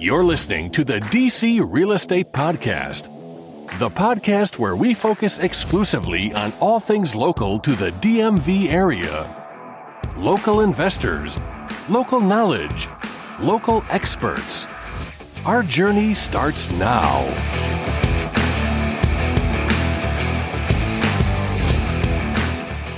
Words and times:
You're 0.00 0.24
listening 0.24 0.70
to 0.70 0.82
the 0.82 0.98
DC 0.98 1.62
Real 1.70 1.92
Estate 1.92 2.32
Podcast, 2.32 3.10
the 3.78 3.90
podcast 3.90 4.58
where 4.58 4.74
we 4.74 4.94
focus 4.94 5.36
exclusively 5.36 6.32
on 6.32 6.54
all 6.58 6.80
things 6.80 7.14
local 7.14 7.58
to 7.58 7.72
the 7.72 7.90
DMV 7.90 8.72
area. 8.72 9.28
Local 10.16 10.62
investors, 10.62 11.36
local 11.90 12.18
knowledge, 12.18 12.88
local 13.40 13.84
experts. 13.90 14.66
Our 15.44 15.62
journey 15.62 16.14
starts 16.14 16.70
now. 16.70 17.69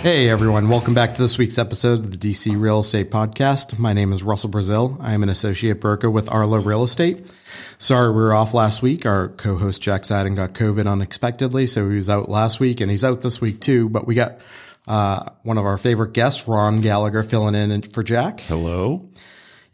Hey 0.02 0.28
everyone, 0.28 0.68
welcome 0.68 0.94
back 0.94 1.14
to 1.14 1.22
this 1.22 1.38
week's 1.38 1.58
episode 1.58 2.00
of 2.00 2.10
the 2.10 2.16
DC 2.16 2.60
Real 2.60 2.80
Estate 2.80 3.08
Podcast. 3.08 3.78
My 3.78 3.92
name 3.92 4.12
is 4.12 4.24
Russell 4.24 4.50
Brazil. 4.50 4.98
I 5.00 5.12
am 5.12 5.22
an 5.22 5.28
associate 5.28 5.80
broker 5.80 6.10
with 6.10 6.28
Arlo 6.28 6.58
Real 6.58 6.82
Estate. 6.82 7.32
Sorry 7.78 8.08
we 8.08 8.16
were 8.16 8.34
off 8.34 8.52
last 8.52 8.82
week. 8.82 9.06
Our 9.06 9.28
co-host 9.28 9.80
Jack 9.80 10.04
Sadden 10.04 10.34
got 10.34 10.54
COVID 10.54 10.90
unexpectedly, 10.90 11.68
so 11.68 11.88
he 11.88 11.94
was 11.94 12.10
out 12.10 12.28
last 12.28 12.58
week 12.58 12.80
and 12.80 12.90
he's 12.90 13.04
out 13.04 13.20
this 13.20 13.40
week 13.40 13.60
too. 13.60 13.88
But 13.88 14.04
we 14.04 14.16
got 14.16 14.40
uh, 14.88 15.22
one 15.44 15.56
of 15.56 15.66
our 15.66 15.78
favorite 15.78 16.14
guests, 16.14 16.48
Ron 16.48 16.80
Gallagher, 16.80 17.22
filling 17.22 17.54
in 17.54 17.82
for 17.82 18.02
Jack. 18.02 18.40
Hello. 18.40 19.08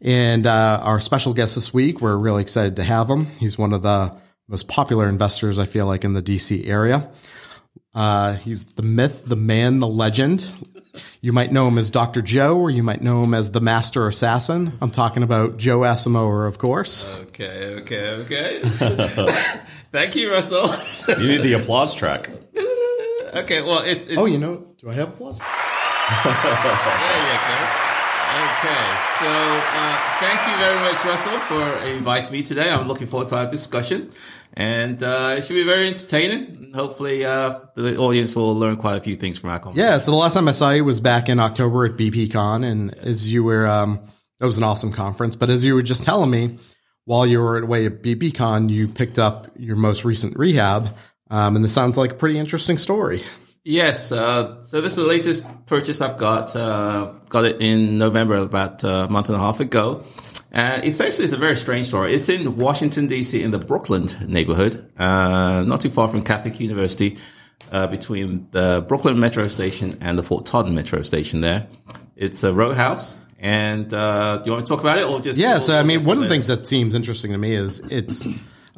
And 0.03 0.47
uh, 0.47 0.83
our 0.85 1.01
special 1.01 1.33
guest 1.33 1.55
this 1.55 1.73
week, 1.73 2.03
we're 2.03 2.19
really 2.19 2.43
excited 2.43 2.77
to 2.77 2.85
have 2.85 3.09
him. 3.09 3.25
He's 3.39 3.57
one 3.57 3.73
of 3.73 3.81
the 3.81 4.15
most 4.47 4.69
popular 4.69 5.09
investors, 5.09 5.59
I 5.59 5.65
feel 5.65 5.87
like, 5.87 6.05
in 6.05 6.13
the 6.13 6.23
DC 6.23 6.69
area. 6.69 7.11
Uh, 7.95 8.35
he's 8.35 8.65
the 8.65 8.83
myth, 8.83 9.25
the 9.27 9.37
man, 9.37 9.81
the 9.81 9.87
legend. 9.89 10.51
You 11.21 11.33
might 11.33 11.53
know 11.53 11.69
him 11.69 11.79
as 11.79 11.91
Dr. 11.91 12.23
Joe, 12.23 12.59
or 12.59 12.71
you 12.71 12.83
might 12.83 13.03
know 13.03 13.23
him 13.23 13.35
as 13.35 13.51
the 13.53 13.61
Master 13.61 14.07
Assassin. 14.09 14.73
I'm 14.81 14.91
talking 14.91 15.23
about 15.23 15.57
Joe 15.57 15.81
Asamoah, 15.81 16.47
of 16.49 16.59
course. 16.59 17.07
Okay, 17.23 17.75
okay, 17.81 18.11
okay. 18.23 18.61
Thank 19.93 20.17
you, 20.17 20.31
Russell. 20.33 20.69
You 21.09 21.29
need 21.29 21.43
the 21.43 21.55
applause 21.55 21.95
track. 21.95 22.29
okay, 23.35 23.63
well, 23.63 23.83
it's, 23.85 24.03
it's 24.07 24.19
Oh, 24.19 24.27
you 24.27 24.39
know, 24.39 24.67
do 24.81 24.91
I 24.91 24.95
have 24.95 25.09
applause? 25.11 25.39
there 26.25 26.33
you 26.33 27.39
go. 27.49 27.68
Okay, 28.59 28.99
so 29.21 29.29
uh, 29.29 30.19
thank 30.19 30.45
you 30.49 30.57
very 30.57 30.81
much, 30.81 31.05
Russell, 31.05 31.39
for 31.39 31.79
inviting 31.87 32.33
me 32.33 32.43
today. 32.43 32.69
I'm 32.69 32.89
looking 32.89 33.07
forward 33.07 33.29
to 33.29 33.37
our 33.37 33.49
discussion, 33.49 34.11
and 34.55 35.01
uh, 35.01 35.37
it 35.39 35.45
should 35.45 35.55
be 35.55 35.63
very 35.63 35.87
entertaining. 35.87 36.73
Hopefully, 36.75 37.25
uh, 37.25 37.61
the 37.77 37.97
audience 37.99 38.35
will 38.35 38.57
learn 38.57 38.77
quite 38.77 38.99
a 38.99 39.01
few 39.01 39.15
things 39.15 39.39
from 39.39 39.51
our 39.51 39.61
conversation. 39.61 39.93
Yeah, 39.93 39.99
so 39.99 40.11
the 40.11 40.17
last 40.17 40.35
time 40.35 40.49
I 40.49 40.53
saw 40.53 40.71
you 40.71 40.85
was 40.85 41.01
back 41.01 41.29
in 41.29 41.39
October 41.39 41.85
at 41.85 41.93
BPCon, 41.93 42.65
and 42.65 42.93
as 42.97 43.33
you 43.33 43.45
were, 43.45 43.69
um, 43.69 44.01
that 44.41 44.47
was 44.47 44.59
an 44.59 44.65
awesome 44.65 44.91
conference. 44.91 45.37
But 45.37 45.51
as 45.51 45.65
you 45.65 45.75
were 45.75 45.83
just 45.83 46.03
telling 46.03 46.29
me, 46.33 46.59
while 47.05 47.29
you 47.29 47.39
were 47.39 47.59
away 47.59 47.87
at 47.87 48.03
BPCon, 48.03 48.71
you 48.71 48.89
picked 48.89 49.21
up 49.21 49.47
your 49.57 49.77
most 49.77 50.05
recent 50.05 50.37
rehab, 50.37 50.97
um, 51.31 51.55
and 51.55 51.65
this 51.65 51.73
sounds 51.73 51.97
like 51.97 52.11
a 52.11 52.17
pretty 52.17 52.41
interesting 52.41 52.77
story. 52.77 53.23
Yes. 53.69 54.13
Uh, 54.13 54.63
so 54.63 54.81
this 54.81 54.93
is 54.93 54.97
the 54.97 55.05
latest 55.05 55.45
purchase 55.67 56.01
I've 56.01 56.17
got. 56.17 56.57
Uh, 56.57 57.13
got 57.29 57.45
it 57.45 57.61
in 57.61 57.99
November, 57.99 58.37
about 58.37 58.83
a 58.83 59.09
month 59.11 59.29
and 59.29 59.37
a 59.37 59.39
half 59.39 59.61
ago. 59.61 60.05
Uh, 60.55 60.81
essentially, 60.83 61.25
it's 61.25 61.35
a 61.35 61.37
very 61.37 61.55
strange 61.55 61.89
story. 61.89 62.15
It's 62.15 62.31
in 62.31 62.57
Washington 62.57 63.07
D.C. 63.07 63.43
in 63.43 63.51
the 63.51 63.59
Brookland 63.59 64.27
neighborhood, 64.27 64.91
uh, 64.99 65.65
not 65.67 65.83
too 65.83 65.91
far 65.91 66.09
from 66.09 66.23
Catholic 66.23 66.59
University, 66.61 67.19
uh, 67.71 67.87
between 67.89 68.49
the 68.53 68.87
Brookland 68.89 69.19
Metro 69.19 69.47
Station 69.49 69.99
and 70.01 70.19
the 70.19 70.23
Fort 70.23 70.47
Totten 70.47 70.75
Metro 70.75 71.03
Station. 71.03 71.43
There, 71.43 71.67
it's 72.17 72.43
a 72.45 72.55
row 72.55 72.73
house. 72.73 73.19
And 73.39 73.93
uh, 73.93 74.39
do 74.39 74.49
you 74.49 74.53
want 74.55 74.67
to 74.67 74.73
talk 74.73 74.81
about 74.81 74.97
it, 74.97 75.05
or 75.05 75.21
just 75.21 75.39
Yeah, 75.39 75.59
so 75.59 75.77
I 75.77 75.83
mean, 75.83 76.05
one 76.05 76.17
of 76.17 76.23
the 76.23 76.31
things 76.31 76.47
that 76.47 76.67
seems 76.67 76.95
interesting 76.95 77.33
to 77.33 77.39
me 77.39 77.53
is 77.53 77.81
it's 77.81 78.27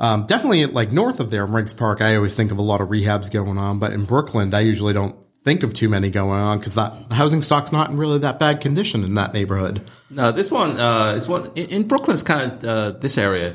um, 0.01 0.25
definitely 0.27 0.67
like 0.67 0.91
north 0.91 1.21
of 1.21 1.31
there, 1.31 1.45
in 1.45 1.53
Riggs 1.53 1.75
Park. 1.75 2.01
I 2.01 2.17
always 2.17 2.35
think 2.35 2.51
of 2.51 2.59
a 2.59 2.63
lot 2.63 2.81
of 2.81 2.89
rehabs 2.89 3.31
going 3.31 3.59
on, 3.59 3.79
but 3.79 3.93
in 3.93 4.07
Brookland, 4.07 4.55
I 4.55 4.61
usually 4.61 4.95
don't 4.95 5.15
think 5.43 5.63
of 5.63 5.75
too 5.75 5.89
many 5.89 6.11
going 6.11 6.41
on 6.41 6.59
because 6.59 6.75
that 6.75 7.09
the 7.09 7.15
housing 7.15 7.43
stock's 7.43 7.71
not 7.71 7.91
in 7.91 7.99
really 7.99 8.19
that 8.19 8.39
bad 8.39 8.61
condition 8.61 9.05
in 9.05 9.15
that 9.15 9.35
neighborhood. 9.35 9.83
No, 10.09 10.33
this 10.33 10.51
one 10.51 10.81
uh, 10.81 11.15
is 11.17 11.29
one 11.29 11.53
in, 11.55 11.69
in 11.69 11.85
Brookland. 11.85 12.15
It's 12.15 12.23
kind 12.23 12.51
of 12.51 12.65
uh, 12.65 12.91
this 12.99 13.19
area. 13.19 13.55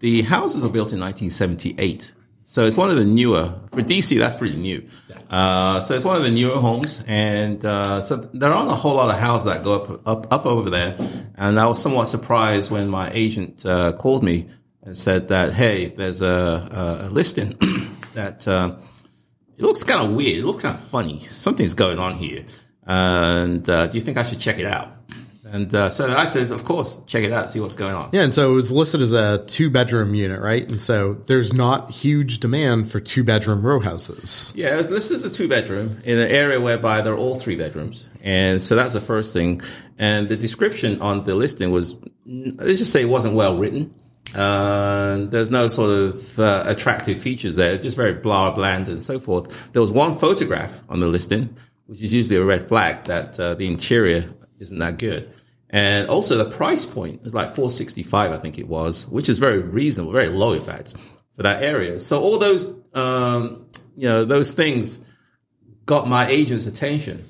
The 0.00 0.22
houses 0.22 0.62
were 0.62 0.70
built 0.70 0.92
in 0.92 1.00
1978, 1.00 2.12
so 2.46 2.62
it's 2.64 2.78
one 2.78 2.88
of 2.88 2.96
the 2.96 3.04
newer. 3.04 3.54
For 3.72 3.82
DC, 3.82 4.18
that's 4.18 4.36
pretty 4.36 4.56
new. 4.56 4.86
Uh, 5.28 5.80
so 5.80 5.94
it's 5.94 6.04
one 6.04 6.16
of 6.16 6.22
the 6.22 6.30
newer 6.30 6.56
homes, 6.56 7.04
and 7.06 7.62
uh, 7.64 8.00
so 8.00 8.16
there 8.16 8.50
aren't 8.50 8.70
a 8.70 8.74
whole 8.74 8.94
lot 8.94 9.14
of 9.14 9.20
houses 9.20 9.46
that 9.46 9.62
go 9.62 9.82
up 9.82 10.06
up 10.06 10.32
up 10.32 10.46
over 10.46 10.70
there. 10.70 10.96
And 11.36 11.60
I 11.60 11.66
was 11.66 11.80
somewhat 11.80 12.06
surprised 12.06 12.70
when 12.70 12.88
my 12.88 13.10
agent 13.12 13.66
uh, 13.66 13.92
called 13.92 14.22
me 14.22 14.46
and 14.84 14.96
said 14.96 15.28
that, 15.28 15.52
"Hey, 15.52 15.86
there's 15.86 16.22
a, 16.22 16.26
a, 17.02 17.06
a 17.06 17.10
listing 17.10 17.56
that." 18.14 18.46
Uh, 18.46 18.76
it 19.56 19.62
looks 19.62 19.84
kind 19.84 20.04
of 20.08 20.16
weird. 20.16 20.38
It 20.38 20.44
looks 20.44 20.62
kind 20.62 20.74
of 20.74 20.82
funny. 20.82 21.20
Something's 21.20 21.74
going 21.74 22.00
on 22.00 22.14
here. 22.14 22.44
And 22.86 23.68
uh, 23.68 23.86
do 23.86 23.96
you 23.96 24.02
think 24.02 24.18
I 24.18 24.22
should 24.22 24.40
check 24.40 24.58
it 24.58 24.66
out? 24.66 24.90
And 25.46 25.72
uh, 25.72 25.88
so 25.88 26.10
I 26.10 26.24
said, 26.24 26.50
of 26.50 26.64
course, 26.64 27.04
check 27.04 27.22
it 27.22 27.30
out, 27.30 27.48
see 27.48 27.60
what's 27.60 27.76
going 27.76 27.94
on. 27.94 28.10
Yeah, 28.12 28.22
and 28.22 28.34
so 28.34 28.50
it 28.50 28.54
was 28.54 28.72
listed 28.72 29.00
as 29.00 29.12
a 29.12 29.44
two 29.46 29.70
bedroom 29.70 30.14
unit, 30.14 30.40
right? 30.40 30.68
And 30.68 30.80
so 30.80 31.14
there's 31.14 31.52
not 31.52 31.92
huge 31.92 32.40
demand 32.40 32.90
for 32.90 32.98
two 32.98 33.22
bedroom 33.22 33.64
row 33.64 33.78
houses. 33.78 34.52
Yeah, 34.56 34.74
it 34.74 34.78
was 34.78 34.90
listed 34.90 35.16
as 35.16 35.24
a 35.24 35.30
two 35.30 35.46
bedroom 35.46 35.98
in 36.04 36.18
an 36.18 36.28
area 36.28 36.60
whereby 36.60 37.02
they're 37.02 37.16
all 37.16 37.36
three 37.36 37.54
bedrooms. 37.54 38.08
And 38.22 38.60
so 38.60 38.74
that's 38.74 38.94
the 38.94 39.00
first 39.00 39.32
thing. 39.32 39.60
And 39.96 40.28
the 40.28 40.36
description 40.36 41.00
on 41.00 41.22
the 41.22 41.36
listing 41.36 41.70
was, 41.70 41.98
let's 42.26 42.80
just 42.80 42.90
say 42.90 43.02
it 43.02 43.08
wasn't 43.08 43.34
well 43.34 43.56
written. 43.56 43.94
Uh, 44.34 45.26
there's 45.26 45.50
no 45.50 45.68
sort 45.68 45.90
of 45.90 46.38
uh, 46.38 46.64
attractive 46.66 47.18
features 47.18 47.56
there. 47.56 47.72
It's 47.72 47.82
just 47.82 47.96
very 47.96 48.14
blah, 48.14 48.50
bland 48.50 48.88
and 48.88 49.02
so 49.02 49.18
forth. 49.20 49.72
There 49.72 49.82
was 49.82 49.90
one 49.90 50.16
photograph 50.16 50.82
on 50.88 51.00
the 51.00 51.06
listing, 51.06 51.56
which 51.86 52.02
is 52.02 52.12
usually 52.12 52.38
a 52.38 52.44
red 52.44 52.62
flag 52.62 53.04
that 53.04 53.38
uh, 53.38 53.54
the 53.54 53.66
interior 53.66 54.28
isn't 54.58 54.78
that 54.78 54.98
good. 54.98 55.32
And 55.70 56.08
also 56.08 56.36
the 56.36 56.50
price 56.50 56.86
point 56.86 57.26
is 57.26 57.34
like 57.34 57.48
465, 57.48 58.32
I 58.32 58.36
think 58.38 58.58
it 58.58 58.68
was, 58.68 59.08
which 59.08 59.28
is 59.28 59.38
very 59.38 59.58
reasonable, 59.58 60.12
very 60.12 60.28
low, 60.28 60.52
in 60.52 60.62
fact, 60.62 60.94
for 61.32 61.42
that 61.42 61.62
area. 61.62 61.98
So 62.00 62.20
all 62.20 62.38
those, 62.38 62.72
um, 62.94 63.66
you 63.96 64.08
know, 64.08 64.24
those 64.24 64.52
things 64.52 65.04
got 65.86 66.08
my 66.08 66.28
agent's 66.28 66.66
attention. 66.66 67.28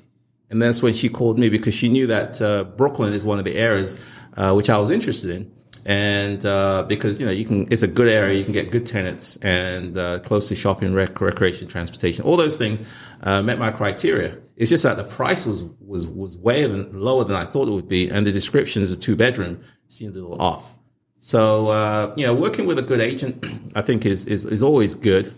And 0.49 0.61
that's 0.61 0.83
when 0.83 0.93
she 0.93 1.09
called 1.09 1.39
me 1.39 1.49
because 1.49 1.73
she 1.73 1.89
knew 1.89 2.07
that 2.07 2.41
uh, 2.41 2.65
Brookland 2.65 3.13
is 3.13 3.25
one 3.25 3.39
of 3.39 3.45
the 3.45 3.57
areas 3.57 3.97
uh, 4.37 4.53
which 4.53 4.69
I 4.69 4.77
was 4.77 4.89
interested 4.89 5.31
in. 5.31 5.51
And 5.85 6.43
uh, 6.43 6.83
because, 6.87 7.19
you 7.19 7.27
know, 7.27 7.31
you 7.31 7.45
can, 7.45 7.71
it's 7.71 7.83
a 7.83 7.87
good 7.87 8.07
area, 8.07 8.33
you 8.33 8.43
can 8.43 8.53
get 8.53 8.71
good 8.71 8.87
tenants 8.87 9.37
and 9.37 9.95
uh, 9.95 10.19
close 10.19 10.47
to 10.49 10.55
shopping, 10.55 10.95
rec- 10.95 11.21
recreation, 11.21 11.67
transportation, 11.67 12.25
all 12.25 12.37
those 12.37 12.57
things 12.57 12.81
uh, 13.21 13.43
met 13.43 13.59
my 13.59 13.69
criteria. 13.71 14.35
It's 14.55 14.71
just 14.71 14.83
that 14.83 14.97
the 14.97 15.03
price 15.03 15.45
was, 15.45 15.63
was, 15.79 16.07
was 16.07 16.37
way 16.37 16.65
lower 16.65 17.23
than 17.23 17.35
I 17.35 17.45
thought 17.45 17.67
it 17.67 17.71
would 17.71 17.87
be. 17.87 18.09
And 18.09 18.25
the 18.25 18.31
description 18.31 18.81
as 18.81 18.91
a 18.91 18.97
two 18.97 19.15
bedroom 19.15 19.61
seemed 19.87 20.15
a 20.15 20.21
little 20.21 20.41
off. 20.41 20.73
So, 21.19 21.69
uh, 21.69 22.13
you 22.17 22.25
know, 22.25 22.33
working 22.33 22.65
with 22.65 22.79
a 22.79 22.83
good 22.83 22.99
agent, 22.99 23.45
I 23.75 23.83
think 23.83 24.07
is, 24.07 24.25
is, 24.25 24.43
is 24.43 24.63
always 24.63 24.95
good 24.95 25.33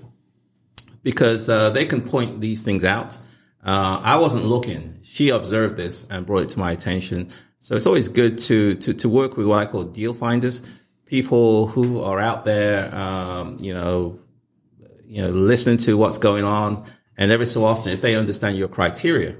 because 1.03 1.49
uh, 1.49 1.71
they 1.71 1.85
can 1.85 2.01
point 2.01 2.39
these 2.39 2.63
things 2.63 2.85
out. 2.85 3.17
Uh, 3.63 3.99
I 4.03 4.17
wasn't 4.17 4.45
looking. 4.45 4.99
She 5.03 5.29
observed 5.29 5.75
this 5.75 6.05
and 6.09 6.25
brought 6.25 6.43
it 6.43 6.49
to 6.49 6.59
my 6.59 6.71
attention. 6.71 7.29
So 7.59 7.75
it's 7.75 7.87
always 7.87 8.07
good 8.07 8.37
to, 8.39 8.75
to, 8.75 8.93
to 8.93 9.09
work 9.09 9.35
with 9.37 9.47
what 9.47 9.59
I 9.59 9.65
call 9.65 9.83
deal 9.83 10.13
finders, 10.13 10.61
people 11.05 11.67
who 11.67 12.01
are 12.01 12.19
out 12.19 12.45
there, 12.45 12.93
um, 12.95 13.57
you 13.59 13.73
know, 13.73 14.19
you 15.05 15.21
know, 15.21 15.29
listening 15.29 15.77
to 15.79 15.97
what's 15.97 16.17
going 16.17 16.43
on. 16.43 16.83
And 17.17 17.31
every 17.31 17.47
so 17.47 17.65
often, 17.65 17.91
if 17.91 18.01
they 18.01 18.15
understand 18.15 18.57
your 18.57 18.67
criteria, 18.67 19.35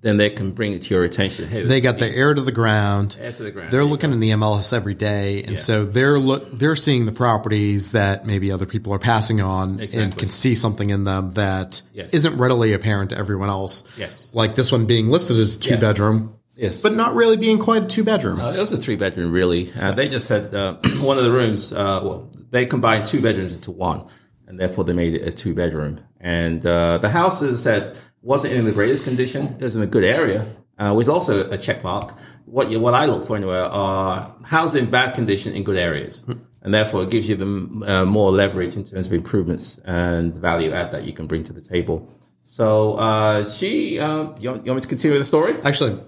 then 0.00 0.16
they 0.16 0.30
can 0.30 0.52
bring 0.52 0.72
it 0.72 0.82
to 0.82 0.94
your 0.94 1.02
attention. 1.04 1.48
Hey, 1.48 1.62
They 1.62 1.80
got 1.80 1.98
the 1.98 2.08
air 2.08 2.32
to 2.32 2.40
the 2.40 2.52
ground. 2.52 3.16
Air 3.20 3.32
to 3.32 3.42
the 3.42 3.50
ground. 3.50 3.72
They're 3.72 3.84
looking 3.84 4.12
in 4.12 4.20
the 4.20 4.30
MLS 4.30 4.72
every 4.72 4.94
day, 4.94 5.42
and 5.42 5.52
Yeah. 5.52 5.58
so 5.58 5.84
they're 5.84 6.20
look 6.20 6.56
they're 6.56 6.76
seeing 6.76 7.04
the 7.04 7.12
properties 7.12 7.92
that 7.92 8.24
maybe 8.24 8.52
other 8.52 8.64
people 8.64 8.94
are 8.94 9.00
passing 9.00 9.40
on, 9.40 9.80
and 9.80 10.16
can 10.16 10.30
see 10.30 10.54
something 10.54 10.90
in 10.90 11.02
them 11.02 11.32
that 11.34 11.82
Yes. 11.92 12.24
not 12.24 12.38
readily 12.38 12.72
apparent 12.74 13.10
to 13.10 13.18
everyone 13.18 13.48
else. 13.48 13.82
Yes. 13.98 14.30
like 14.32 14.54
this 14.54 14.70
one 14.70 14.86
being 14.86 15.10
listed 15.10 15.36
as 15.38 15.56
two 15.56 15.70
Yeah. 15.74 15.80
bedroom, 15.80 16.34
Yes. 16.58 16.82
but 16.82 16.94
not 16.94 17.14
really 17.14 17.36
being 17.36 17.58
quite 17.58 17.84
a 17.84 17.86
two 17.86 18.02
bedroom. 18.02 18.40
Uh, 18.40 18.52
it 18.52 18.58
was 18.58 18.72
a 18.72 18.76
three 18.76 18.96
bedroom, 18.96 19.30
really. 19.30 19.72
Uh, 19.80 19.92
they 19.92 20.08
just 20.08 20.28
had 20.28 20.52
uh, 20.54 20.74
one 21.00 21.16
of 21.16 21.24
the 21.24 21.30
rooms. 21.30 21.72
Uh, 21.72 22.00
well, 22.02 22.30
they 22.50 22.66
combined 22.66 23.06
two 23.06 23.22
bedrooms 23.22 23.54
into 23.54 23.70
one, 23.70 24.04
and 24.46 24.58
therefore 24.58 24.84
they 24.84 24.92
made 24.92 25.14
it 25.14 25.22
a 25.26 25.30
two 25.30 25.54
bedroom. 25.54 26.00
And 26.20 26.64
uh, 26.66 26.98
the 26.98 27.10
house, 27.10 27.42
as 27.42 27.66
I 27.66 27.70
said, 27.70 27.98
wasn't 28.22 28.54
in 28.54 28.64
the 28.64 28.72
greatest 28.72 29.04
condition. 29.04 29.46
It 29.54 29.62
was 29.62 29.76
in 29.76 29.82
a 29.82 29.86
good 29.86 30.04
area. 30.04 30.46
Uh, 30.78 30.92
was 30.94 31.08
also 31.08 31.48
a 31.50 31.58
check 31.58 31.82
mark. 31.82 32.16
What 32.44 32.70
you, 32.70 32.78
what 32.80 32.94
I 32.94 33.06
look 33.06 33.24
for 33.24 33.36
anywhere 33.36 33.64
are 33.64 34.34
houses 34.44 34.80
in 34.80 34.90
bad 34.90 35.14
condition 35.14 35.54
in 35.54 35.64
good 35.64 35.76
areas. 35.76 36.24
And 36.62 36.74
therefore, 36.74 37.02
it 37.02 37.10
gives 37.10 37.28
you 37.28 37.34
the 37.36 37.86
uh, 37.86 38.04
more 38.04 38.30
leverage 38.30 38.76
in 38.76 38.84
terms 38.84 39.06
of 39.06 39.12
improvements 39.12 39.78
and 39.84 40.34
value 40.34 40.72
add 40.72 40.92
that 40.92 41.04
you 41.04 41.12
can 41.12 41.26
bring 41.26 41.44
to 41.44 41.52
the 41.52 41.60
table. 41.60 42.08
So 42.50 42.94
uh, 42.94 43.44
she, 43.50 44.00
uh, 44.00 44.28
you, 44.40 44.50
want, 44.50 44.64
you 44.64 44.72
want 44.72 44.76
me 44.76 44.80
to 44.80 44.88
continue 44.88 45.18
the 45.18 45.24
story? 45.24 45.54
Actually, 45.64 46.00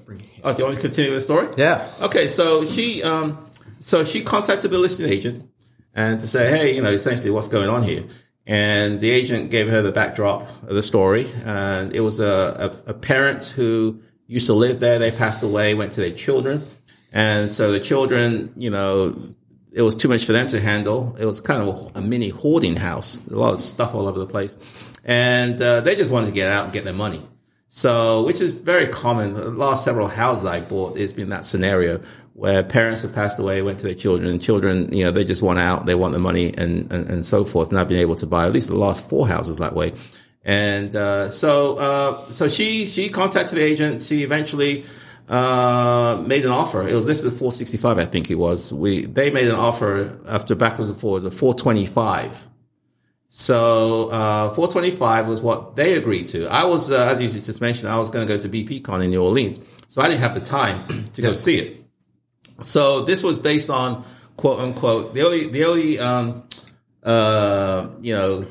Oh, 0.42 0.52
do 0.52 0.58
you 0.58 0.64
want 0.64 0.76
me 0.76 0.76
to 0.76 0.80
continue 0.80 1.10
the 1.12 1.20
story? 1.20 1.48
yeah, 1.58 1.86
Okay, 2.00 2.28
so 2.28 2.64
she 2.64 3.02
um, 3.02 3.36
so 3.78 4.04
she 4.04 4.22
contacted 4.24 4.70
the 4.70 4.78
listing 4.78 5.06
agent, 5.06 5.50
and 5.94 6.18
to 6.18 6.26
say, 6.26 6.48
hey, 6.50 6.74
you 6.74 6.82
know, 6.82 6.90
essentially 6.90 7.30
what's 7.30 7.48
going 7.48 7.68
on 7.68 7.82
here. 7.82 8.04
And 8.46 9.00
the 9.00 9.10
agent 9.10 9.50
gave 9.50 9.68
her 9.68 9.82
the 9.82 9.92
backdrop 9.92 10.42
of 10.62 10.74
the 10.74 10.82
story. 10.82 11.26
And 11.44 11.94
it 11.94 12.00
was 12.00 12.20
a, 12.20 12.80
a, 12.86 12.90
a 12.90 12.94
parent 12.94 13.44
who 13.54 14.00
used 14.26 14.46
to 14.46 14.54
live 14.54 14.80
there. 14.80 14.98
They 14.98 15.10
passed 15.12 15.42
away, 15.42 15.74
went 15.74 15.92
to 15.92 16.00
their 16.00 16.10
children. 16.10 16.66
And 17.12 17.50
so 17.50 17.70
the 17.70 17.80
children, 17.80 18.52
you 18.56 18.70
know, 18.70 19.14
it 19.72 19.82
was 19.82 19.94
too 19.94 20.08
much 20.08 20.24
for 20.24 20.32
them 20.32 20.48
to 20.48 20.58
handle. 20.60 21.14
It 21.20 21.26
was 21.26 21.40
kind 21.40 21.62
of 21.68 21.92
a 21.94 22.00
mini 22.00 22.30
hoarding 22.30 22.76
house, 22.76 23.20
a 23.28 23.36
lot 23.36 23.52
of 23.54 23.60
stuff 23.60 23.94
all 23.94 24.08
over 24.08 24.18
the 24.18 24.26
place. 24.26 24.56
And 25.04 25.60
uh, 25.60 25.80
they 25.80 25.96
just 25.96 26.10
wanted 26.10 26.26
to 26.26 26.32
get 26.32 26.50
out 26.50 26.64
and 26.64 26.72
get 26.72 26.84
their 26.84 26.94
money. 26.94 27.22
So, 27.72 28.24
which 28.24 28.40
is 28.40 28.52
very 28.52 28.88
common. 28.88 29.34
The 29.34 29.50
last 29.50 29.84
several 29.84 30.08
houses 30.08 30.44
I 30.44 30.60
bought, 30.60 30.96
it's 30.96 31.12
been 31.12 31.28
that 31.28 31.44
scenario 31.44 32.00
where 32.34 32.62
parents 32.62 33.02
have 33.02 33.14
passed 33.14 33.38
away, 33.38 33.62
went 33.62 33.78
to 33.78 33.86
their 33.86 33.94
children, 33.94 34.28
and 34.28 34.42
children, 34.42 34.92
you 34.92 35.04
know, 35.04 35.12
they 35.12 35.24
just 35.24 35.42
want 35.42 35.58
out, 35.60 35.86
they 35.86 35.94
want 35.94 36.12
the 36.12 36.18
money 36.18 36.52
and, 36.58 36.90
and, 36.92 37.08
and 37.08 37.24
so 37.24 37.44
forth. 37.44 37.70
And 37.70 37.78
I've 37.78 37.86
been 37.86 38.00
able 38.00 38.16
to 38.16 38.26
buy 38.26 38.46
at 38.46 38.52
least 38.52 38.68
the 38.68 38.76
last 38.76 39.08
four 39.08 39.28
houses 39.28 39.58
that 39.58 39.74
way. 39.74 39.92
And, 40.44 40.96
uh, 40.96 41.30
so, 41.30 41.76
uh, 41.76 42.32
so 42.32 42.48
she, 42.48 42.86
she 42.86 43.08
contacted 43.08 43.56
the 43.56 43.62
agent. 43.62 44.02
She 44.02 44.24
eventually, 44.24 44.84
uh, 45.28 46.20
made 46.26 46.44
an 46.44 46.50
offer. 46.50 46.88
It 46.88 46.94
was 46.94 47.06
listed 47.06 47.32
at 47.32 47.38
465, 47.38 47.98
I 47.98 48.04
think 48.04 48.30
it 48.30 48.34
was. 48.34 48.72
We, 48.72 49.04
they 49.06 49.30
made 49.30 49.46
an 49.46 49.54
offer 49.54 50.18
after 50.28 50.56
backwards 50.56 50.90
and 50.90 50.98
forwards 50.98 51.24
of 51.24 51.32
425. 51.34 52.49
So, 53.32 54.08
uh, 54.08 54.48
425 54.54 55.28
was 55.28 55.40
what 55.40 55.76
they 55.76 55.94
agreed 55.94 56.26
to. 56.28 56.48
I 56.48 56.64
was, 56.64 56.90
uh, 56.90 57.06
as 57.06 57.22
you 57.22 57.28
just 57.28 57.60
mentioned, 57.60 57.90
I 57.90 57.96
was 57.96 58.10
going 58.10 58.26
to 58.26 58.34
go 58.36 58.40
to 58.40 58.48
BPCon 58.48 59.04
in 59.04 59.10
New 59.10 59.22
Orleans. 59.22 59.60
So 59.86 60.02
I 60.02 60.08
didn't 60.08 60.20
have 60.20 60.34
the 60.34 60.40
time 60.40 61.08
to 61.12 61.22
go 61.22 61.36
see 61.36 61.56
it. 61.56 61.76
So 62.64 63.02
this 63.02 63.22
was 63.22 63.38
based 63.38 63.70
on 63.70 64.04
quote 64.36 64.58
unquote, 64.58 65.14
the 65.14 65.22
only, 65.22 65.46
the 65.46 65.64
only, 65.64 66.00
um, 66.00 66.42
uh, 67.04 67.86
you 68.00 68.14
know, 68.16 68.44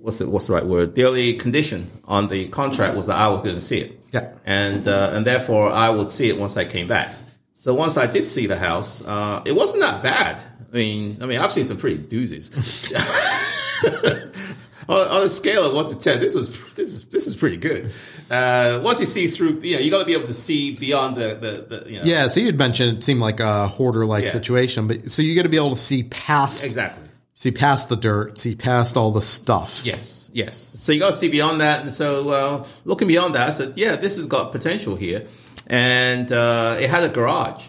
what's 0.00 0.18
the, 0.18 0.28
what's 0.28 0.48
the 0.48 0.52
right 0.52 0.66
word? 0.66 0.96
The 0.96 1.04
only 1.04 1.34
condition 1.34 1.88
on 2.06 2.26
the 2.26 2.48
contract 2.48 2.96
was 2.96 3.06
that 3.06 3.16
I 3.16 3.28
was 3.28 3.40
going 3.40 3.54
to 3.54 3.60
see 3.60 3.78
it. 3.78 4.00
Yeah. 4.12 4.32
And, 4.44 4.88
uh, 4.88 5.12
and 5.12 5.24
therefore 5.24 5.70
I 5.70 5.90
would 5.90 6.10
see 6.10 6.28
it 6.28 6.36
once 6.36 6.56
I 6.56 6.64
came 6.64 6.88
back. 6.88 7.14
So 7.52 7.72
once 7.72 7.96
I 7.96 8.08
did 8.08 8.28
see 8.28 8.48
the 8.48 8.58
house, 8.58 9.04
uh, 9.04 9.42
it 9.44 9.52
wasn't 9.52 9.82
that 9.82 10.02
bad. 10.02 10.42
I 10.72 10.76
mean, 10.76 11.18
I 11.22 11.26
mean, 11.26 11.38
I've 11.38 11.52
seen 11.52 11.62
some 11.62 11.76
pretty 11.76 11.98
doozies. 11.98 12.50
on, 14.88 15.08
on, 15.08 15.26
a 15.26 15.28
scale 15.28 15.64
of 15.66 15.74
one 15.74 15.86
to 15.88 15.98
ten, 15.98 16.20
this 16.20 16.34
was 16.34 16.74
this 16.74 16.88
is 16.88 17.04
this 17.06 17.26
is 17.26 17.36
pretty 17.36 17.56
good. 17.56 17.92
Uh, 18.30 18.80
once 18.82 19.00
you 19.00 19.06
see 19.06 19.28
through, 19.28 19.60
you 19.60 19.76
know, 19.76 19.80
you 19.82 19.90
got 19.90 20.00
to 20.00 20.06
be 20.06 20.12
able 20.14 20.26
to 20.26 20.34
see 20.34 20.74
beyond 20.76 21.16
the 21.16 21.34
the, 21.34 21.76
the 21.76 21.90
you 21.90 21.98
know. 21.98 22.04
Yeah. 22.04 22.26
So 22.26 22.40
you'd 22.40 22.58
mentioned 22.58 22.98
it 22.98 23.04
seemed 23.04 23.20
like 23.20 23.40
a 23.40 23.68
hoarder 23.68 24.06
like 24.06 24.24
Yeah. 24.24 24.30
situation, 24.30 24.86
but 24.86 25.10
so 25.10 25.22
you 25.22 25.34
got 25.34 25.42
to 25.42 25.48
be 25.48 25.56
able 25.56 25.70
to 25.70 25.76
see 25.76 26.04
past 26.04 26.64
exactly. 26.64 27.08
see 27.34 27.50
past 27.50 27.88
the 27.88 27.96
dirt, 27.96 28.38
see 28.38 28.54
past 28.54 28.96
all 28.96 29.10
the 29.10 29.22
stuff. 29.22 29.82
Yes, 29.84 30.30
yes. 30.32 30.56
So 30.56 30.92
you 30.92 31.00
got 31.00 31.12
to 31.12 31.16
see 31.16 31.28
beyond 31.28 31.60
that. 31.60 31.82
And 31.82 31.92
so, 31.92 32.28
uh, 32.30 32.66
looking 32.84 33.08
beyond 33.08 33.34
that, 33.36 33.48
I 33.48 33.50
said, 33.52 33.74
yeah, 33.76 33.96
this 33.96 34.16
has 34.16 34.26
got 34.26 34.52
potential 34.52 34.96
here. 34.96 35.24
And, 35.68 36.30
uh, 36.30 36.76
it 36.78 36.90
had 36.90 37.04
a 37.04 37.08
garage. 37.08 37.64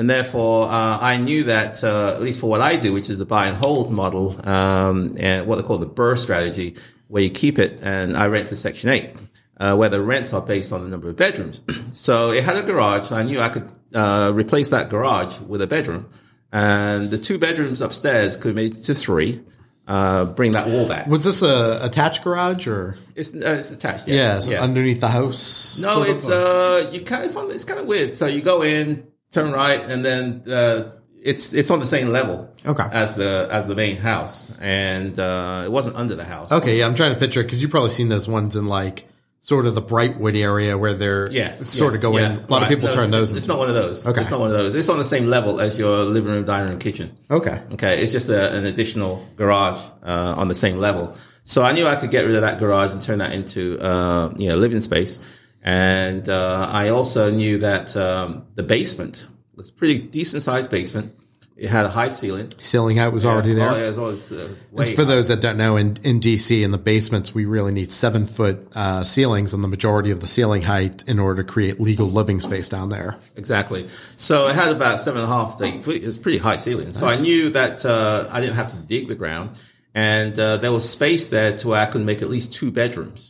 And 0.00 0.08
therefore, 0.08 0.66
uh, 0.70 0.98
I 0.98 1.18
knew 1.18 1.44
that, 1.44 1.84
uh, 1.84 2.14
at 2.16 2.22
least 2.22 2.40
for 2.40 2.48
what 2.48 2.62
I 2.62 2.76
do, 2.76 2.94
which 2.94 3.10
is 3.10 3.18
the 3.18 3.26
buy 3.26 3.48
and 3.48 3.54
hold 3.56 3.92
model, 3.92 4.34
um, 4.48 5.14
and 5.20 5.46
what 5.46 5.56
they 5.56 5.62
call 5.62 5.76
the 5.76 5.86
BRRRR 5.86 6.16
strategy, 6.16 6.74
where 7.08 7.22
you 7.22 7.28
keep 7.28 7.58
it. 7.58 7.80
And 7.82 8.16
I 8.16 8.26
rent 8.28 8.46
to 8.46 8.56
Section 8.56 8.88
8, 8.88 9.10
uh, 9.58 9.76
where 9.76 9.90
the 9.90 10.00
rents 10.00 10.32
are 10.32 10.40
based 10.40 10.72
on 10.72 10.82
the 10.84 10.88
number 10.88 11.10
of 11.10 11.16
bedrooms. 11.16 11.60
so 11.92 12.30
it 12.30 12.44
had 12.44 12.56
a 12.56 12.62
garage. 12.62 13.08
So 13.08 13.16
I 13.16 13.24
knew 13.24 13.40
I 13.40 13.50
could, 13.50 13.70
uh, 13.94 14.32
replace 14.34 14.70
that 14.70 14.88
garage 14.88 15.38
with 15.40 15.60
a 15.60 15.66
bedroom. 15.66 16.08
And 16.50 17.10
the 17.10 17.18
two 17.18 17.36
bedrooms 17.38 17.82
upstairs 17.82 18.38
could 18.38 18.54
be 18.56 18.70
to 18.70 18.94
three, 18.94 19.42
uh, 19.86 20.24
bring 20.24 20.52
that 20.52 20.66
wall 20.68 20.88
back. 20.88 21.08
Was 21.08 21.24
this 21.24 21.42
a 21.42 21.78
attached 21.84 22.24
garage 22.24 22.66
or 22.66 22.96
It's, 23.14 23.34
uh, 23.34 23.56
it's 23.58 23.70
attached. 23.70 24.08
yeah, 24.08 24.14
Yeah. 24.36 24.40
so 24.40 24.52
underneath 24.54 25.00
the 25.00 25.08
house? 25.08 25.78
no, 25.82 26.04
it's 26.04 26.26
uh, 26.26 26.88
you 26.90 27.02
kind. 27.02 27.24
It's, 27.26 27.36
on, 27.36 27.50
it's 27.50 27.64
kind 27.64 27.80
of 27.80 27.84
weird. 27.86 28.14
So 28.14 28.24
you 28.26 28.40
go 28.40 28.62
in, 28.62 29.04
turn 29.32 29.52
right, 29.52 29.80
and 29.82 30.04
then 30.04 30.42
uh, 30.50 30.92
it's 31.22 31.52
it's 31.52 31.70
on 31.70 31.78
the 31.80 31.86
same 31.86 32.08
level. 32.08 32.48
Okay. 32.66 32.84
As 32.92 33.14
the 33.14 33.48
as 33.50 33.66
the 33.66 33.74
main 33.74 33.96
house, 33.96 34.50
and 34.60 35.18
uh, 35.18 35.62
it 35.64 35.70
wasn't 35.70 35.96
under 35.96 36.14
the 36.14 36.24
house. 36.24 36.52
okay. 36.52 36.78
Yeah, 36.78 36.86
I'm 36.86 36.94
trying 36.94 37.14
to 37.14 37.18
picture 37.20 37.40
it 37.40 37.44
because 37.44 37.62
you've 37.62 37.70
probably 37.70 37.90
seen 37.90 38.08
those 38.08 38.28
ones 38.28 38.56
in 38.56 38.66
like 38.66 39.06
sort 39.42 39.64
of 39.64 39.74
the 39.74 39.80
Brightwood 39.82 40.36
area 40.38 40.76
where 40.76 40.92
they're 40.92 41.30
Yes, 41.32 41.66
sort 41.66 41.94
yes, 41.94 42.04
of 42.04 42.12
go 42.12 42.18
yeah, 42.18 42.32
in. 42.32 42.32
A 42.32 42.46
lot 42.46 42.50
right. 42.50 42.62
of 42.64 42.68
people 42.68 42.88
No, 42.88 42.94
turn 42.94 43.08
it's- 43.08 43.22
those. 43.22 43.32
It's 43.32 43.46
in. 43.46 43.48
not 43.48 43.58
one 43.58 43.68
of 43.68 43.74
those. 43.74 44.06
Okay. 44.06 44.20
It's 44.20 44.30
not 44.30 44.38
one 44.40 44.50
of 44.50 44.56
those. 44.56 44.74
It's 44.74 44.88
on 44.90 44.98
the 44.98 45.04
same 45.04 45.26
level 45.28 45.60
as 45.60 45.78
your 45.78 46.04
living 46.04 46.30
room, 46.30 46.44
dining 46.44 46.68
room, 46.70 46.78
kitchen. 46.78 47.16
Okay. 47.30 47.62
Okay, 47.72 48.02
it's 48.02 48.12
just 48.12 48.28
a, 48.28 48.54
an 48.54 48.66
additional 48.66 49.26
garage 49.36 49.80
uh, 50.02 50.34
on 50.36 50.48
the 50.48 50.54
same 50.54 50.76
level. 50.78 51.16
So 51.44 51.62
I 51.62 51.72
knew 51.72 51.86
I 51.86 51.96
could 51.96 52.10
get 52.10 52.26
rid 52.26 52.34
of 52.34 52.42
that 52.42 52.58
garage 52.58 52.92
and 52.92 53.00
turn 53.00 53.18
that 53.20 53.32
into 53.32 53.78
uh, 53.80 54.30
you 54.36 54.50
know 54.50 54.56
living 54.56 54.80
space. 54.80 55.18
And 55.62 56.28
uh, 56.28 56.68
I 56.70 56.88
also 56.88 57.30
knew 57.30 57.58
that 57.58 57.96
um, 57.96 58.46
the 58.54 58.62
basement 58.62 59.28
was 59.54 59.68
a 59.68 59.72
pretty 59.72 59.98
decent 59.98 60.42
sized 60.42 60.70
basement. 60.70 61.14
It 61.60 61.68
had 61.68 61.84
a 61.84 61.90
high 61.90 62.08
ceiling. 62.08 62.50
Ceiling 62.62 62.96
height 62.96 63.12
was 63.12 63.26
already 63.26 63.52
there. 63.52 63.68
Oh, 63.68 63.76
yeah, 63.76 63.84
it 63.84 63.88
was 63.88 63.98
always, 63.98 64.32
uh, 64.32 64.48
way 64.70 64.86
For 64.86 65.02
high. 65.02 65.08
those 65.08 65.28
that 65.28 65.42
don't 65.42 65.58
know, 65.58 65.76
in, 65.76 65.98
in 66.02 66.18
DC, 66.18 66.62
in 66.62 66.70
the 66.70 66.78
basements, 66.78 67.34
we 67.34 67.44
really 67.44 67.70
need 67.70 67.92
seven 67.92 68.24
foot 68.24 68.74
uh, 68.74 69.04
ceilings 69.04 69.52
and 69.52 69.62
the 69.62 69.68
majority 69.68 70.10
of 70.10 70.20
the 70.20 70.26
ceiling 70.26 70.62
height 70.62 71.06
in 71.06 71.18
order 71.18 71.42
to 71.42 71.46
create 71.46 71.78
legal 71.78 72.10
living 72.10 72.40
space 72.40 72.70
down 72.70 72.88
there. 72.88 73.18
Exactly. 73.36 73.86
So 74.16 74.48
it 74.48 74.54
had 74.54 74.74
about 74.74 75.00
seven 75.00 75.20
and 75.20 75.30
a 75.30 75.34
half 75.34 75.58
to 75.58 75.64
eight 75.64 75.84
feet. 75.84 76.02
It 76.02 76.06
was 76.06 76.16
pretty 76.16 76.38
high 76.38 76.56
ceiling. 76.56 76.94
So 76.94 77.06
I 77.06 77.16
knew 77.16 77.50
that 77.50 77.84
uh, 77.84 78.26
I 78.30 78.40
didn't 78.40 78.56
have 78.56 78.70
to 78.70 78.78
dig 78.78 79.08
the 79.08 79.14
ground, 79.14 79.50
and 79.94 80.38
uh, 80.38 80.56
there 80.56 80.72
was 80.72 80.88
space 80.88 81.28
there 81.28 81.54
to 81.58 81.68
where 81.68 81.80
I 81.82 81.84
could 81.84 82.06
make 82.06 82.22
at 82.22 82.30
least 82.30 82.54
two 82.54 82.72
bedrooms. 82.72 83.29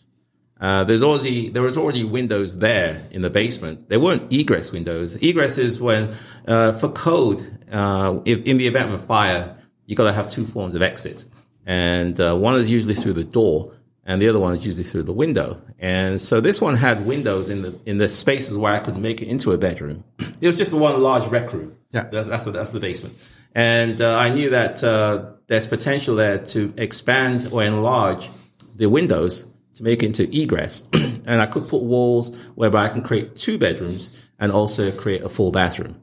Uh, 0.60 0.84
there's 0.84 1.02
already 1.02 1.48
there 1.48 1.62
was 1.62 1.78
already 1.78 2.04
windows 2.04 2.58
there 2.58 3.02
in 3.10 3.22
the 3.22 3.30
basement. 3.30 3.88
They 3.88 3.96
weren't 3.96 4.30
egress 4.32 4.72
windows. 4.72 5.16
Egress 5.22 5.56
is 5.56 5.80
when 5.80 6.14
uh, 6.46 6.72
for 6.72 6.90
code, 6.90 7.40
uh, 7.72 8.20
if, 8.26 8.44
in 8.44 8.58
the 8.58 8.66
event 8.66 8.88
of 8.88 8.94
a 8.94 8.98
fire, 8.98 9.56
you 9.86 9.96
got 9.96 10.04
to 10.04 10.12
have 10.12 10.28
two 10.28 10.44
forms 10.44 10.74
of 10.74 10.82
exit, 10.82 11.24
and 11.64 12.20
uh, 12.20 12.36
one 12.36 12.56
is 12.56 12.68
usually 12.68 12.94
through 12.94 13.14
the 13.14 13.24
door, 13.24 13.72
and 14.04 14.20
the 14.20 14.28
other 14.28 14.38
one 14.38 14.52
is 14.52 14.66
usually 14.66 14.84
through 14.84 15.04
the 15.04 15.14
window. 15.14 15.62
And 15.78 16.20
so 16.20 16.42
this 16.42 16.60
one 16.60 16.76
had 16.76 17.06
windows 17.06 17.48
in 17.48 17.62
the 17.62 17.78
in 17.86 17.96
the 17.96 18.08
spaces 18.10 18.54
where 18.58 18.72
I 18.72 18.80
could 18.80 18.98
make 18.98 19.22
it 19.22 19.28
into 19.28 19.52
a 19.52 19.58
bedroom. 19.58 20.04
It 20.42 20.46
was 20.46 20.58
just 20.58 20.72
the 20.72 20.76
one 20.76 21.00
large 21.00 21.26
rec 21.28 21.54
room. 21.54 21.76
Yeah. 21.90 22.04
that's 22.04 22.28
that's 22.28 22.44
the, 22.44 22.50
that's 22.50 22.70
the 22.70 22.80
basement. 22.80 23.14
And 23.54 24.00
uh, 24.00 24.16
I 24.18 24.28
knew 24.28 24.50
that 24.50 24.84
uh, 24.84 25.30
there's 25.46 25.66
potential 25.66 26.16
there 26.16 26.38
to 26.38 26.74
expand 26.76 27.48
or 27.50 27.64
enlarge 27.64 28.28
the 28.76 28.88
windows 28.88 29.46
to 29.80 29.84
make 29.84 30.02
it 30.02 30.06
into 30.06 30.28
egress. 30.30 30.86
and 30.92 31.40
I 31.40 31.46
could 31.46 31.66
put 31.68 31.82
walls 31.82 32.36
whereby 32.54 32.84
I 32.84 32.88
can 32.90 33.02
create 33.02 33.34
two 33.34 33.56
bedrooms 33.58 34.10
and 34.38 34.52
also 34.52 34.92
create 34.92 35.22
a 35.22 35.28
full 35.28 35.50
bathroom. 35.50 36.00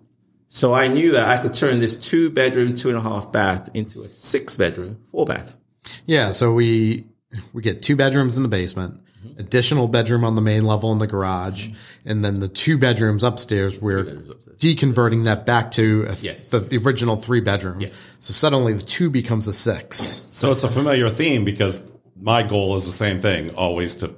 So 0.48 0.74
I 0.74 0.88
knew 0.88 1.12
that 1.12 1.28
I 1.30 1.42
could 1.42 1.54
turn 1.54 1.80
this 1.80 1.96
two 1.98 2.30
bedroom, 2.30 2.74
two 2.74 2.90
and 2.90 2.98
a 2.98 3.02
half 3.02 3.32
bath 3.32 3.70
into 3.74 4.04
a 4.04 4.10
six 4.10 4.56
bedroom, 4.56 5.00
four 5.06 5.26
bath. 5.26 5.58
Yeah, 6.06 6.32
so 6.32 6.54
we 6.54 7.06
we 7.54 7.62
get 7.62 7.82
two 7.82 7.96
bedrooms 7.96 8.36
in 8.38 8.44
the 8.44 8.50
basement, 8.50 9.02
Mm-hmm. 9.26 9.40
additional 9.40 9.88
bedroom 9.88 10.24
on 10.24 10.36
the 10.36 10.42
main 10.42 10.64
level 10.64 10.92
in 10.92 11.00
the 11.00 11.08
garage, 11.08 11.70
and 12.06 12.24
then 12.24 12.36
the 12.36 12.48
two 12.48 12.78
bedrooms 12.78 13.24
upstairs. 13.24 13.76
We're 13.82 14.04
deconverting 14.60 15.24
that 15.26 15.44
back 15.44 15.72
to 15.72 16.06
a, 16.08 16.14
Yes. 16.22 16.50
the, 16.50 16.60
the 16.60 16.78
original 16.78 17.16
three 17.16 17.40
bedroom. 17.40 17.80
Yes. 17.82 18.16
So 18.20 18.32
suddenly 18.32 18.74
the 18.74 18.84
two 18.84 19.10
becomes 19.10 19.48
a 19.48 19.54
six. 19.54 19.98
So 20.34 20.52
it's 20.52 20.64
a 20.64 20.68
familiar 20.70 21.10
theme 21.10 21.46
because 21.46 21.92
my 22.20 22.44
goal 22.44 22.76
is 22.76 22.86
the 22.86 22.92
same 22.92 23.20
thing, 23.22 23.54
always 23.56 23.96
to, 23.98 24.16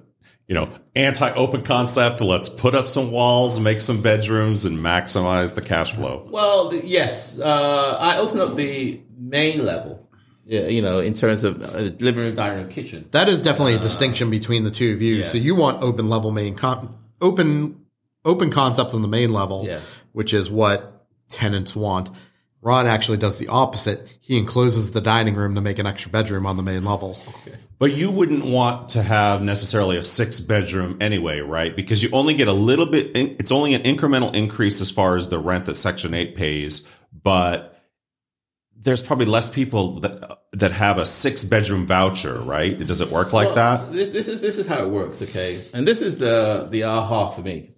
you 0.47 0.55
know, 0.55 0.69
anti-open 0.95 1.61
concept. 1.63 2.21
Let's 2.21 2.49
put 2.49 2.75
up 2.75 2.85
some 2.85 3.11
walls, 3.11 3.59
make 3.59 3.81
some 3.81 4.01
bedrooms, 4.01 4.65
and 4.65 4.77
maximize 4.79 5.55
the 5.55 5.61
cash 5.61 5.93
flow. 5.93 6.27
Well, 6.31 6.73
yes, 6.73 7.39
uh, 7.39 7.97
I 7.99 8.17
open 8.19 8.39
up 8.39 8.55
the 8.55 9.01
main 9.17 9.65
level, 9.65 10.09
you 10.45 10.81
know, 10.81 10.99
in 10.99 11.13
terms 11.13 11.43
of 11.43 11.61
uh, 11.61 11.77
living 11.99 12.23
room, 12.25 12.35
dining 12.35 12.59
room, 12.59 12.69
kitchen. 12.69 13.07
That 13.11 13.27
is 13.27 13.43
definitely 13.43 13.75
a 13.75 13.79
distinction 13.79 14.29
between 14.29 14.63
the 14.63 14.71
two 14.71 14.93
of 14.93 15.01
you. 15.01 15.15
yeah. 15.15 15.25
So 15.25 15.37
you 15.37 15.55
want 15.55 15.83
open 15.83 16.09
level 16.09 16.31
main 16.31 16.55
con- 16.55 16.95
open 17.21 17.85
open 18.25 18.51
concepts 18.51 18.93
on 18.93 19.01
the 19.01 19.07
main 19.07 19.31
level, 19.31 19.65
Yeah. 19.65 19.79
which 20.11 20.33
is 20.33 20.49
what 20.49 21.05
tenants 21.29 21.75
want. 21.75 22.09
Ron 22.61 22.87
actually 22.87 23.17
does 23.17 23.37
the 23.37 23.47
opposite. 23.47 24.07
He 24.19 24.37
encloses 24.37 24.91
the 24.91 25.01
dining 25.01 25.35
room 25.35 25.55
to 25.55 25.61
make 25.61 25.79
an 25.79 25.85
extra 25.85 26.11
bedroom 26.11 26.45
on 26.45 26.57
the 26.57 26.63
main 26.63 26.83
level. 26.83 27.17
But 27.77 27.93
you 27.93 28.11
wouldn't 28.11 28.43
want 28.43 28.89
to 28.89 29.01
have 29.01 29.41
necessarily 29.41 29.95
a 29.95 30.03
six 30.03 30.41
bedroom 30.41 30.97
anyway, 30.99 31.39
right? 31.39 31.73
Because 31.73 32.03
you 32.03 32.09
only 32.11 32.33
get 32.33 32.49
a 32.49 32.53
little 32.53 32.85
bit, 32.85 33.11
it's 33.15 33.51
only 33.51 33.73
an 33.73 33.83
incremental 33.83 34.35
increase 34.35 34.81
as 34.81 34.91
far 34.91 35.15
as 35.15 35.29
the 35.29 35.39
rent 35.39 35.65
that 35.65 35.75
Section 35.75 36.13
8 36.13 36.35
pays, 36.35 36.89
but 37.13 37.81
there's 38.75 39.01
probably 39.01 39.25
less 39.25 39.49
people 39.49 39.99
that 40.01 40.39
that 40.53 40.71
have 40.71 40.97
a 40.97 41.05
six 41.05 41.43
bedroom 41.43 41.85
voucher, 41.85 42.39
right? 42.39 42.77
Does 42.85 43.01
it 43.01 43.09
work 43.11 43.33
like 43.33 43.53
that? 43.55 43.91
This, 43.91 44.09
this 44.09 44.27
is 44.27 44.41
this 44.41 44.57
is 44.57 44.67
how 44.67 44.83
it 44.83 44.89
works, 44.89 45.21
okay? 45.21 45.63
And 45.73 45.87
this 45.87 46.01
is 46.01 46.17
the 46.17 46.67
the 46.69 46.83
aha 46.83 47.27
for 47.27 47.41
me. 47.41 47.71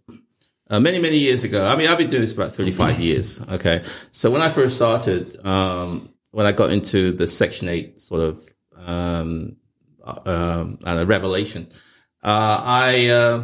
Uh, 0.72 0.80
many 0.80 1.00
many 1.00 1.18
years 1.18 1.44
ago, 1.44 1.68
I 1.68 1.76
mean, 1.76 1.90
I've 1.90 1.98
been 1.98 2.10
doing 2.10 2.22
this 2.22 2.34
about 2.34 2.54
thirty 2.54 2.72
five 2.72 2.98
years. 2.98 3.42
Okay, 3.52 3.84
so 4.12 4.32
when 4.32 4.42
I 4.42 4.48
first 4.48 4.78
started, 4.78 5.46
um, 5.46 6.10
when 6.32 6.46
I 6.46 6.54
got 6.54 6.72
into 6.72 7.12
the 7.12 7.28
Section 7.28 7.68
Eight 7.68 8.00
sort 8.00 8.22
of 8.22 8.50
um, 8.78 9.58
uh, 10.02 10.20
um, 10.26 10.80
and 10.86 11.00
a 11.02 11.06
revelation, 11.06 11.68
uh, 12.24 12.62
I 12.64 13.08
uh, 13.08 13.44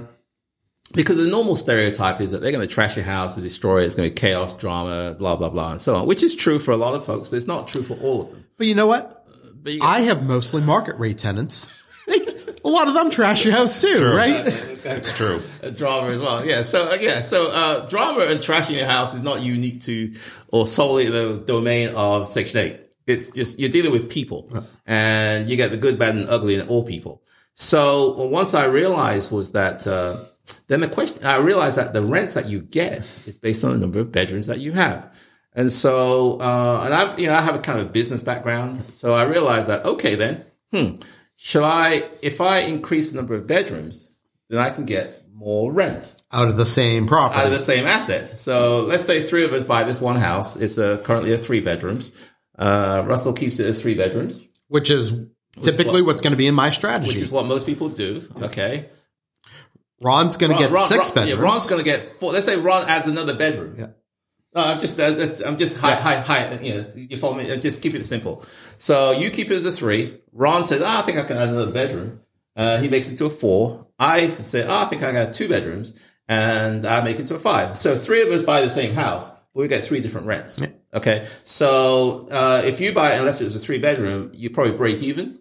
because 0.93 1.17
the 1.17 1.29
normal 1.29 1.57
stereotype 1.57 2.21
is 2.21 2.31
that 2.31 2.41
they're 2.41 2.53
going 2.53 2.65
to 2.65 2.73
trash 2.73 2.95
your 2.95 3.03
house, 3.03 3.35
they 3.35 3.41
destroy 3.41 3.81
it, 3.81 3.87
it's 3.87 3.95
going 3.95 4.07
to 4.07 4.15
be 4.15 4.19
chaos, 4.21 4.57
drama, 4.57 5.13
blah 5.13 5.35
blah 5.35 5.49
blah, 5.49 5.71
and 5.71 5.81
so 5.81 5.97
on, 5.97 6.07
which 6.07 6.23
is 6.23 6.33
true 6.33 6.59
for 6.59 6.71
a 6.71 6.77
lot 6.77 6.95
of 6.95 7.03
folks, 7.03 7.27
but 7.27 7.35
it's 7.35 7.45
not 7.45 7.67
true 7.67 7.83
for 7.83 7.95
all 7.95 8.21
of 8.21 8.29
them. 8.29 8.45
But 8.55 8.67
you 8.67 8.75
know 8.75 8.87
what? 8.87 9.27
But 9.53 9.73
you, 9.73 9.81
I 9.83 9.99
have 9.99 10.23
mostly 10.23 10.61
market 10.61 10.95
rate 10.95 11.17
tenants. 11.17 11.76
A 12.67 12.69
lot 12.69 12.89
of 12.89 12.93
them 12.93 13.09
trash 13.09 13.45
your 13.45 13.53
house 13.53 13.81
too, 13.81 14.05
right? 14.05 14.45
It's 14.45 15.15
true. 15.15 15.41
Drama 15.75 16.09
as 16.09 16.19
well. 16.19 16.45
Yeah. 16.45 16.61
So 16.63 16.91
uh, 16.91 16.97
yeah. 16.99 17.21
So 17.21 17.51
uh, 17.51 17.87
drama 17.87 18.25
and 18.25 18.41
trashing 18.41 18.75
your 18.75 18.87
house 18.87 19.13
is 19.13 19.23
not 19.23 19.41
unique 19.41 19.81
to 19.83 20.13
or 20.51 20.65
solely 20.65 21.09
the 21.09 21.41
domain 21.45 21.93
of 21.95 22.27
Section 22.27 22.59
Eight. 22.59 22.81
It's 23.07 23.31
just 23.31 23.57
you're 23.57 23.69
dealing 23.69 23.93
with 23.93 24.09
people, 24.09 24.51
and 24.85 25.49
you 25.49 25.55
get 25.55 25.71
the 25.71 25.77
good, 25.77 25.97
bad, 25.97 26.15
and 26.15 26.29
ugly 26.29 26.55
in 26.55 26.67
all 26.67 26.83
people. 26.83 27.23
So 27.53 28.15
well, 28.17 28.29
once 28.29 28.53
I 28.53 28.65
realized 28.65 29.31
was 29.31 29.53
that 29.53 29.87
uh, 29.87 30.17
then 30.67 30.81
the 30.81 30.89
question 30.89 31.25
I 31.25 31.37
realized 31.37 31.77
that 31.77 31.93
the 31.93 32.01
rents 32.01 32.33
that 32.33 32.47
you 32.49 32.59
get 32.59 33.01
is 33.25 33.37
based 33.37 33.63
on 33.63 33.71
the 33.71 33.77
number 33.77 33.99
of 33.99 34.11
bedrooms 34.11 34.47
that 34.47 34.59
you 34.59 34.73
have. 34.73 35.15
And 35.53 35.71
so, 35.71 36.39
uh, 36.39 36.81
and 36.85 36.93
I, 36.93 37.17
you 37.17 37.27
know, 37.27 37.33
I 37.33 37.41
have 37.41 37.55
a 37.55 37.59
kind 37.59 37.79
of 37.79 37.91
business 37.91 38.21
background. 38.21 38.93
So 38.93 39.15
I 39.15 39.23
realized 39.23 39.69
that, 39.69 39.83
okay, 39.85 40.13
then, 40.13 40.45
hmm, 40.71 40.97
shall 41.37 41.63
I, 41.63 42.09
if 42.21 42.41
I 42.41 42.59
increase 42.59 43.11
the 43.11 43.17
number 43.17 43.33
of 43.35 43.47
bedrooms, 43.47 44.09
then 44.49 44.59
I 44.59 44.69
can 44.71 44.85
get 44.85 45.23
more 45.33 45.71
rent 45.71 46.15
Out 46.33 46.47
of 46.49 46.57
the 46.57 46.65
same 46.65 47.07
property. 47.07 47.39
out 47.39 47.45
of 47.45 47.51
the 47.53 47.59
same 47.59 47.85
asset. 47.85 48.27
So 48.27 48.81
let's 48.81 49.05
say 49.05 49.21
three 49.21 49.45
of 49.45 49.53
us 49.53 49.63
buy 49.63 49.83
this 49.85 50.01
one 50.01 50.15
house. 50.17 50.55
It's 50.57 50.77
uh 50.77 50.97
currently 50.97 51.31
a 51.31 51.37
three 51.37 51.61
bedrooms. 51.61 52.11
Uh, 52.57 53.03
Russell 53.05 53.33
keeps 53.33 53.59
it 53.59 53.67
as 53.67 53.79
three 53.81 53.93
bedrooms, 53.93 54.45
which 54.67 54.89
is 54.89 55.25
typically 55.61 56.01
what's 56.01 56.21
going 56.23 56.31
to 56.33 56.37
be 56.37 56.47
in 56.47 56.55
my 56.55 56.71
strategy. 56.71 57.09
which 57.13 57.21
is 57.21 57.31
what 57.31 57.45
most 57.45 57.65
people 57.67 57.87
do. 57.89 58.27
Okay. 58.41 58.89
Ron's 60.01 60.37
going 60.37 60.51
to 60.51 60.57
get 60.57 60.71
Ron- 60.71 60.87
six 60.87 61.05
Ron- 61.05 61.13
bedrooms. 61.15 61.39
Yeah, 61.39 61.43
Ron's 61.45 61.69
going 61.69 61.83
to 61.83 61.85
get 61.85 62.03
four. 62.05 62.33
Let's 62.33 62.45
say 62.47 62.57
Ron 62.57 62.87
adds 62.87 63.07
another 63.07 63.35
bedroom. 63.35 63.75
Yeah. 63.77 63.87
No, 64.57 64.63
I'm 64.63 64.79
just, 64.79 64.99
I'm 64.99 65.55
just 65.55 65.77
high, 65.77 65.93
high, 65.93 66.15
high. 66.19 66.59
You 66.63 66.81
know, 66.81 66.87
you 66.95 67.17
follow 67.17 67.35
me? 67.35 67.51
Uh, 67.51 67.57
Just 67.57 67.79
keep 67.79 67.93
it 67.93 68.03
simple. 68.05 68.43
So 68.79 69.11
you 69.11 69.29
keep 69.29 69.51
it 69.51 69.53
as 69.53 69.65
a 69.65 69.71
three. 69.71 70.17
Ron 70.33 70.65
says, 70.65 70.81
ah, 70.83 70.99
I 70.99 71.01
think 71.03 71.19
I 71.19 71.25
can 71.25 71.37
add 71.37 71.49
another 71.49 71.71
bedroom. 71.71 72.21
Uh, 72.55 72.79
he 72.79 72.89
makes 72.89 73.07
it 73.07 73.17
to 73.17 73.25
a 73.25 73.29
four. 73.29 73.85
I 73.99 74.29
say, 74.41 74.65
oh, 74.67 74.79
I 74.81 74.85
think 74.85 75.03
I 75.03 75.11
got 75.11 75.35
two 75.35 75.47
bedrooms 75.47 75.93
and 76.27 76.87
I 76.87 77.03
make 77.03 77.19
it 77.19 77.27
to 77.27 77.35
a 77.35 77.39
five. 77.39 77.77
So 77.77 77.95
three 77.95 78.23
of 78.23 78.29
us 78.29 78.41
buy 78.41 78.61
the 78.61 78.69
same 78.71 78.95
house, 78.95 79.29
but 79.29 79.61
we 79.61 79.67
get 79.67 79.85
three 79.85 80.01
different 80.01 80.25
rents. 80.25 80.59
Okay. 80.91 81.27
So, 81.43 82.27
uh, 82.31 82.63
if 82.65 82.81
you 82.81 82.95
buy 82.95 83.11
it 83.11 83.17
and 83.17 83.27
left 83.27 83.41
it 83.41 83.45
as 83.45 83.55
a 83.55 83.59
three 83.59 83.77
bedroom, 83.77 84.31
you 84.33 84.49
probably 84.49 84.73
break 84.73 85.03
even. 85.03 85.37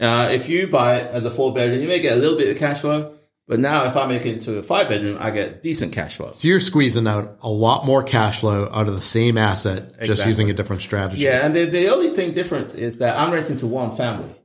Uh, 0.00 0.28
if 0.30 0.48
you 0.48 0.68
buy 0.68 0.98
it 0.98 1.10
as 1.10 1.24
a 1.24 1.30
four 1.32 1.52
bedroom, 1.52 1.80
you 1.80 1.88
may 1.88 1.98
get 1.98 2.16
a 2.16 2.20
little 2.20 2.38
bit 2.38 2.50
of 2.50 2.56
cash 2.56 2.82
flow. 2.82 3.16
But 3.50 3.58
now 3.58 3.84
if 3.86 3.96
I 3.96 4.06
make 4.06 4.24
it 4.24 4.34
into 4.34 4.58
a 4.58 4.62
five 4.62 4.88
bedroom, 4.88 5.16
I 5.20 5.30
get 5.32 5.60
decent 5.60 5.92
cash 5.92 6.16
flow. 6.18 6.30
so 6.34 6.46
you're 6.46 6.60
squeezing 6.60 7.08
out 7.08 7.36
a 7.42 7.48
lot 7.48 7.84
more 7.84 8.04
cash 8.04 8.38
flow 8.40 8.70
out 8.72 8.86
of 8.86 8.94
the 8.94 9.00
same 9.00 9.36
asset, 9.36 10.00
just 10.04 10.24
using 10.24 10.48
a 10.48 10.54
different 10.54 10.82
strategy. 10.82 11.22
Yeah, 11.22 11.44
and 11.44 11.52
the, 11.54 11.64
the 11.64 11.88
only 11.88 12.10
thing 12.10 12.32
different 12.32 12.76
is 12.76 12.98
that 12.98 13.18
I'm 13.18 13.32
renting 13.32 13.56
to 13.56 13.66
one 13.66 13.90
family. 13.90 14.36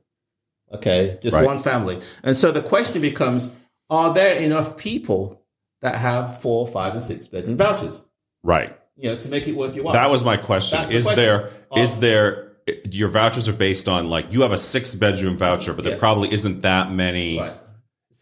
Okay, 0.74 1.18
just 1.22 1.36
Right. 1.36 1.46
one 1.46 1.58
family. 1.58 2.00
And 2.24 2.36
so 2.36 2.50
the 2.50 2.60
question 2.62 3.00
becomes 3.00 3.54
are 3.90 4.12
there 4.12 4.34
enough 4.34 4.76
people 4.76 5.40
that 5.82 5.94
have 5.94 6.40
four, 6.42 6.66
five, 6.66 6.94
and 6.94 7.02
six 7.02 7.28
bedroom 7.28 7.56
vouchers? 7.56 8.04
Right. 8.42 8.76
You 8.96 9.10
know, 9.10 9.16
to 9.18 9.28
make 9.28 9.46
it 9.46 9.54
worth 9.54 9.76
your 9.76 9.84
while. 9.84 9.92
That 9.92 10.10
was 10.10 10.24
my 10.24 10.36
question. 10.36 10.78
That's 10.78 10.88
the 10.88 10.96
Is 10.96 11.04
question. 11.04 11.22
there 11.24 11.50
is 11.76 11.94
Um, 11.94 12.00
there 12.00 12.42
your 12.90 13.08
vouchers 13.08 13.48
are 13.48 13.52
based 13.52 13.86
on 13.86 14.08
like 14.10 14.32
you 14.32 14.40
have 14.42 14.50
a 14.50 14.58
six 14.58 14.96
bedroom 14.96 15.36
voucher, 15.36 15.72
but 15.72 15.84
there 15.84 15.92
Yes. 15.92 16.00
probably 16.00 16.32
isn't 16.32 16.62
that 16.62 16.90
many. 16.90 17.38
right. 17.38 17.52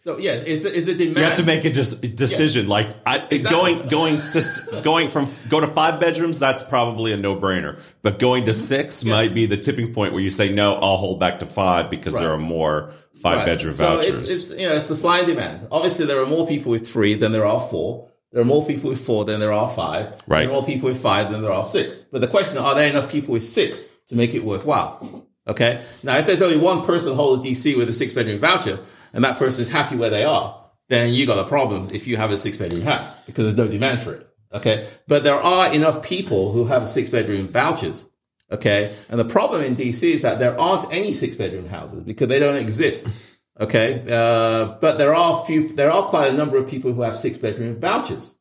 So 0.04 0.18
yeah, 0.18 0.32
is 0.32 0.62
the 0.62 0.70
is 0.70 0.84
the 0.84 0.94
demand 0.94 1.16
You 1.16 1.25
have 1.25 1.38
to 1.38 1.44
make 1.44 1.64
a 1.64 1.70
dis- 1.70 1.99
decision. 1.99 2.68
Like 2.68 2.88
I, 3.06 3.26
Exactly. 3.30 3.50
going 3.50 3.88
going 3.88 4.20
to 4.20 4.80
going 4.82 5.08
from 5.08 5.30
go 5.49 5.61
to 5.61 5.66
five 5.66 5.99
bedrooms, 5.99 6.38
that's 6.38 6.62
probably 6.62 7.14
a 7.14 7.16
no 7.16 7.34
brainer. 7.34 7.80
But 8.02 8.18
going 8.18 8.44
to 8.44 8.50
mm-hmm. 8.50 8.61
six 8.61 9.02
might 9.06 9.32
be 9.32 9.46
the 9.46 9.56
tipping 9.56 9.94
point 9.94 10.12
where 10.12 10.20
you 10.20 10.28
say 10.28 10.52
no, 10.52 10.75
I'll 10.75 10.99
hold 10.99 11.20
back 11.20 11.38
to 11.38 11.46
five 11.46 11.88
because 11.88 12.18
there 12.18 12.30
are 12.30 12.37
more 12.37 12.92
five 13.14 13.38
Right. 13.38 13.46
bedroom 13.46 13.73
so 13.73 13.96
vouchers. 13.96 14.23
It's, 14.25 14.50
it's 14.50 14.61
you 14.61 14.68
know 14.68 14.78
supply 14.78 15.20
and 15.20 15.26
demand. 15.26 15.68
Obviously, 15.73 16.04
there 16.04 16.20
are 16.20 16.26
more 16.26 16.46
people 16.46 16.70
with 16.70 16.87
three 16.87 17.14
than 17.14 17.32
there 17.32 17.46
are 17.46 17.61
four. 17.61 18.11
There 18.30 18.42
are 18.42 18.44
more 18.44 18.66
people 18.66 18.90
with 18.90 19.00
four 19.00 19.25
than 19.25 19.40
there 19.40 19.54
are 19.54 19.70
five. 19.70 20.20
Right. 20.26 20.40
There 20.40 20.50
are 20.50 20.52
more 20.52 20.66
people 20.66 20.90
with 20.90 21.00
five 21.00 21.32
than 21.32 21.40
there 21.40 21.52
are 21.52 21.64
six. 21.64 22.00
But 22.00 22.20
the 22.20 22.28
question: 22.28 22.58
Are 22.58 22.75
there 22.75 22.88
enough 22.88 23.11
people 23.11 23.32
with 23.32 23.44
six 23.44 23.88
to 24.08 24.16
make 24.16 24.34
it 24.34 24.44
worthwhile? 24.44 25.26
Okay. 25.49 25.82
Now, 26.02 26.18
if 26.18 26.26
there's 26.26 26.42
only 26.42 26.58
one 26.58 26.84
person 26.84 27.14
holding 27.14 27.50
DC 27.50 27.75
with 27.78 27.88
a 27.88 27.94
six 27.94 28.12
bedroom 28.12 28.38
voucher, 28.38 28.80
and 29.14 29.25
that 29.25 29.38
person 29.38 29.62
is 29.62 29.71
happy 29.71 29.97
where 29.97 30.11
they 30.11 30.25
are, 30.25 30.61
then 30.88 31.14
you 31.14 31.25
got 31.26 31.38
a 31.38 31.49
problem 31.49 31.88
if 31.92 32.06
you 32.06 32.16
have 32.18 32.30
a 32.30 32.37
six 32.37 32.56
bedroom 32.56 32.83
house 32.83 33.14
because 33.26 33.44
there's 33.44 33.56
no 33.56 33.68
demand 33.68 34.00
for 34.00 34.12
it. 34.12 34.28
Okay. 34.52 34.87
But 35.09 35.25
there 35.25 35.40
are 35.40 35.73
enough 35.73 36.06
people 36.06 36.52
who 36.52 36.66
have 36.66 36.87
six 36.87 37.09
bedroom 37.09 37.49
vouchers. 37.49 38.09
Okay. 38.50 38.94
And 39.09 39.18
the 39.18 39.25
problem 39.25 39.62
in 39.62 39.76
DC 39.76 40.02
is 40.02 40.23
that 40.23 40.38
there 40.38 40.59
aren't 40.61 40.92
any 40.92 41.12
six 41.12 41.37
bedroom 41.37 41.68
houses 41.68 42.02
because 42.02 42.28
they 42.28 42.38
don't 42.38 42.56
exist. 42.56 43.16
Okay. 43.61 44.04
Uh, 44.11 44.76
but 44.80 44.99
there 44.99 45.14
are 45.14 45.44
few, 45.44 45.68
there 45.75 45.90
are 45.90 46.02
quite 46.02 46.33
a 46.33 46.37
number 46.37 46.56
of 46.56 46.68
people 46.68 46.92
who 46.92 47.02
have 47.02 47.16
six 47.16 47.38
bedroom 47.38 47.80
vouchers. 47.80 48.37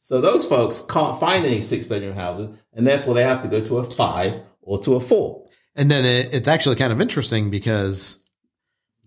So 0.00 0.20
those 0.20 0.46
folks 0.46 0.82
can't 0.82 1.18
find 1.18 1.44
any 1.44 1.60
six 1.60 1.86
bedroom 1.86 2.14
houses 2.14 2.56
and 2.72 2.86
therefore 2.86 3.14
they 3.14 3.24
have 3.24 3.42
to 3.42 3.48
go 3.48 3.60
to 3.60 3.78
a 3.78 3.84
five 3.84 4.40
or 4.60 4.80
to 4.82 4.94
a 4.94 5.00
four. 5.00 5.46
And 5.74 5.90
then 5.90 6.04
it, 6.04 6.34
it's 6.34 6.48
actually 6.48 6.76
kind 6.76 6.92
of 6.92 7.00
interesting 7.00 7.50
because 7.50 8.21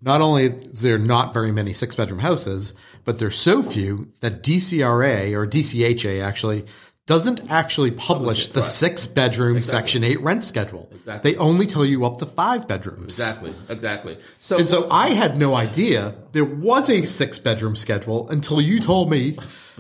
not 0.02 0.22
only 0.22 0.46
is 0.46 0.82
there 0.82 0.98
not 0.98 1.34
very 1.34 1.52
many 1.52 1.74
six 1.74 1.96
bedroom 1.96 2.20
houses, 2.20 2.74
but 3.04 3.20
there's 3.20 3.38
so 3.38 3.64
few 3.64 4.12
that 4.20 4.44
DCRA 4.44 5.34
or 5.34 5.48
DCHA 5.48 6.24
actually 6.24 6.66
doesn't 7.06 7.52
actually 7.52 7.92
publish 7.92 8.48
the 8.48 8.62
right. 8.62 8.66
six 8.66 9.06
bedroom 9.06 9.62
section 9.62 10.04
eight 10.04 10.20
rent 10.22 10.44
schedule. 10.44 10.90
Exactly. 10.92 11.32
They 11.32 11.38
only 11.38 11.68
tell 11.68 11.86
you 11.86 12.04
up 12.04 12.18
to 12.20 12.26
five 12.26 12.68
bedrooms. 12.68 13.20
Exactly. 13.20 13.54
Exactly. 13.70 14.18
So, 14.40 14.58
And 14.58 14.68
so 14.68 14.90
I 14.90 15.10
had 15.10 15.38
no 15.38 15.54
idea 15.54 16.16
there 16.32 16.46
was 16.46 16.90
a 16.90 17.06
six 17.06 17.38
bedroom 17.38 17.76
schedule 17.76 18.28
until 18.30 18.60
you 18.60 18.80
told 18.80 19.12
me. 19.12 19.38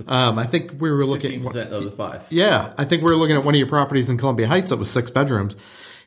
Um, 0.07 0.37
I 0.37 0.43
think 0.43 0.73
we 0.79 0.91
were 0.91 1.05
looking. 1.05 1.41
15% 1.41 1.71
of 1.71 1.83
the 1.85 1.91
five. 1.91 2.27
Yeah, 2.29 2.73
I 2.77 2.83
think 2.83 3.01
we 3.01 3.09
were 3.09 3.15
looking 3.15 3.37
at 3.37 3.45
one 3.45 3.55
of 3.55 3.59
your 3.59 3.69
properties 3.69 4.09
in 4.09 4.17
Columbia 4.17 4.45
Heights 4.45 4.69
that 4.71 4.77
was 4.77 4.91
six 4.91 5.09
bedrooms, 5.09 5.55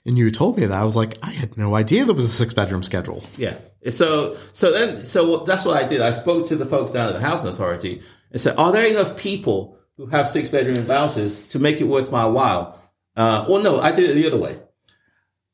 and 0.09 0.17
you 0.17 0.31
told 0.31 0.59
me 0.59 0.65
that. 0.65 0.75
I 0.75 0.85
was 0.85 0.97
like, 0.97 1.19
I 1.23 1.31
had 1.31 1.59
no 1.59 1.75
idea 1.75 2.07
there 2.07 2.15
was 2.15 2.25
a 2.25 2.29
six 2.29 2.55
bedroom 2.55 2.83
schedule. 2.83 3.23
Yeah. 3.37 3.59
So, 3.91 4.39
so 4.53 4.73
then, 4.73 5.05
so 5.05 5.45
that's 5.45 5.67
what 5.67 5.77
I 5.77 5.87
did. 5.87 6.01
I 6.01 6.13
spoke 6.13 6.47
to 6.47 6.57
the 6.57 6.65
folks 6.65 6.93
down 6.93 7.09
at 7.09 7.13
the 7.13 7.21
housing 7.21 7.51
authority 7.51 8.01
and 8.33 8.41
said, 8.41 8.57
are 8.57 8.73
there 8.73 8.87
enough 8.87 9.19
people 9.19 9.79
who 9.99 10.07
have 10.07 10.27
six 10.27 10.49
bedroom 10.49 10.83
vouchers 10.85 11.47
to 11.49 11.59
make 11.59 11.83
it 11.83 11.85
worth 11.85 12.11
my 12.11 12.25
while? 12.25 12.81
Uh, 13.17 13.45
or 13.51 13.63
no, 13.63 13.81
I 13.81 13.93
did 13.93 14.09
it 14.09 14.15
the 14.15 14.27
other 14.27 14.39
way. 14.39 14.59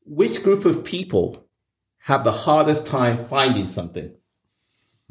Which 0.05 0.41
group 0.41 0.63
of 0.63 0.85
people 0.85 1.45
have 2.03 2.23
the 2.23 2.31
hardest 2.31 2.87
time 2.87 3.17
finding 3.17 3.67
something? 3.67 4.15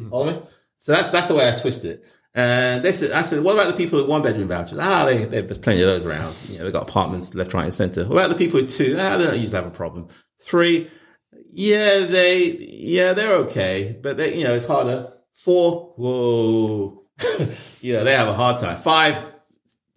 Follow 0.08 0.32
me? 0.32 0.38
So 0.78 0.92
that's, 0.92 1.10
that's 1.10 1.26
the 1.26 1.34
way 1.34 1.52
I 1.52 1.54
twisted 1.54 1.90
it. 1.90 2.06
And 2.34 2.84
they 2.84 2.90
said, 2.90 3.12
I 3.12 3.22
said, 3.22 3.44
what 3.44 3.54
about 3.54 3.68
the 3.68 3.76
people 3.76 4.00
with 4.00 4.08
one 4.08 4.22
bedroom 4.22 4.48
vouchers? 4.48 4.78
Ah, 4.80 5.04
they, 5.04 5.24
there's 5.24 5.58
plenty 5.58 5.82
of 5.82 5.88
those 5.88 6.04
around. 6.04 6.34
You 6.48 6.58
know, 6.58 6.64
they've 6.64 6.72
got 6.72 6.88
apartments 6.88 7.32
left, 7.34 7.54
right, 7.54 7.64
and 7.64 7.74
center. 7.74 8.04
What 8.04 8.24
about 8.24 8.30
the 8.30 8.34
people 8.34 8.60
with 8.60 8.70
two? 8.70 8.96
Ah, 8.98 9.16
they 9.16 9.24
don't 9.24 9.38
usually 9.38 9.62
have 9.62 9.66
a 9.66 9.74
problem. 9.74 10.08
Three, 10.40 10.90
yeah, 11.48 12.00
they, 12.00 12.56
yeah, 12.56 13.12
they're 13.12 13.36
okay, 13.36 13.96
but 14.02 14.16
they, 14.16 14.36
you 14.36 14.44
know, 14.44 14.54
it's 14.54 14.66
harder. 14.66 15.12
Four, 15.32 15.94
whoa, 15.96 17.04
you 17.80 17.92
know, 17.92 18.02
they 18.02 18.16
have 18.16 18.28
a 18.28 18.34
hard 18.34 18.60
time. 18.60 18.78
Five, 18.78 19.16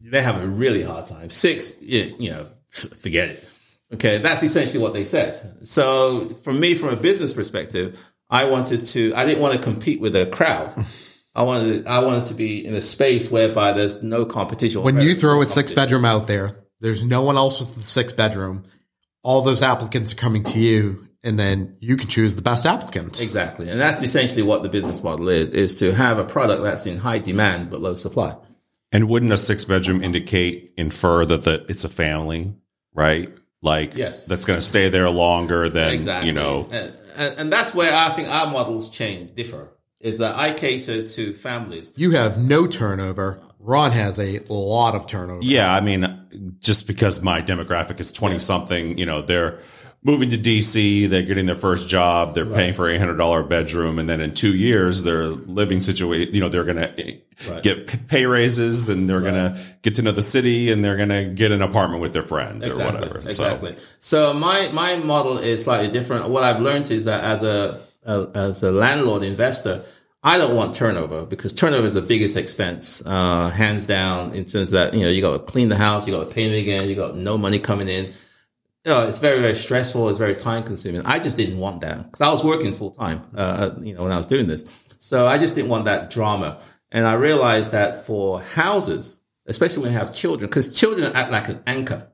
they 0.02 0.22
have 0.22 0.42
a 0.42 0.48
really 0.48 0.84
hard 0.84 1.08
time. 1.08 1.32
Six, 1.32 1.82
you 1.82 2.32
know, 2.32 2.48
forget 2.70 3.30
it. 3.30 3.50
Okay, 3.94 4.18
that's 4.20 4.44
essentially 4.44 4.84
what 4.84 4.94
they 4.94 5.06
said. 5.06 5.66
So, 5.66 6.26
for 6.44 6.54
me, 6.54 6.76
from 6.76 6.90
a 6.90 6.98
business 6.98 7.34
perspective, 7.34 7.98
I 8.30 8.44
wanted 8.46 8.86
to. 8.88 9.14
I 9.16 9.26
didn't 9.26 9.42
want 9.42 9.56
to 9.56 9.60
compete 9.62 10.02
with 10.02 10.16
a 10.16 10.26
crowd. 10.26 10.76
I 11.38 11.44
wanted. 11.44 11.86
I 11.88 12.00
wanted 12.00 12.26
to 12.26 12.34
be 12.34 12.66
in 12.66 12.74
a 12.74 12.82
space 12.82 13.30
whereby 13.32 13.72
there's 13.72 14.02
no 14.02 14.26
competition. 14.26 14.82
When 14.84 15.00
you 15.00 15.14
throw 15.16 15.42
a 15.42 15.46
six 15.46 15.72
bedroom 15.72 16.04
out 16.04 16.26
there, 16.28 16.58
there's 16.82 17.06
no 17.06 17.22
one 17.22 17.38
else 17.38 17.60
with 17.60 17.76
the 17.76 17.84
six 17.84 18.12
bedroom. 18.12 18.66
All 19.24 19.42
those 19.42 19.62
applicants 19.62 20.12
are 20.14 20.16
coming 20.16 20.44
to 20.46 20.60
you, 20.60 21.08
and 21.24 21.38
then 21.38 21.78
you 21.80 21.96
can 21.96 22.08
choose 22.10 22.36
the 22.36 22.42
best 22.42 22.66
applicant. 22.66 23.22
Exactly. 23.22 23.70
And 23.70 23.80
that's 23.80 24.02
essentially 24.02 24.42
what 24.42 24.64
the 24.64 24.70
business 24.70 25.04
model 25.04 25.30
is, 25.30 25.52
is 25.52 25.76
to 25.78 25.94
have 25.94 26.18
a 26.18 26.24
product 26.24 26.64
that's 26.64 26.86
in 26.86 26.98
high 26.98 27.20
demand 27.20 27.70
but 27.70 27.82
low 27.82 27.96
supply. 27.96 28.36
and 28.92 29.08
wouldn't 29.10 29.32
a 29.34 29.38
six 29.38 29.64
bedroom 29.66 30.02
indicate 30.04 30.74
infer 30.78 31.26
that 31.26 31.44
the, 31.44 31.66
it's 31.70 31.84
a 31.84 31.90
family, 31.90 32.56
right? 32.94 33.30
Like 33.62 33.96
Yes. 33.96 34.26
that's 34.28 34.46
going 34.46 34.58
to 34.60 34.66
stay 34.66 34.88
there 34.90 35.10
longer 35.10 35.68
than 35.70 35.92
Exactly. 35.94 36.28
you 36.30 36.34
know. 36.34 36.68
And, 36.72 36.94
and, 37.18 37.34
and 37.40 37.54
that's 37.54 37.76
where 37.76 37.94
I 37.94 38.10
think 38.14 38.30
our 38.30 38.48
models 38.50 38.90
change, 38.90 39.36
differ, 39.36 39.68
is 40.00 40.20
that 40.20 40.36
I 40.36 40.54
cater 40.54 41.08
to 41.08 41.34
families. 41.34 41.94
You 41.96 42.12
have 42.12 42.38
no 42.38 42.68
turnover 42.68 43.42
Ron 43.68 43.92
has 43.92 44.18
a 44.18 44.40
lot 44.48 44.96
of 44.96 45.08
turnover. 45.08 45.44
Yeah, 45.44 45.74
I 45.74 45.82
mean, 45.82 46.56
just 46.60 46.88
because 46.88 47.22
my 47.22 47.42
demographic 47.42 48.00
is 48.00 48.14
20 48.14 48.40
something, 48.40 48.98
you 48.98 49.06
know, 49.06 49.22
they're 49.22 49.60
moving 50.04 50.30
to 50.30 50.38
DC, 50.38 51.10
they're 51.10 51.24
getting 51.24 51.48
their 51.48 51.56
first 51.56 51.90
job, 51.90 52.34
they're 52.34 52.46
paying 52.46 52.74
for 52.74 52.90
a 52.90 52.98
$800 52.98 53.50
bedroom, 53.50 54.00
and 54.00 54.08
then 54.08 54.22
in 54.22 54.34
two 54.34 54.56
years, 54.56 55.04
their 55.04 55.26
living 55.26 55.82
situation, 55.82 56.34
you 56.34 56.40
know, 56.40 56.48
they're 56.48 56.64
going 56.64 56.78
to 56.78 57.60
get 57.62 58.08
pay 58.08 58.26
raises 58.26 58.88
and 58.88 59.10
they're 59.10 59.20
going 59.20 59.34
to 59.34 59.60
get 59.82 59.96
to 59.96 60.02
know 60.02 60.14
the 60.14 60.22
city 60.22 60.72
and 60.72 60.86
they're 60.86 60.96
going 60.96 61.10
to 61.10 61.26
get 61.26 61.52
an 61.52 61.62
apartment 61.62 62.02
with 62.02 62.14
their 62.14 62.24
friend 62.24 62.64
or 62.64 62.78
whatever. 62.78 63.18
Exactly. 63.18 63.76
So, 64.00 64.34
my 64.34 64.70
my 64.72 64.96
model 64.96 65.40
is 65.40 65.64
slightly 65.64 65.92
different. 65.92 66.30
What 66.30 66.44
I've 66.44 66.62
learned 66.62 66.90
is 66.90 67.04
that 67.04 67.24
as 67.26 67.44
a, 67.44 67.82
a 68.08 68.32
as 68.34 68.64
a 68.64 68.72
landlord 68.72 69.24
investor, 69.24 69.84
I 70.24 70.38
don't 70.38 70.56
want 70.56 70.74
turnover 70.74 71.26
because 71.26 71.54
turnover 71.54 71.86
is 71.86 71.94
the 71.94 72.02
biggest 72.02 72.36
expense, 72.36 73.04
uh, 73.06 73.50
hands 73.50 73.86
down. 73.86 74.34
In 74.34 74.46
terms 74.46 74.74
of 74.74 74.80
that, 74.80 74.94
you 74.94 75.02
know, 75.02 75.10
you 75.10 75.22
got 75.22 75.34
to 75.34 75.40
clean 75.40 75.70
the 75.70 75.78
house, 75.78 76.08
you 76.08 76.14
got 76.14 76.28
to 76.28 76.34
paint 76.34 76.54
it 76.54 76.60
again, 76.60 76.90
you 76.90 76.96
got 76.96 77.16
no 77.16 77.38
money 77.38 77.60
coming 77.60 77.88
in. 77.88 78.06
You 78.06 78.94
know, 78.94 79.08
it's 79.08 79.20
very 79.20 79.40
very 79.42 79.56
stressful. 79.56 80.10
It's 80.10 80.20
very 80.20 80.36
time 80.36 80.64
consuming. 80.64 81.06
I 81.06 81.20
just 81.20 81.38
didn't 81.38 81.60
want 81.60 81.82
that 81.82 82.04
because 82.04 82.22
I 82.22 82.32
was 82.32 82.44
working 82.44 82.74
full 82.74 82.92
time. 82.92 83.22
Uh, 83.36 83.72
you 83.80 83.94
know, 83.94 84.04
when 84.04 84.12
I 84.12 84.18
was 84.18 84.26
doing 84.26 84.48
this, 84.48 84.64
so 85.00 85.28
I 85.28 85.38
just 85.38 85.56
didn't 85.56 85.70
want 85.70 85.86
that 85.86 86.10
drama. 86.10 86.60
And 86.92 87.06
I 87.06 87.14
realized 87.14 87.74
that 87.74 88.06
for 88.06 88.42
houses, 88.42 89.18
especially 89.46 89.84
when 89.84 89.92
you 89.92 89.98
have 89.98 90.14
children, 90.14 90.50
because 90.50 90.74
children 90.74 91.12
act 91.14 91.32
like 91.32 91.50
an 91.50 91.62
anchor. 91.68 92.08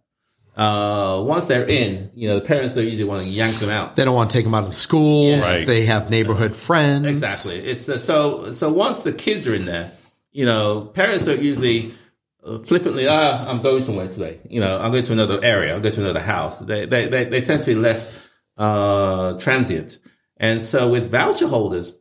Uh, 0.56 1.24
once 1.26 1.46
they're 1.46 1.66
in, 1.66 2.12
you 2.14 2.28
know, 2.28 2.36
the 2.38 2.46
parents 2.46 2.74
don't 2.74 2.86
usually 2.86 3.06
want 3.06 3.24
to 3.24 3.28
yank 3.28 3.56
them 3.56 3.70
out. 3.70 3.96
They 3.96 4.06
don't 4.06 4.16
want 4.16 4.30
to 4.30 4.38
take 4.38 4.46
them 4.46 4.54
out 4.54 4.64
of 4.64 4.70
the 4.70 4.76
schools. 4.76 5.42
Right. 5.42 5.66
They 5.66 5.86
have 5.86 6.10
neighborhood 6.12 6.56
friends. 6.56 7.08
Exactly. 7.08 7.56
It's 7.56 7.90
uh, 7.90 7.98
so 7.98 8.52
so 8.52 8.72
once 8.72 9.02
the 9.02 9.14
kids 9.14 9.48
are 9.48 9.56
in 9.56 9.66
there, 9.66 9.92
you 10.32 10.46
know, 10.46 10.82
parents 10.82 11.24
don't 11.24 11.42
usually 11.42 11.94
uh, 12.46 12.60
flippantly, 12.60 13.08
ah, 13.08 13.50
I'm 13.50 13.62
going 13.62 13.82
somewhere 13.82 14.08
today. 14.08 14.40
You 14.48 14.60
know, 14.60 14.80
I'm 14.80 14.92
going 14.92 15.04
to 15.04 15.14
another 15.14 15.40
area. 15.42 15.74
I'm 15.76 15.82
going 15.82 15.96
to 15.96 16.02
another 16.02 16.20
house. 16.20 16.60
They 16.60 16.86
they 16.86 17.08
they, 17.08 17.24
they 17.26 17.42
tend 17.42 17.64
to 17.64 17.68
be 17.68 17.76
less 17.76 18.30
uh, 18.58 19.40
transient. 19.40 19.98
And 20.38 20.62
so 20.62 20.90
with 20.90 21.10
voucher 21.10 21.48
holders, 21.48 21.98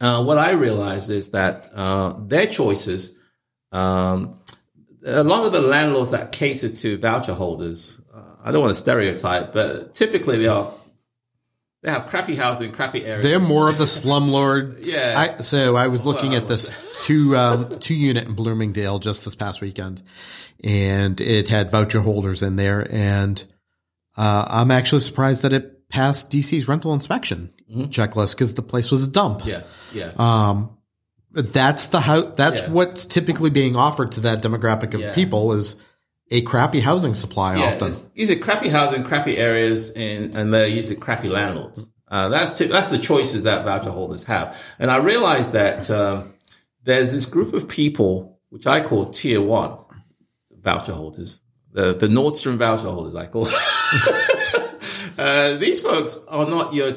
uh, 0.00 0.22
what 0.22 0.38
I 0.38 0.52
realized 0.52 1.10
is 1.10 1.30
that 1.30 1.68
uh, 1.74 2.14
their 2.18 2.46
choices, 2.46 3.18
um, 3.72 4.38
a 5.04 5.22
lot 5.24 5.44
of 5.46 5.52
the 5.52 5.60
landlords 5.60 6.10
that 6.10 6.32
cater 6.32 6.68
to 6.68 6.98
voucher 6.98 7.34
holders, 7.34 7.98
uh, 8.14 8.36
I 8.44 8.52
don't 8.52 8.60
want 8.62 8.70
to 8.72 8.76
stereotype, 8.80 9.52
but 9.52 9.92
typically 9.94 10.38
they 10.38 10.48
are 10.48 10.72
they 11.82 11.90
have 11.90 12.06
crappy 12.06 12.36
housing, 12.36 12.70
crappy 12.70 13.04
areas. 13.04 13.24
They're 13.24 13.40
more 13.40 13.68
of 13.68 13.76
the 13.78 13.86
slumlords. 13.86 14.86
Yeah. 14.96 15.34
I, 15.38 15.42
so 15.42 15.74
I 15.74 15.88
was 15.88 16.06
looking 16.06 16.30
Well, 16.30 16.42
at 16.42 16.48
this 16.48 17.04
two 17.04 17.36
um, 17.36 17.78
two 17.80 17.94
unit 17.94 18.26
in 18.28 18.34
Bloomingdale 18.34 18.98
just 19.00 19.24
this 19.24 19.34
past 19.34 19.60
weekend, 19.60 20.02
and 20.62 21.20
it 21.20 21.48
had 21.48 21.70
voucher 21.70 22.00
holders 22.00 22.42
in 22.42 22.56
there, 22.56 22.86
and 22.90 23.42
uh, 24.16 24.44
I'm 24.48 24.70
actually 24.70 25.00
surprised 25.00 25.42
that 25.42 25.52
it 25.52 25.88
passed 25.88 26.30
DC's 26.30 26.68
rental 26.68 26.94
inspection 26.94 27.52
checklist 27.70 28.34
because 28.34 28.54
the 28.54 28.62
place 28.62 28.90
was 28.90 29.02
a 29.02 29.10
dump. 29.10 29.40
Mm-hmm. 29.40 29.48
yeah, 29.48 29.62
yeah. 29.92 30.12
Um, 30.18 30.76
that's 31.34 31.88
the 31.88 32.00
how 32.00 32.22
that's 32.22 32.56
Yeah. 32.56 32.70
what's 32.70 33.06
typically 33.06 33.50
being 33.50 33.76
offered 33.76 34.12
to 34.12 34.20
that 34.20 34.42
demographic 34.42 34.94
of 34.94 35.00
Yeah. 35.00 35.14
people 35.14 35.52
is 35.52 35.76
a 36.30 36.40
crappy 36.42 36.80
housing 36.80 37.14
supply 37.14 37.56
Yeah, 37.56 37.66
often. 37.66 37.88
it's 37.88 38.00
usually 38.14 38.38
crappy 38.38 38.68
housing, 38.68 39.02
crappy 39.04 39.36
areas, 39.38 39.90
and 39.90 40.34
and 40.36 40.52
they're 40.52 40.66
usually 40.68 40.96
crappy 40.96 41.28
landlords. 41.28 41.88
Uh, 42.08 42.28
that's 42.28 42.52
tip, 42.58 42.70
that's 42.70 42.88
the 42.90 42.98
choices 42.98 43.44
that 43.44 43.64
voucher 43.64 43.90
holders 43.90 44.24
have. 44.24 44.54
And 44.78 44.90
I 44.90 44.96
realized 44.96 45.52
that 45.54 45.90
um, 45.90 46.34
there's 46.84 47.10
this 47.12 47.24
group 47.26 47.54
of 47.54 47.68
people 47.68 48.38
which 48.50 48.66
I 48.66 48.82
call 48.82 49.06
tier 49.06 49.40
one 49.40 49.78
voucher 50.60 50.92
holders, 50.92 51.40
the 51.72 51.94
the 51.94 52.06
Nordstrom 52.08 52.56
voucher 52.56 52.88
holders. 52.90 53.14
I 53.14 53.26
call. 53.26 53.48
uh, 55.18 55.54
these 55.56 55.80
folks 55.80 56.20
are 56.28 56.46
not 56.48 56.74
your. 56.74 56.92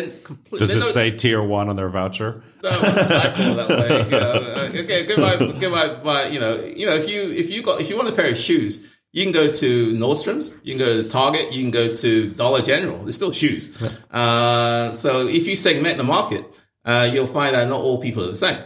Then. 0.00 0.12
Does 0.58 0.74
it 0.74 0.80
not- 0.80 0.88
say 0.92 1.10
tier 1.10 1.42
one 1.42 1.68
on 1.68 1.76
their 1.76 1.88
voucher? 1.88 2.42
no, 2.62 2.70
I 2.70 3.32
call 3.36 3.54
that 3.56 3.68
way. 3.68 4.04
You 4.04 4.80
know, 4.80 4.80
okay, 4.84 5.06
give 5.06 5.18
my, 5.18 5.36
give 5.60 5.72
my, 5.72 6.02
my, 6.02 6.26
you 6.26 6.40
know, 6.40 6.56
you 6.60 6.86
know, 6.86 6.94
if 6.94 7.10
you, 7.10 7.22
if 7.30 7.50
you 7.50 7.62
got, 7.62 7.80
if 7.80 7.88
you 7.90 7.96
want 7.96 8.08
a 8.08 8.12
pair 8.12 8.30
of 8.30 8.36
shoes, 8.36 8.90
you 9.12 9.22
can 9.22 9.32
go 9.32 9.52
to 9.52 9.92
Nordstrom's, 9.96 10.54
you 10.64 10.76
can 10.76 10.78
go 10.78 11.02
to 11.02 11.08
Target, 11.08 11.52
you 11.52 11.62
can 11.62 11.70
go 11.70 11.94
to 11.94 12.30
Dollar 12.30 12.62
General. 12.62 12.98
They're 13.04 13.12
still 13.12 13.32
shoes. 13.32 13.80
Uh, 14.10 14.90
so 14.92 15.28
if 15.28 15.46
you 15.46 15.56
segment 15.56 15.98
the 15.98 16.04
market, 16.04 16.44
uh, 16.84 17.08
you'll 17.12 17.26
find 17.26 17.54
that 17.54 17.68
not 17.68 17.80
all 17.80 18.00
people 18.00 18.24
are 18.24 18.28
the 18.28 18.36
same. 18.36 18.58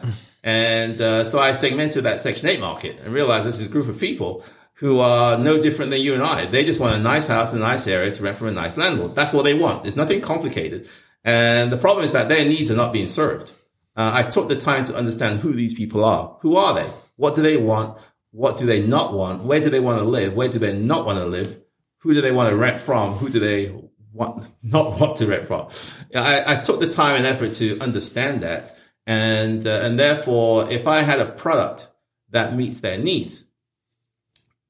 And, 0.45 1.01
uh, 1.01 1.25
so 1.25 1.39
I 1.41 1.53
segmented 1.53 2.05
that 2.05 2.21
Section 2.21 2.49
8 2.49 2.61
market 2.61 3.01
and 3.01 3.13
realized 3.13 3.47
this 3.47 3.61
is 3.61 3.67
a 3.67 3.71
group 3.71 3.89
of 3.89 3.99
people 3.99 4.45
who 4.75 5.01
are 5.01 5.37
no 5.37 5.61
different 5.61 5.91
than 5.91 6.01
you 6.01 6.15
and 6.15 6.23
I. 6.23 6.47
They 6.47 6.65
just 6.65 6.81
want 6.81 6.95
a 6.95 7.01
nice 7.01 7.27
house 7.27 7.53
in 7.53 7.59
a 7.59 7.63
nice 7.63 7.87
area 7.89 8.13
to 8.13 8.23
rent 8.23 8.37
from 8.37 8.47
a 8.49 8.53
nice 8.53 8.77
landlord. 8.77 9.17
That's 9.17 9.35
what 9.35 9.45
they 9.45 9.55
want. 9.55 9.83
There's 9.83 9.97
nothing 9.97 10.21
complicated. 10.21 10.89
And 11.25 11.73
the 11.73 11.77
problem 11.77 12.05
is 12.05 12.13
that 12.13 12.29
their 12.29 12.45
needs 12.45 12.71
are 12.71 12.77
not 12.77 12.93
being 12.93 13.09
served. 13.09 13.53
Uh, 13.97 14.11
I 14.15 14.23
took 14.23 14.49
the 14.49 14.57
time 14.57 14.85
to 14.87 14.97
understand 14.97 15.41
who 15.41 15.53
these 15.53 15.75
people 15.75 16.05
are. 16.05 16.37
Who 16.41 16.57
are 16.57 16.75
they? 16.75 16.89
What 17.17 17.35
do 17.35 17.43
they 17.43 17.57
want? 17.57 17.99
What 18.31 18.57
do 18.57 18.67
they 18.67 18.87
not 18.87 19.13
want? 19.13 19.43
Where 19.43 19.61
do 19.61 19.71
they 19.71 19.81
want 19.81 19.99
to 19.99 20.05
live? 20.05 20.35
Where 20.35 20.49
do 20.49 20.59
they 20.59 20.79
not 20.79 21.05
want 21.05 21.19
to 21.19 21.27
live? 21.27 21.61
Who 22.03 22.15
do 22.15 22.21
they 22.21 22.31
want 22.31 22.51
to 22.51 22.57
rent 22.57 22.81
from? 22.81 23.15
Who 23.15 23.29
do 23.29 23.41
they 23.41 23.75
want 24.13 24.51
not 24.63 25.01
want 25.01 25.17
to 25.17 25.27
rent 25.27 25.45
from? 25.47 25.69
I, 26.15 26.55
I 26.55 26.57
took 26.57 26.81
the 26.81 26.89
time 26.89 27.17
and 27.17 27.27
effort 27.27 27.55
to 27.55 27.81
understand 27.81 28.43
that, 28.43 28.79
and 29.07 29.67
uh, 29.67 29.81
and 29.83 29.99
therefore, 29.99 30.71
if 30.71 30.87
I 30.87 31.03
had 31.03 31.19
a 31.19 31.27
product 31.27 31.89
that 32.31 32.55
meets 32.55 32.81
their 32.81 32.99
needs, 32.99 33.47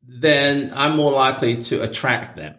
then 0.02 0.72
I'm 0.74 0.96
more 0.96 1.12
likely 1.12 1.56
to 1.56 1.82
attract 1.82 2.37
them. 2.37 2.54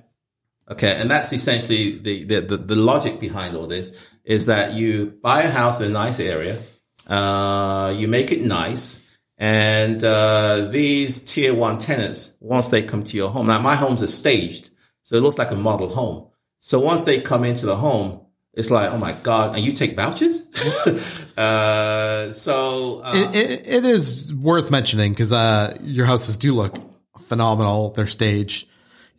Okay. 0.69 0.95
And 0.95 1.09
that's 1.09 1.33
essentially 1.33 1.97
the, 1.97 2.23
the, 2.23 2.39
the, 2.41 2.57
the 2.57 2.75
logic 2.75 3.19
behind 3.19 3.55
all 3.55 3.67
this 3.67 4.09
is 4.23 4.45
that 4.45 4.73
you 4.73 5.17
buy 5.21 5.43
a 5.43 5.49
house 5.49 5.79
in 5.79 5.87
a 5.87 5.93
nice 5.93 6.19
area. 6.19 6.59
Uh, 7.07 7.93
you 7.95 8.07
make 8.07 8.31
it 8.31 8.41
nice. 8.41 9.01
And, 9.37 10.03
uh, 10.03 10.67
these 10.69 11.23
tier 11.23 11.55
one 11.55 11.77
tenants, 11.77 12.33
once 12.39 12.69
they 12.69 12.83
come 12.83 13.03
to 13.03 13.17
your 13.17 13.29
home, 13.29 13.47
now 13.47 13.59
my 13.59 13.75
homes 13.75 14.03
are 14.03 14.07
staged. 14.07 14.69
So 15.03 15.15
it 15.15 15.21
looks 15.21 15.37
like 15.37 15.51
a 15.51 15.55
model 15.55 15.87
home. 15.87 16.27
So 16.59 16.79
once 16.79 17.03
they 17.03 17.21
come 17.21 17.45
into 17.45 17.65
the 17.65 17.77
home, 17.77 18.21
it's 18.53 18.69
like, 18.69 18.91
oh 18.91 18.97
my 18.97 19.13
God, 19.13 19.55
and 19.55 19.63
you 19.63 19.71
take 19.71 19.95
vouchers? 19.95 20.45
uh, 21.37 22.33
so, 22.33 23.01
uh, 23.01 23.13
It, 23.15 23.35
it, 23.35 23.67
it 23.67 23.85
is 23.85 24.33
worth 24.35 24.69
mentioning 24.69 25.13
because 25.13 25.31
uh, 25.31 25.77
your 25.81 26.05
houses 26.05 26.37
do 26.37 26.53
look 26.53 26.77
phenomenal. 27.17 27.91
They're 27.91 28.07
staged. 28.07 28.67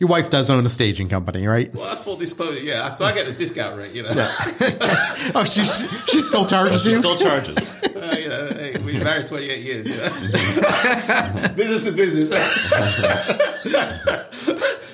Your 0.01 0.09
wife 0.09 0.31
does 0.31 0.49
own 0.51 0.65
a 0.65 0.69
staging 0.71 1.09
company, 1.11 1.47
right? 1.47 1.73
well, 1.75 1.85
that's 1.85 2.01
full 2.03 2.17
disclosure. 2.17 2.63
Yeah. 2.63 2.89
So 2.91 3.05
I 3.05 3.13
get 3.13 3.27
the 3.27 3.33
discount 3.33 3.77
rate, 3.77 3.93
you 3.95 4.03
know. 4.03 4.11
Oh, 5.35 5.45
she 5.45 5.63
she 6.11 6.21
still 6.23 6.47
charges 6.47 6.83
She 6.83 6.91
you. 6.91 6.97
still 6.97 7.17
charges. 7.17 7.59
Uh, 8.01 8.17
you 8.17 8.29
know, 8.31 8.47
hey, 8.55 8.79
we 8.79 8.97
were 8.97 9.05
married 9.05 9.27
28 9.27 9.61
years. 9.61 9.87
You 9.87 9.95
know? 9.95 11.49
business 11.55 11.85
is 11.87 11.95
business. 11.95 12.31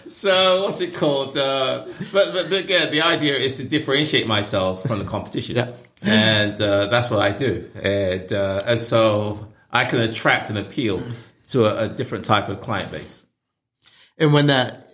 so, 0.07 0.65
what's 0.65 0.81
it 0.81 0.95
called? 0.95 1.37
Uh, 1.37 1.85
but, 2.13 2.33
but, 2.33 2.51
but 2.51 2.59
again, 2.65 2.91
the 2.91 3.03
idea 3.03 3.37
is 3.37 3.57
to 3.59 3.65
differentiate 3.65 4.27
myself 4.27 4.83
from 4.83 4.99
the 4.99 5.05
competition. 5.05 5.73
And 6.03 6.61
uh, 6.61 6.87
that's 6.87 7.11
what 7.11 7.21
I 7.21 7.31
do. 7.31 7.71
And, 7.81 8.33
uh, 8.33 8.63
and 8.67 8.81
so 8.81 9.49
I 9.73 9.85
can 9.85 10.01
attract 10.01 10.51
and 10.51 10.59
appeal 10.59 11.03
to 11.51 11.65
a, 11.67 11.85
a 11.85 11.89
different 11.89 12.25
type 12.25 12.49
of 12.49 12.61
client 12.61 12.91
base. 12.91 13.25
And 14.19 14.33
when 14.33 14.49
that, 14.49 14.86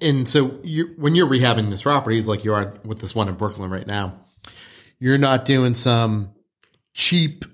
and 0.00 0.28
so 0.28 0.58
you 0.62 0.94
when 0.96 1.14
you're 1.14 1.28
rehabbing 1.28 1.70
this 1.70 1.82
properties 1.82 2.26
like 2.26 2.44
you 2.44 2.52
are 2.54 2.74
with 2.84 3.00
this 3.00 3.14
one 3.14 3.28
in 3.28 3.36
Brookland 3.36 3.70
right 3.70 3.86
now, 3.86 4.18
you're 4.98 5.18
not 5.18 5.44
doing 5.44 5.74
some 5.74 6.30
cheap 6.92 7.44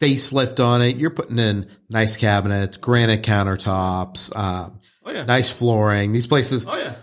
facelift 0.00 0.64
on 0.64 0.82
it. 0.82 0.96
You're 0.96 1.10
putting 1.10 1.38
in 1.38 1.68
nice 1.88 2.16
cabinets, 2.16 2.76
granite 2.76 3.22
countertops, 3.22 4.34
um, 4.36 4.80
Oh, 5.04 5.10
yeah. 5.12 5.24
nice 5.24 5.50
flooring. 5.50 6.12
These 6.12 6.26
places 6.26 6.66
Oh, 6.68 6.76
yeah. 6.76 6.94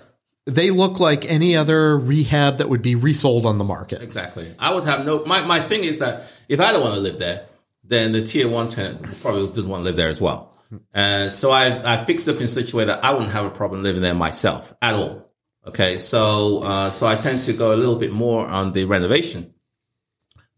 they 0.46 0.70
look 0.72 1.00
like 1.00 1.26
any 1.26 1.56
other 1.56 1.98
rehab 1.98 2.58
that 2.58 2.70
would 2.70 2.82
be 2.82 2.96
resold 2.96 3.46
on 3.46 3.58
the 3.58 3.64
market. 3.64 4.02
Exactly. 4.02 4.54
I 4.60 4.74
would 4.74 4.86
have 4.86 5.06
no. 5.06 5.24
My, 5.26 5.42
my 5.42 5.60
thing 5.62 5.84
is 5.84 6.00
that 6.00 6.24
if 6.50 6.60
I 6.60 6.72
don't 6.72 6.82
want 6.82 6.96
to 6.96 7.02
live 7.02 7.20
there, 7.20 7.46
then 7.84 8.12
the 8.12 8.24
tier 8.24 8.48
one 8.50 8.68
tenant 8.68 9.02
probably 9.22 9.48
doesn't 9.48 9.68
want 9.70 9.82
to 9.82 9.86
live 9.86 9.96
there 9.96 10.10
as 10.10 10.20
well. 10.22 10.54
And 10.94 11.32
so 11.32 11.52
I 11.52 11.94
I 11.94 12.04
fixed 12.04 12.28
up 12.28 12.42
in 12.42 12.48
such 12.48 12.74
a 12.74 12.76
way 12.76 12.86
that 12.86 13.04
I 13.04 13.12
wouldn't 13.12 13.32
have 13.32 13.46
a 13.46 13.50
problem 13.50 13.84
living 13.84 14.02
there 14.02 14.14
myself 14.14 14.74
at 14.82 14.96
all. 14.96 15.32
Okay, 15.66 15.98
so 15.98 16.64
uh, 16.64 16.90
so 16.90 17.08
I 17.08 17.16
tend 17.16 17.42
to 17.44 17.54
go 17.54 17.74
a 17.74 17.78
little 17.78 17.98
bit 17.98 18.12
more 18.12 18.48
on 18.48 18.72
the 18.72 18.86
renovation. 18.86 19.54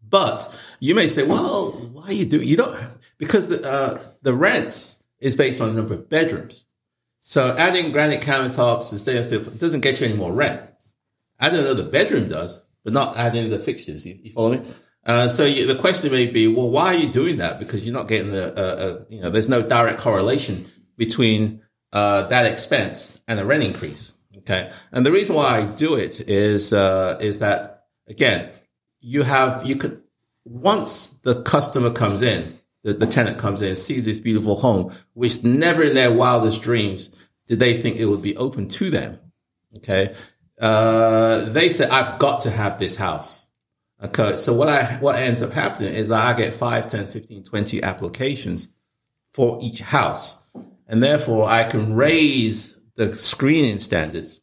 But 0.02 0.52
you 0.80 0.94
may 0.94 1.06
say, 1.06 1.22
well, 1.22 1.70
why 1.70 2.06
are 2.06 2.12
you 2.12 2.26
doing? 2.26 2.46
You 2.46 2.56
don't 2.56 2.76
because 3.18 3.48
the 3.48 3.68
uh, 3.68 4.02
the 4.22 4.34
rents 4.34 5.02
is 5.18 5.36
based 5.36 5.60
on 5.60 5.68
the 5.68 5.80
number 5.80 5.94
of 5.94 6.08
bedrooms. 6.08 6.66
So 7.20 7.54
adding 7.56 7.92
granite 7.92 8.22
countertops 8.22 8.90
and 8.90 9.00
stainless 9.00 9.28
steel 9.28 9.42
doesn't 9.42 9.80
get 9.80 10.00
you 10.00 10.06
any 10.06 10.16
more 10.16 10.32
rent. 10.32 10.62
Adding 11.38 11.60
another 11.60 11.84
bedroom 11.84 12.28
does, 12.28 12.64
but 12.82 12.92
not 12.92 13.16
adding 13.16 13.50
the 13.50 13.58
fixtures. 13.58 14.06
You, 14.06 14.18
you 14.22 14.32
follow 14.32 14.52
me? 14.52 14.62
Uh, 15.04 15.28
so 15.28 15.44
you, 15.44 15.66
the 15.66 15.74
question 15.74 16.12
may 16.12 16.26
be, 16.26 16.46
well, 16.46 16.68
why 16.68 16.94
are 16.94 16.98
you 16.98 17.08
doing 17.08 17.38
that? 17.38 17.58
Because 17.58 17.84
you're 17.84 17.94
not 17.94 18.08
getting 18.08 18.32
the, 18.32 18.52
uh, 18.56 18.60
uh, 18.60 19.04
you 19.08 19.20
know, 19.20 19.30
there's 19.30 19.48
no 19.48 19.62
direct 19.62 20.00
correlation 20.00 20.66
between 20.96 21.62
uh, 21.92 22.22
that 22.28 22.46
expense 22.46 23.20
and 23.26 23.40
a 23.40 23.44
rent 23.44 23.64
increase. 23.64 24.12
Okay, 24.38 24.70
and 24.90 25.04
the 25.04 25.12
reason 25.12 25.36
why 25.36 25.58
I 25.58 25.62
do 25.62 25.96
it 25.96 26.20
is 26.28 26.72
uh, 26.72 27.18
is 27.20 27.40
that 27.40 27.84
again, 28.08 28.50
you 29.00 29.22
have 29.22 29.66
you 29.66 29.76
could 29.76 30.02
once 30.44 31.10
the 31.22 31.42
customer 31.42 31.90
comes 31.90 32.22
in, 32.22 32.58
the, 32.82 32.94
the 32.94 33.06
tenant 33.06 33.38
comes 33.38 33.60
in, 33.60 33.76
sees 33.76 34.04
this 34.04 34.18
beautiful 34.18 34.56
home, 34.56 34.92
which 35.12 35.44
never 35.44 35.82
in 35.82 35.94
their 35.94 36.12
wildest 36.12 36.62
dreams 36.62 37.10
did 37.46 37.60
they 37.60 37.80
think 37.80 37.96
it 37.96 38.06
would 38.06 38.22
be 38.22 38.36
open 38.36 38.66
to 38.68 38.90
them. 38.90 39.18
Okay, 39.76 40.14
uh, 40.58 41.44
they 41.44 41.68
say, 41.68 41.88
"I've 41.88 42.18
got 42.18 42.40
to 42.42 42.50
have 42.50 42.78
this 42.78 42.96
house." 42.96 43.39
Okay, 44.02 44.36
so 44.36 44.54
what 44.54 44.68
I 44.68 44.84
what 44.96 45.16
ends 45.16 45.42
up 45.42 45.52
happening 45.52 45.92
is 45.92 46.10
I 46.10 46.32
get 46.32 46.54
5, 46.54 46.88
10, 46.90 47.06
15, 47.06 47.44
20 47.44 47.82
applications 47.82 48.68
for 49.34 49.58
each 49.60 49.80
house. 49.80 50.42
And 50.86 51.02
therefore 51.02 51.48
I 51.48 51.64
can 51.64 51.94
raise 51.94 52.76
the 52.96 53.12
screening 53.12 53.78
standards 53.78 54.40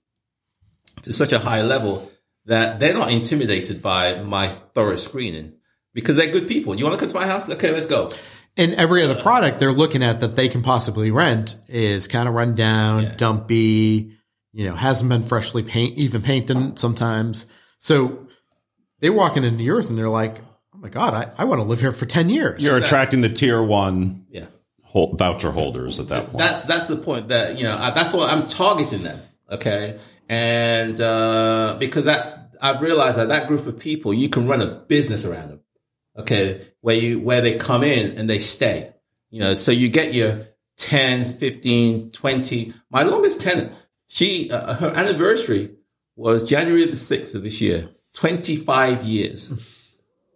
to 1.02 1.12
such 1.12 1.32
a 1.32 1.40
high 1.40 1.62
level 1.62 2.12
that 2.46 2.80
they're 2.80 2.94
not 2.94 3.12
intimidated 3.12 3.82
by 3.82 4.22
my 4.22 4.48
thorough 4.48 4.96
screening 4.96 5.54
because 5.94 6.16
they're 6.16 6.32
good 6.32 6.48
people. 6.48 6.76
You 6.76 6.86
want 6.86 6.94
to 6.94 7.00
come 7.00 7.10
to 7.10 7.16
my 7.16 7.28
house? 7.28 7.50
Okay, 7.50 7.72
let's 7.72 7.88
go. 7.88 8.12
And 8.56 8.74
every 8.76 9.04
other 9.04 9.20
product 9.22 9.60
they're 9.60 9.74
looking 9.74 10.04
at 10.04 10.22
that 10.22 10.36
they 10.36 10.50
can 10.50 10.62
possibly 10.62 11.12
rent 11.12 11.56
is 11.68 12.08
kind 12.08 12.30
of 12.30 12.36
run 12.36 12.56
down, 12.56 13.04
Yeah. 13.04 13.16
dumpy, 13.18 14.14
you 14.54 14.66
know, 14.66 14.76
hasn't 14.76 15.10
been 15.10 15.24
freshly 15.24 15.64
paint, 15.64 15.98
even 15.98 16.22
painted 16.22 16.80
sometimes. 16.80 17.46
So 17.80 18.27
they're 19.00 19.14
walking 19.14 19.44
into 19.44 19.64
yours 19.64 19.90
and 19.90 19.98
they're 19.98 20.10
like, 20.10 20.40
oh 20.74 20.78
my 20.80 20.90
God, 20.90 21.14
I, 21.14 21.32
I 21.38 21.46
want 21.46 21.60
to 21.60 21.64
live 21.64 21.80
here 21.80 21.92
for 21.94 22.06
10 22.06 22.30
years. 22.30 22.64
You're 22.64 22.78
attracting 22.78 23.22
the 23.22 23.30
tier 23.30 23.62
one 23.64 24.26
Yeah. 24.30 24.46
hol- 24.84 25.16
voucher 25.16 25.52
holders 25.52 26.00
at 26.00 26.08
that 26.10 26.26
point. 26.28 26.38
That's 26.38 26.64
that's 26.64 26.88
the 26.88 26.96
point 26.98 27.28
that 27.30 27.58
you 27.58 27.64
know 27.64 27.78
I, 27.78 27.92
that's 27.92 28.14
what 28.14 28.32
I'm 28.32 28.48
targeting 28.48 29.04
them. 29.04 29.20
Okay, 29.52 29.98
and 30.30 31.00
uh, 31.00 31.78
because 31.80 32.04
that's 32.04 32.32
I've 32.62 32.82
realized 32.82 33.18
that 33.18 33.30
that 33.30 33.48
group 33.48 33.66
of 33.68 33.80
people 33.80 34.14
you 34.14 34.30
can 34.30 34.48
run 34.48 34.62
a 34.62 34.66
business 34.68 35.26
around 35.26 35.50
them. 35.50 35.62
Okay, 36.18 36.62
where 36.82 36.96
you 36.96 37.20
where 37.20 37.42
they 37.42 37.58
come 37.58 37.84
in 37.84 38.18
and 38.18 38.30
they 38.30 38.40
stay. 38.40 38.92
You 39.30 39.40
know, 39.42 39.54
so 39.54 39.72
you 39.72 39.90
get 39.90 40.14
your 40.14 40.48
10, 40.78 41.34
15, 41.34 42.12
20. 42.12 42.74
My 42.90 43.04
longest 43.04 43.42
tenant, 43.42 43.74
she 44.08 44.50
uh, 44.52 44.74
her 44.76 44.90
anniversary 44.96 45.76
was 46.16 46.44
January 46.44 46.86
the 46.86 46.94
6th 46.98 47.36
of 47.36 47.44
this 47.44 47.60
year. 47.62 47.90
25 48.18 49.04
years. 49.04 49.54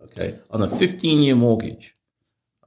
Okay, 0.04 0.38
on 0.52 0.62
a 0.62 0.68
15 0.68 1.22
year 1.22 1.36
mortgage. 1.36 1.96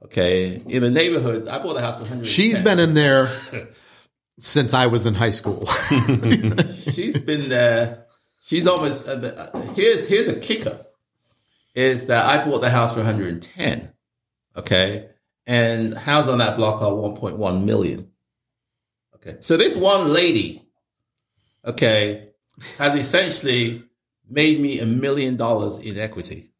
Okay, 0.03 0.61
in 0.67 0.83
the 0.83 0.91
neighborhood, 0.91 1.47
I 1.47 1.59
bought 1.59 1.73
the 1.73 1.81
house 1.81 1.95
for 1.95 2.01
100. 2.01 2.27
She's 2.27 2.61
been 2.61 2.79
in 2.79 2.93
there 2.93 3.31
since 4.39 4.73
I 4.73 4.87
was 4.87 5.05
in 5.05 5.13
high 5.13 5.29
school. 5.29 5.65
she's 6.73 7.17
been 7.17 7.49
there. 7.49 8.05
She's 8.41 8.67
almost. 8.67 9.07
Uh, 9.07 9.15
the, 9.15 9.39
uh, 9.39 9.61
here's 9.73 10.07
here's 10.07 10.27
a 10.27 10.39
kicker: 10.39 10.79
is 11.73 12.07
that 12.07 12.25
I 12.25 12.43
bought 12.43 12.59
the 12.59 12.69
house 12.69 12.93
for 12.93 12.99
110. 12.99 13.93
Okay, 14.57 15.09
and 15.47 15.97
houses 15.97 16.29
on 16.29 16.39
that 16.39 16.57
block 16.57 16.81
are 16.81 16.91
1.1 16.91 17.63
million. 17.63 18.11
Okay, 19.15 19.37
so 19.39 19.55
this 19.55 19.77
one 19.77 20.11
lady, 20.11 20.67
okay, 21.65 22.29
has 22.77 22.95
essentially 22.95 23.83
made 24.29 24.59
me 24.59 24.79
a 24.79 24.85
million 24.85 25.35
dollars 25.35 25.79
in 25.79 25.97
equity. 25.99 26.51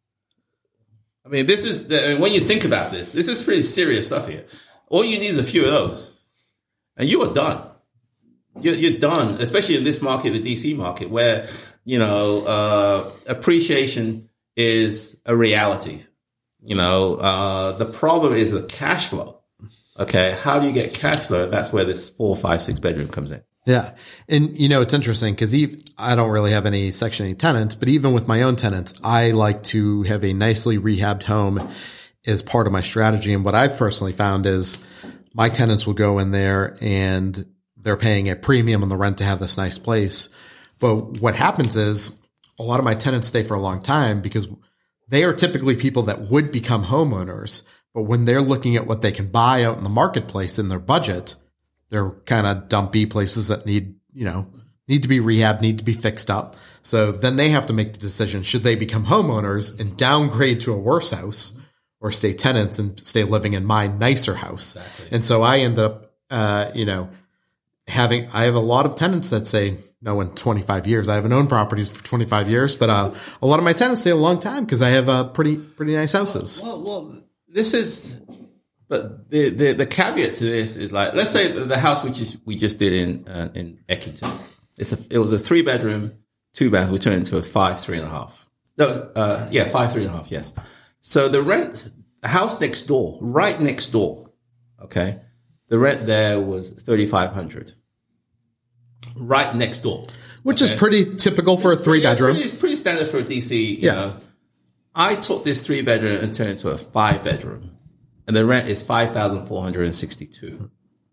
I 1.26 1.30
mean, 1.30 1.48
this 1.48 1.64
is 1.64 1.88
the, 1.88 2.10
and 2.10 2.20
when 2.20 2.34
you 2.34 2.40
think 2.40 2.66
about 2.66 2.92
this, 2.92 3.12
this 3.12 3.28
is 3.28 3.44
pretty 3.44 3.64
serious 3.64 4.08
stuff 4.08 4.28
here. 4.28 4.46
All 4.90 5.04
you 5.04 5.18
need 5.18 5.28
is 5.28 5.40
a 5.40 5.44
few 5.44 5.66
of 5.66 5.72
those, 5.72 6.24
and 6.98 7.10
you 7.10 7.22
are 7.24 7.34
done 7.34 7.68
you're, 8.60 8.76
you're 8.76 9.00
done, 9.00 9.42
especially 9.42 9.78
in 9.78 9.84
this 9.84 10.02
market, 10.02 10.32
the 10.32 10.42
DC 10.42 10.78
market, 10.78 11.10
where 11.10 11.48
you 11.84 12.00
know 12.00 12.46
uh, 12.46 13.12
appreciation 13.28 14.30
is 14.56 15.20
a 15.26 15.36
reality. 15.36 16.00
You 16.62 16.76
know, 16.76 17.16
uh, 17.16 17.74
the 17.74 17.86
problem 17.86 18.34
is 18.34 18.52
the 18.52 18.64
cash 18.64 19.10
flow. 19.10 19.42
Okay, 20.00 20.36
how 20.42 20.60
do 20.60 20.68
you 20.68 20.74
get 20.74 20.94
cash 20.94 21.28
flow? 21.28 21.48
That's 21.48 21.72
where 21.72 21.86
this 21.86 22.10
four, 22.10 22.36
five, 22.36 22.62
six 22.62 22.80
bedroom 22.80 23.08
comes 23.08 23.32
in. 23.32 23.42
Yeah. 23.66 23.96
And 24.30 24.58
you 24.58 24.70
know, 24.70 24.82
it's 24.82 24.94
interesting 24.94 25.34
because 25.34 25.54
I 25.98 26.16
don't 26.16 26.30
really 26.30 26.52
have 26.52 26.66
any 26.66 26.92
section 26.92 27.26
eight 27.26 27.40
tenants, 27.40 27.76
but 27.76 27.90
even 27.90 28.14
with 28.14 28.28
my 28.28 28.44
own 28.44 28.56
tenants, 28.56 28.94
I 29.04 29.32
like 29.32 29.64
to 29.64 30.04
have 30.04 30.24
a 30.24 30.34
nicely 30.34 30.78
rehabbed 30.78 31.24
home 31.24 31.70
as 32.28 32.42
part 32.42 32.68
of 32.68 32.74
my 32.74 32.82
strategy. 32.82 33.34
And 33.34 33.44
what 33.44 33.56
I've 33.56 33.78
personally 33.78 34.14
found 34.14 34.46
is 34.46 34.84
my 35.34 35.50
tenants 35.50 35.86
will 35.88 35.94
go 35.94 36.20
in 36.20 36.32
there 36.32 36.78
and 36.80 37.46
they're 37.76 37.98
paying 37.98 38.30
a 38.30 38.36
premium 38.36 38.84
on 38.84 38.90
the 38.90 38.98
rent 38.98 39.18
to 39.20 39.24
have 39.24 39.40
this 39.40 39.58
nice 39.58 39.78
place. 39.78 40.30
But 40.80 41.20
what 41.20 41.36
happens 41.36 41.76
is 41.76 42.20
a 42.60 42.64
lot 42.64 42.80
of 42.80 42.86
my 42.86 42.96
tenants 42.96 43.28
stay 43.28 43.44
for 43.44 43.56
a 43.56 43.62
long 43.62 43.82
time 43.82 44.22
because 44.22 44.48
they 45.08 45.24
are 45.24 45.34
typically 45.34 45.76
people 45.76 46.04
that 46.04 46.30
would 46.30 46.52
become 46.52 46.86
homeowners. 46.86 47.64
But 47.94 48.04
when 48.04 48.26
they're 48.26 48.42
looking 48.42 48.76
at 48.76 48.88
what 48.88 49.02
they 49.02 49.12
can 49.12 49.28
buy 49.28 49.64
out 49.64 49.78
in 49.78 49.84
the 49.84 49.90
marketplace 49.90 50.60
in 50.60 50.70
their 50.70 50.80
budget, 50.80 51.36
they're 51.90 52.12
kind 52.26 52.48
of 52.48 52.68
dumpy 52.70 53.06
places 53.06 53.48
that 53.48 53.66
need, 53.66 53.96
you 54.14 54.26
know, 54.26 54.48
need 54.88 55.02
to 55.02 55.08
be 55.08 55.20
rehabbed, 55.20 55.62
need 55.62 55.78
to 55.80 55.84
be 55.84 55.94
fixed 55.94 56.30
up. 56.30 56.56
So 56.82 57.12
then 57.12 57.36
they 57.36 57.50
have 57.50 57.66
to 57.68 57.74
make 57.74 57.94
the 57.94 58.00
decision, 58.00 58.44
should 58.44 58.64
they 58.64 58.76
become 58.76 59.06
homeowners 59.08 59.80
and 59.80 59.98
downgrade 59.98 60.60
to 60.62 60.74
a 60.74 60.78
worse 60.78 61.12
house 61.12 61.58
or 62.00 62.12
stay 62.12 62.34
tenants 62.34 62.78
and 62.78 63.00
stay 63.00 63.24
living 63.24 63.54
in 63.54 63.66
my 63.66 63.88
nicer 63.88 64.36
house? 64.36 64.78
And 65.12 65.24
so 65.24 65.42
I 65.42 65.60
end 65.60 65.80
up, 65.80 66.14
uh, 66.30 66.72
you 66.76 66.86
know, 66.86 67.10
having, 67.88 68.28
I 68.34 68.44
have 68.44 68.56
a 68.56 68.60
lot 68.60 68.86
of 68.86 68.96
tenants 68.96 69.30
that 69.32 69.48
say, 69.48 69.78
no, 70.02 70.22
in 70.22 70.30
25 70.30 70.86
years, 70.86 71.10
I 71.10 71.16
haven't 71.16 71.34
owned 71.34 71.50
properties 71.50 71.90
for 71.90 72.04
25 72.04 72.50
years, 72.50 72.76
but, 72.76 72.90
uh, 72.92 73.14
a 73.42 73.48
lot 73.48 73.58
of 73.58 73.66
my 73.66 73.74
tenants 73.74 74.02
stay 74.02 74.12
a 74.12 74.16
long 74.16 74.38
time 74.38 74.66
because 74.66 74.84
I 74.84 74.90
have, 74.90 75.10
uh, 75.10 75.24
pretty, 75.24 75.56
pretty 75.56 75.96
nice 75.96 76.14
houses. 76.14 76.62
Well, 76.62 76.84
well, 76.84 77.24
this 77.48 77.74
is, 77.74 78.22
but 78.88 79.30
the, 79.30 79.50
the, 79.50 79.72
the 79.74 79.86
caveat 79.86 80.36
to 80.36 80.44
this 80.46 80.76
is 80.76 80.92
like, 80.92 81.14
let's 81.14 81.32
say 81.32 81.52
the 81.52 81.78
house 81.78 82.04
which 82.04 82.18
just, 82.18 82.38
we 82.46 82.56
just 82.56 82.80
did 82.80 82.94
in, 82.94 83.28
uh, 83.28 83.50
in 83.54 83.80
Eckington. 83.90 84.32
It's 84.78 84.92
a, 84.94 85.16
it 85.16 85.20
was 85.20 85.32
a 85.34 85.40
three 85.40 85.62
bedroom, 85.62 86.14
two 86.54 86.70
bath. 86.70 86.90
We 86.92 87.00
turned 87.00 87.16
it 87.16 87.20
into 87.20 87.38
a 87.38 87.42
five, 87.42 87.80
three 87.80 87.98
and 87.98 88.06
a 88.06 88.10
half. 88.10 88.50
No, 88.78 88.88
uh, 89.16 89.48
yeah, 89.52 89.68
five, 89.70 89.92
three 89.94 90.04
and 90.06 90.14
a 90.14 90.18
half. 90.18 90.30
Yes. 90.32 90.54
So 91.00 91.30
the 91.30 91.42
rent, 91.42 91.92
the 92.22 92.28
house 92.28 92.60
next 92.60 92.82
door, 92.82 93.18
right 93.22 93.60
next 93.60 93.88
door. 93.88 94.30
Okay. 94.82 95.20
The 95.70 95.80
rent 95.80 96.06
there 96.06 96.40
was 96.40 96.70
3,500. 96.70 97.74
Right 99.18 99.56
next 99.56 99.80
door. 99.80 100.08
Which 100.44 100.62
is 100.62 100.70
pretty 100.72 101.16
typical 101.16 101.58
for 101.58 101.72
a 101.72 101.76
three 101.76 101.98
it's 102.00 102.06
bedroom. 102.06 102.34
pretty, 102.36 102.50
it's 102.50 102.58
pretty 102.60 102.76
standard 102.76 103.08
for 103.08 103.18
a 103.20 103.24
DC. 103.24 103.52
You 103.60 103.78
Yeah. 103.78 103.94
know. 103.96 104.18
I 104.94 105.16
took 105.16 105.44
this 105.44 105.66
three 105.66 105.82
bedroom 105.82 106.24
and 106.24 106.34
turned 106.36 106.50
it 106.50 106.54
into 106.54 106.70
a 106.70 106.78
five 106.78 107.24
bedroom, 107.24 107.75
and 108.28 108.36
the 108.36 108.46
rent 108.46 108.68
is 108.68 108.82
five 108.82 109.12
thousand 109.12 109.46
four 109.46 109.62
hundred 109.62 109.86
and 109.86 109.96
sixty 109.96 110.26
two, 110.26 110.70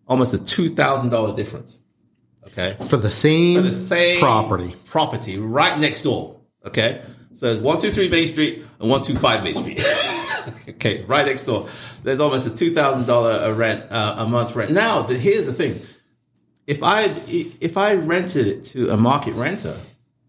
almost 0.07 0.35
a 0.35 0.42
two 0.42 0.68
thousand 0.68 1.11
dollar 1.11 1.35
difference. 1.35 1.81
Okay, 2.48 2.77
for 2.88 2.96
the 2.96 3.11
same, 3.11 3.62
the 3.62 3.72
same 3.72 4.20
property. 4.20 4.75
property 4.85 5.38
right 5.38 5.79
next 5.79 6.03
door. 6.03 6.40
Okay, 6.66 7.03
so 7.33 7.46
it's 7.46 7.61
one 7.61 7.79
two 7.79 7.90
three 7.90 8.09
Main 8.09 8.27
Street 8.27 8.64
and 8.81 8.90
one 8.90 9.03
two 9.03 9.14
five 9.14 9.44
Main 9.44 9.55
Street. 9.55 9.81
okay, 10.68 11.05
right 11.05 11.27
next 11.27 11.42
door. 11.44 11.68
There's 12.03 12.20
almost 12.20 12.46
a 12.46 12.55
two 12.55 12.72
thousand 12.72 13.07
dollar 13.07 13.53
rent 13.55 13.90
uh, 13.90 14.16
a 14.18 14.27
month 14.27 14.57
rent. 14.57 14.72
Now, 14.72 15.03
the, 15.03 15.16
here's 15.16 15.46
the 15.46 15.53
thing: 15.53 15.81
if 16.66 16.83
I 16.83 17.05
if 17.27 17.77
I 17.77 17.94
rented 17.94 18.46
it 18.46 18.64
to 18.64 18.90
a 18.90 18.96
market 18.96 19.35
renter 19.35 19.77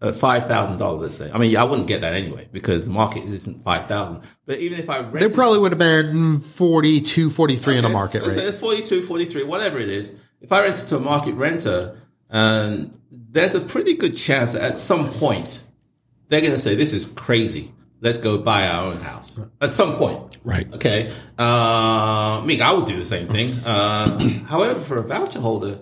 at 0.04 0.14
five 0.16 0.46
thousand 0.46 0.76
dollars, 0.78 1.00
let's 1.02 1.16
say, 1.16 1.30
I 1.32 1.38
mean, 1.38 1.56
I 1.56 1.64
wouldn't 1.64 1.88
get 1.88 2.02
that 2.02 2.14
anyway 2.14 2.48
because 2.52 2.86
the 2.86 2.92
market 2.92 3.24
isn't 3.24 3.62
five 3.62 3.86
thousand. 3.86 4.20
But 4.46 4.58
even 4.58 4.78
if 4.78 4.88
I 4.90 4.98
rented, 5.00 5.20
There 5.22 5.30
probably 5.30 5.58
would 5.60 5.72
have 5.72 5.78
been 5.78 6.40
42, 6.40 7.30
43 7.30 7.76
in 7.78 7.82
the 7.82 7.88
market 7.88 8.22
let's 8.22 8.36
say. 8.36 8.44
It's 8.44 8.58
42, 8.58 9.02
43, 9.02 9.44
whatever 9.44 9.78
it 9.78 9.88
is. 9.88 10.20
If 10.40 10.52
I 10.52 10.60
rent 10.60 10.82
it 10.82 10.86
to 10.88 10.96
a 10.96 11.00
market 11.00 11.34
renter, 11.34 11.96
and 12.30 12.96
there's 13.10 13.54
a 13.54 13.60
pretty 13.60 13.94
good 13.94 14.16
chance 14.16 14.52
that 14.52 14.62
at 14.62 14.78
some 14.78 15.10
point 15.10 15.64
they're 16.28 16.40
going 16.40 16.52
to 16.52 16.58
say, 16.58 16.74
"This 16.74 16.92
is 16.92 17.06
crazy. 17.06 17.72
Let's 18.00 18.18
go 18.18 18.38
buy 18.38 18.68
our 18.68 18.86
own 18.86 18.98
house." 18.98 19.40
At 19.60 19.70
some 19.70 19.94
point, 19.94 20.34
Right. 20.44 20.70
Okay. 20.74 21.08
Uh, 21.38 22.40
I 22.40 22.44
mean, 22.44 22.60
I 22.60 22.72
would 22.74 22.84
do 22.84 22.96
the 22.96 23.04
same 23.04 23.28
thing. 23.28 23.54
Uh, 23.64 24.18
however, 24.46 24.78
for 24.78 24.98
a 24.98 25.02
voucher 25.02 25.40
holder, 25.40 25.78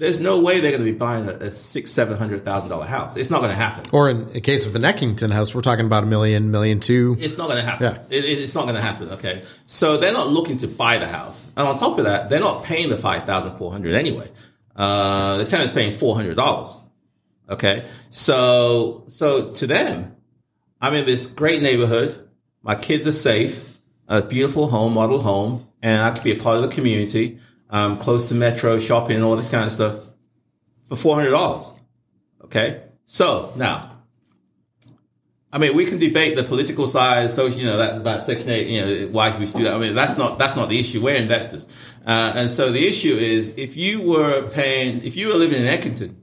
there's 0.00 0.18
no 0.18 0.40
way 0.40 0.58
they're 0.60 0.72
going 0.72 0.84
to 0.84 0.90
be 0.92 0.98
buying 0.98 1.28
a, 1.28 1.32
a 1.34 1.50
six, 1.52 1.92
seven 1.92 2.16
hundred 2.18 2.44
thousand 2.44 2.68
dollar 2.70 2.86
house. 2.86 3.16
It's 3.16 3.30
not 3.30 3.38
going 3.38 3.50
to 3.50 3.56
happen. 3.56 3.84
Or 3.92 4.10
in 4.10 4.32
the 4.32 4.40
case 4.40 4.66
of 4.66 4.74
an 4.74 4.82
Eckington 4.82 5.30
house, 5.30 5.54
we're 5.54 5.60
talking 5.62 5.86
about 5.86 6.02
a 6.02 6.06
million, 6.06 6.50
million 6.50 6.80
two. 6.80 7.14
It's 7.20 7.38
not 7.38 7.46
going 7.48 7.58
to 7.62 7.64
happen. 7.70 7.86
Yeah. 7.94 8.02
It, 8.10 8.24
it- 8.24 8.38
it's 8.40 8.54
not 8.56 8.62
going 8.64 8.74
to 8.74 8.82
happen. 8.82 9.10
Okay. 9.10 9.42
So 9.66 9.96
they're 9.96 10.12
not 10.12 10.28
looking 10.28 10.56
to 10.58 10.66
buy 10.68 10.98
the 10.98 11.06
house. 11.06 11.46
And 11.56 11.68
on 11.68 11.76
top 11.76 11.98
of 11.98 12.04
that, 12.04 12.28
they're 12.30 12.40
not 12.40 12.64
paying 12.64 12.88
the 12.90 12.96
5400 12.96 13.94
anyway. 13.94 14.28
Uh, 14.74 15.36
the 15.36 15.44
tenant's 15.44 15.72
paying 15.72 15.92
$400. 15.92 16.80
Okay. 17.50 17.84
So, 18.10 19.04
so 19.08 19.52
to 19.52 19.66
them, 19.66 20.16
I'm 20.80 20.94
in 20.94 21.04
this 21.06 21.26
great 21.26 21.62
neighborhood. 21.62 22.16
My 22.62 22.74
kids 22.74 23.06
are 23.06 23.12
safe, 23.12 23.78
a 24.08 24.22
beautiful 24.22 24.68
home, 24.68 24.94
model 24.94 25.20
home, 25.20 25.66
and 25.82 26.02
I 26.02 26.10
could 26.10 26.24
be 26.24 26.32
a 26.32 26.40
part 26.42 26.56
of 26.56 26.62
the 26.62 26.74
community. 26.74 27.38
I'm 27.70 27.98
close 27.98 28.28
to 28.28 28.34
metro, 28.34 28.78
shopping, 28.78 29.22
all 29.22 29.36
this 29.36 29.48
kind 29.48 29.64
of 29.64 29.72
stuff 29.72 29.96
for 30.84 30.96
four 30.96 31.14
hundred 31.14 31.30
dollars. 31.30 31.72
Okay, 32.44 32.82
so 33.04 33.52
now 33.56 33.90
I 35.52 35.58
mean, 35.58 35.74
we 35.74 35.84
can 35.84 35.98
debate 35.98 36.36
the 36.36 36.44
political 36.44 36.86
side, 36.86 37.30
so 37.30 37.46
you 37.46 37.64
know 37.64 37.76
that 37.76 37.96
about 37.96 38.22
Section 38.22 38.50
Eight. 38.50 38.68
You 38.68 38.80
know, 38.80 39.06
why 39.08 39.32
should 39.32 39.40
we 39.40 39.46
do 39.46 39.64
that? 39.64 39.74
I 39.74 39.78
mean, 39.78 39.94
that's 39.94 40.16
not 40.16 40.38
that's 40.38 40.54
not 40.54 40.68
the 40.68 40.78
issue. 40.78 41.02
We're 41.02 41.16
investors, 41.16 41.66
uh, 42.06 42.32
and 42.36 42.48
so 42.48 42.70
the 42.70 42.86
issue 42.86 43.14
is 43.14 43.52
if 43.56 43.76
you 43.76 44.00
were 44.02 44.48
paying, 44.50 45.02
if 45.02 45.16
you 45.16 45.28
were 45.28 45.34
living 45.34 45.60
in 45.60 45.66
Eckington, 45.66 46.14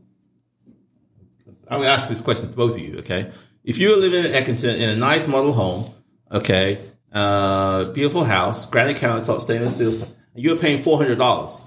I'm 1.68 1.80
going 1.80 1.84
to 1.84 1.90
ask 1.90 2.08
this 2.08 2.22
question 2.22 2.50
to 2.50 2.56
both 2.56 2.76
of 2.76 2.82
you. 2.82 3.00
Okay, 3.00 3.30
if 3.66 3.78
you 3.78 3.92
were 3.92 3.98
living 3.98 4.24
in 4.24 4.32
Eckington 4.32 4.76
in 4.76 4.90
a 4.92 4.96
nice 4.96 5.28
model 5.28 5.52
home, 5.52 5.94
okay, 6.32 6.80
uh, 7.12 7.84
beautiful 7.86 8.24
house, 8.24 8.70
granite 8.70 8.96
countertop, 8.96 9.42
stainless 9.42 9.76
steel, 9.76 10.08
you 10.38 10.52
were 10.52 10.60
paying 10.60 10.82
four 10.82 10.98
hundred 10.98 11.18
dollars. 11.18 11.62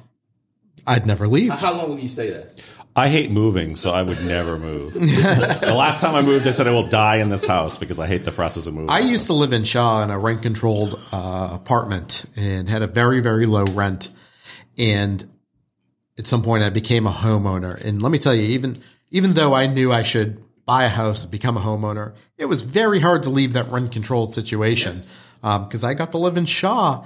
I'd 0.86 1.06
never 1.06 1.28
leave. 1.28 1.52
How 1.52 1.74
long 1.74 1.90
will 1.90 1.98
you 1.98 2.08
stay 2.08 2.30
there? 2.30 2.50
I 2.96 3.08
hate 3.08 3.30
moving, 3.30 3.76
so 3.76 3.92
I 3.92 4.02
would 4.02 4.24
never 4.24 4.58
move. 4.58 4.94
the 4.94 5.74
last 5.76 6.00
time 6.00 6.14
I 6.14 6.22
moved, 6.22 6.46
I 6.46 6.50
said 6.50 6.66
I 6.66 6.72
will 6.72 6.88
die 6.88 7.16
in 7.16 7.28
this 7.28 7.46
house 7.46 7.78
because 7.78 8.00
I 8.00 8.06
hate 8.06 8.24
the 8.24 8.32
process 8.32 8.66
of 8.66 8.74
moving. 8.74 8.90
I 8.90 8.98
used 8.98 9.26
to 9.26 9.32
live 9.32 9.52
in 9.52 9.62
Shaw 9.62 10.02
in 10.02 10.10
a 10.10 10.18
rent 10.18 10.42
controlled 10.42 11.00
uh, 11.12 11.50
apartment 11.52 12.24
and 12.34 12.68
had 12.68 12.82
a 12.82 12.88
very, 12.88 13.20
very 13.20 13.46
low 13.46 13.64
rent. 13.64 14.10
And 14.76 15.24
at 16.18 16.26
some 16.26 16.42
point 16.42 16.64
I 16.64 16.70
became 16.70 17.06
a 17.06 17.12
homeowner. 17.12 17.80
And 17.82 18.02
let 18.02 18.10
me 18.10 18.18
tell 18.18 18.34
you, 18.34 18.42
even, 18.42 18.82
even 19.10 19.34
though 19.34 19.54
I 19.54 19.68
knew 19.68 19.92
I 19.92 20.02
should 20.02 20.42
buy 20.66 20.84
a 20.84 20.88
house 20.88 21.22
and 21.22 21.30
become 21.30 21.56
a 21.56 21.60
homeowner, 21.60 22.14
it 22.38 22.46
was 22.46 22.62
very 22.62 22.98
hard 22.98 23.22
to 23.22 23.30
leave 23.30 23.52
that 23.52 23.68
rent 23.68 23.92
controlled 23.92 24.34
situation. 24.34 24.96
Because 25.42 25.84
I 25.84 25.94
got 25.94 26.12
to 26.12 26.18
live 26.18 26.36
in 26.36 26.44
Shaw 26.44 27.04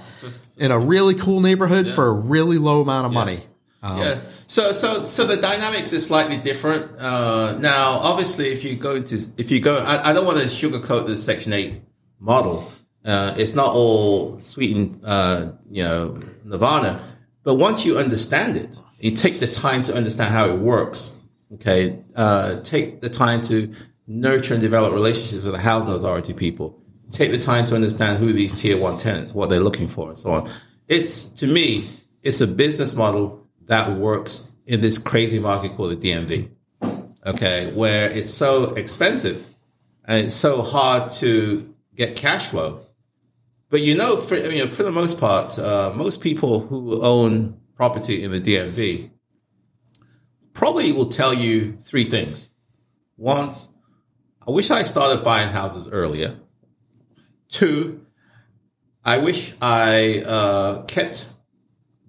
in 0.57 0.71
a 0.71 0.79
really 0.79 1.15
cool 1.15 1.41
neighborhood 1.41 1.87
for 1.87 2.07
a 2.07 2.11
really 2.11 2.57
low 2.57 2.81
amount 2.81 3.07
of 3.07 3.13
money. 3.13 3.43
yeah. 3.83 4.19
So, 4.47 4.71
so, 4.71 5.05
so 5.05 5.25
the 5.25 5.37
dynamics 5.37 5.93
is 5.93 6.05
slightly 6.05 6.37
different. 6.37 6.99
Uh, 6.99 7.57
now, 7.59 7.91
obviously, 7.99 8.47
if 8.49 8.63
you 8.63 8.75
go 8.75 8.95
into, 8.95 9.19
if 9.37 9.51
you 9.51 9.59
go, 9.59 9.77
I, 9.77 10.09
I 10.09 10.13
don't 10.13 10.25
want 10.25 10.39
to 10.39 10.45
sugarcoat 10.45 11.07
the 11.07 11.17
Section 11.17 11.53
8 11.53 11.81
model. 12.19 12.71
Uh, 13.03 13.35
it's 13.37 13.53
not 13.53 13.67
all 13.67 14.39
sweet 14.39 14.75
and, 14.75 14.99
uh, 15.03 15.51
you 15.69 15.83
know, 15.83 16.19
nirvana. 16.43 17.01
But 17.43 17.55
once 17.55 17.85
you 17.85 17.99
understand 17.99 18.57
it, 18.57 18.75
you 18.99 19.11
take 19.11 19.39
the 19.39 19.47
time 19.47 19.83
to 19.83 19.95
understand 19.95 20.33
how 20.33 20.47
it 20.49 20.57
works. 20.57 21.15
Okay. 21.53 21.99
Uh, 22.15 22.59
take 22.61 23.01
the 23.01 23.09
time 23.09 23.41
to 23.43 23.71
nurture 24.07 24.53
and 24.55 24.61
develop 24.61 24.93
relationships 24.93 25.43
with 25.43 25.53
the 25.53 25.59
housing 25.59 25.93
authority 25.93 26.33
people. 26.33 26.81
Take 27.11 27.31
the 27.31 27.37
time 27.37 27.65
to 27.65 27.75
understand 27.75 28.19
who 28.19 28.33
these 28.33 28.53
tier 28.53 28.77
one 28.77 28.97
tenants, 28.97 29.33
what 29.33 29.49
they're 29.49 29.59
looking 29.59 29.87
for 29.87 30.09
and 30.09 30.17
so 30.17 30.31
on. 30.31 30.49
It's, 30.87 31.27
to 31.29 31.47
me, 31.47 31.87
it's 32.21 32.41
a 32.41 32.47
business 32.47 32.95
model 32.95 33.47
that 33.67 33.91
works 33.91 34.49
in 34.65 34.81
this 34.81 34.97
crazy 34.97 35.39
market 35.39 35.75
called 35.75 35.99
the 35.99 36.11
DMV. 36.11 36.49
Okay, 37.25 37.71
where 37.73 38.09
it's 38.09 38.31
so 38.31 38.65
expensive 38.75 39.55
and 40.03 40.27
it's 40.27 40.35
so 40.35 40.61
hard 40.61 41.11
to 41.13 41.73
get 41.95 42.15
cash 42.15 42.47
flow. 42.47 42.85
But 43.69 43.81
you 43.81 43.95
know, 43.95 44.17
for, 44.17 44.35
I 44.35 44.47
mean, 44.47 44.69
for 44.69 44.83
the 44.83 44.91
most 44.91 45.19
part, 45.19 45.57
uh, 45.57 45.91
most 45.95 46.21
people 46.21 46.61
who 46.67 47.01
own 47.01 47.59
property 47.75 48.23
in 48.23 48.31
the 48.31 48.39
DMV 48.39 49.09
probably 50.53 50.91
will 50.91 51.09
tell 51.09 51.33
you 51.33 51.73
three 51.73 52.05
things. 52.05 52.49
Once, 53.17 53.69
I 54.47 54.51
wish 54.51 54.69
I 54.69 54.83
started 54.83 55.23
buying 55.23 55.49
houses 55.49 55.89
earlier. 55.89 56.35
Two, 57.47 58.05
I 59.03 59.19
wish 59.19 59.53
I 59.61 60.21
uh, 60.21 60.83
kept 60.83 61.29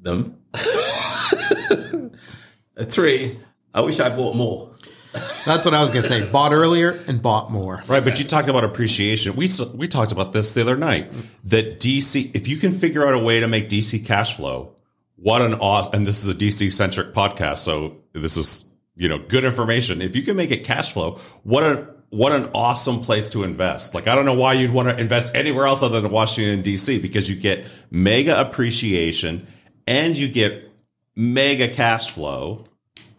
them 0.00 0.38
Three, 2.80 3.38
I 3.74 3.80
wish 3.80 4.00
I 4.00 4.08
bought 4.08 4.36
more. 4.36 4.72
That's 5.44 5.64
what 5.64 5.74
I 5.74 5.80
was 5.80 5.90
going 5.90 6.02
to 6.02 6.08
say. 6.08 6.26
Bought 6.26 6.52
earlier 6.52 6.98
and 7.06 7.22
bought 7.22 7.50
more. 7.50 7.82
Right, 7.86 8.04
but 8.04 8.18
you 8.18 8.24
talked 8.24 8.48
about 8.48 8.64
appreciation. 8.64 9.34
We 9.34 9.48
we 9.74 9.88
talked 9.88 10.12
about 10.12 10.32
this 10.34 10.52
the 10.54 10.60
other 10.60 10.76
night. 10.76 11.10
That 11.44 11.80
DC, 11.80 12.34
if 12.34 12.48
you 12.48 12.58
can 12.58 12.72
figure 12.72 13.06
out 13.06 13.14
a 13.14 13.18
way 13.18 13.40
to 13.40 13.48
make 13.48 13.68
DC 13.70 14.04
cash 14.04 14.36
flow, 14.36 14.74
what 15.16 15.40
an 15.40 15.54
awesome! 15.54 15.94
And 15.94 16.06
this 16.06 16.22
is 16.22 16.28
a 16.28 16.34
DC 16.34 16.70
centric 16.72 17.14
podcast, 17.14 17.58
so 17.58 17.96
this 18.12 18.36
is 18.36 18.68
you 18.94 19.08
know 19.08 19.18
good 19.18 19.44
information. 19.44 20.02
If 20.02 20.16
you 20.16 20.22
can 20.22 20.36
make 20.36 20.50
it 20.50 20.64
cash 20.64 20.92
flow, 20.92 21.18
what 21.44 21.62
a 21.62 21.95
what 22.16 22.32
an 22.32 22.48
awesome 22.54 23.00
place 23.00 23.28
to 23.30 23.44
invest. 23.44 23.94
Like 23.94 24.08
I 24.08 24.14
don't 24.14 24.24
know 24.24 24.34
why 24.34 24.54
you'd 24.54 24.72
want 24.72 24.88
to 24.88 24.98
invest 24.98 25.34
anywhere 25.34 25.66
else 25.66 25.82
other 25.82 26.00
than 26.00 26.10
Washington 26.10 26.62
DC 26.62 27.00
because 27.02 27.28
you 27.28 27.36
get 27.36 27.66
mega 27.90 28.40
appreciation 28.40 29.46
and 29.86 30.16
you 30.16 30.28
get 30.28 30.70
mega 31.14 31.68
cash 31.68 32.10
flow. 32.10 32.64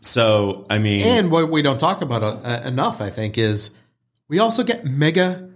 So, 0.01 0.65
I 0.69 0.77
mean, 0.79 1.05
And 1.05 1.31
what 1.31 1.49
we 1.49 1.61
don't 1.61 1.79
talk 1.79 2.01
about 2.01 2.23
uh, 2.23 2.61
enough, 2.65 3.01
I 3.01 3.09
think, 3.09 3.37
is 3.37 3.77
we 4.29 4.39
also 4.39 4.63
get 4.63 4.85
mega 4.85 5.49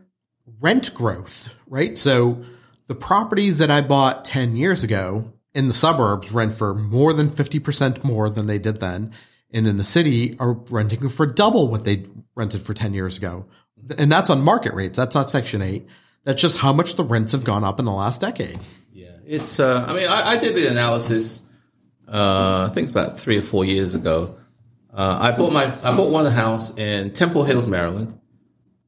rent 0.60 0.94
growth, 0.94 1.56
right? 1.68 1.98
So 1.98 2.44
the 2.88 2.96
properties 2.96 3.58
that 3.58 3.72
I 3.72 3.82
bought 3.82 4.26
10 4.26 4.56
years 4.56 4.84
ago 4.84 5.32
in 5.54 5.68
the 5.68 5.74
suburbs 5.74 6.32
rent 6.32 6.54
for 6.54 6.74
more 6.74 7.14
than 7.14 7.30
50% 7.30 8.04
more 8.04 8.30
than 8.30 8.48
they 8.48 8.60
did 8.60 8.80
then. 8.80 9.12
And 9.54 9.68
in 9.68 9.78
the 9.78 9.84
city 9.84 10.36
are 10.40 10.54
renting 10.54 11.10
for 11.10 11.26
double 11.26 11.68
what 11.68 11.84
they 11.84 12.04
rented 12.36 12.62
for 12.62 12.74
10 12.74 12.94
years 12.94 13.18
ago. 13.18 13.46
And 13.98 14.12
that's 14.12 14.30
on 14.30 14.42
market 14.42 14.74
rates. 14.74 14.98
That's 14.98 15.16
not 15.16 15.30
section 15.30 15.62
eight. 15.62 15.88
That's 16.24 16.42
just 16.42 16.60
how 16.60 16.72
much 16.72 16.96
the 16.96 17.04
rents 17.04 17.32
have 17.32 17.44
gone 17.44 17.64
up 17.64 17.80
in 17.80 17.86
the 17.86 17.92
last 17.92 18.22
decade. 18.22 18.60
Yeah, 18.94 19.16
it's. 19.26 19.60
Uh, 19.60 19.86
I 19.88 19.94
mean, 19.96 20.08
I, 20.08 20.32
I 20.32 20.38
did 20.38 20.56
the 20.56 20.68
analysis. 20.68 21.42
Uh, 22.08 22.68
I 22.70 22.74
think 22.74 22.84
it's 22.84 22.92
about 22.92 23.20
three 23.20 23.38
or 23.38 23.42
four 23.42 23.66
years 23.66 23.96
ago. 23.96 24.38
Uh, 24.94 25.18
I 25.20 25.32
bought 25.32 25.54
my 25.54 25.66
I 25.84 25.96
bought 25.96 26.12
one 26.12 26.26
house 26.26 26.78
in 26.78 27.12
Temple 27.12 27.44
Hills, 27.44 27.66
Maryland. 27.66 28.20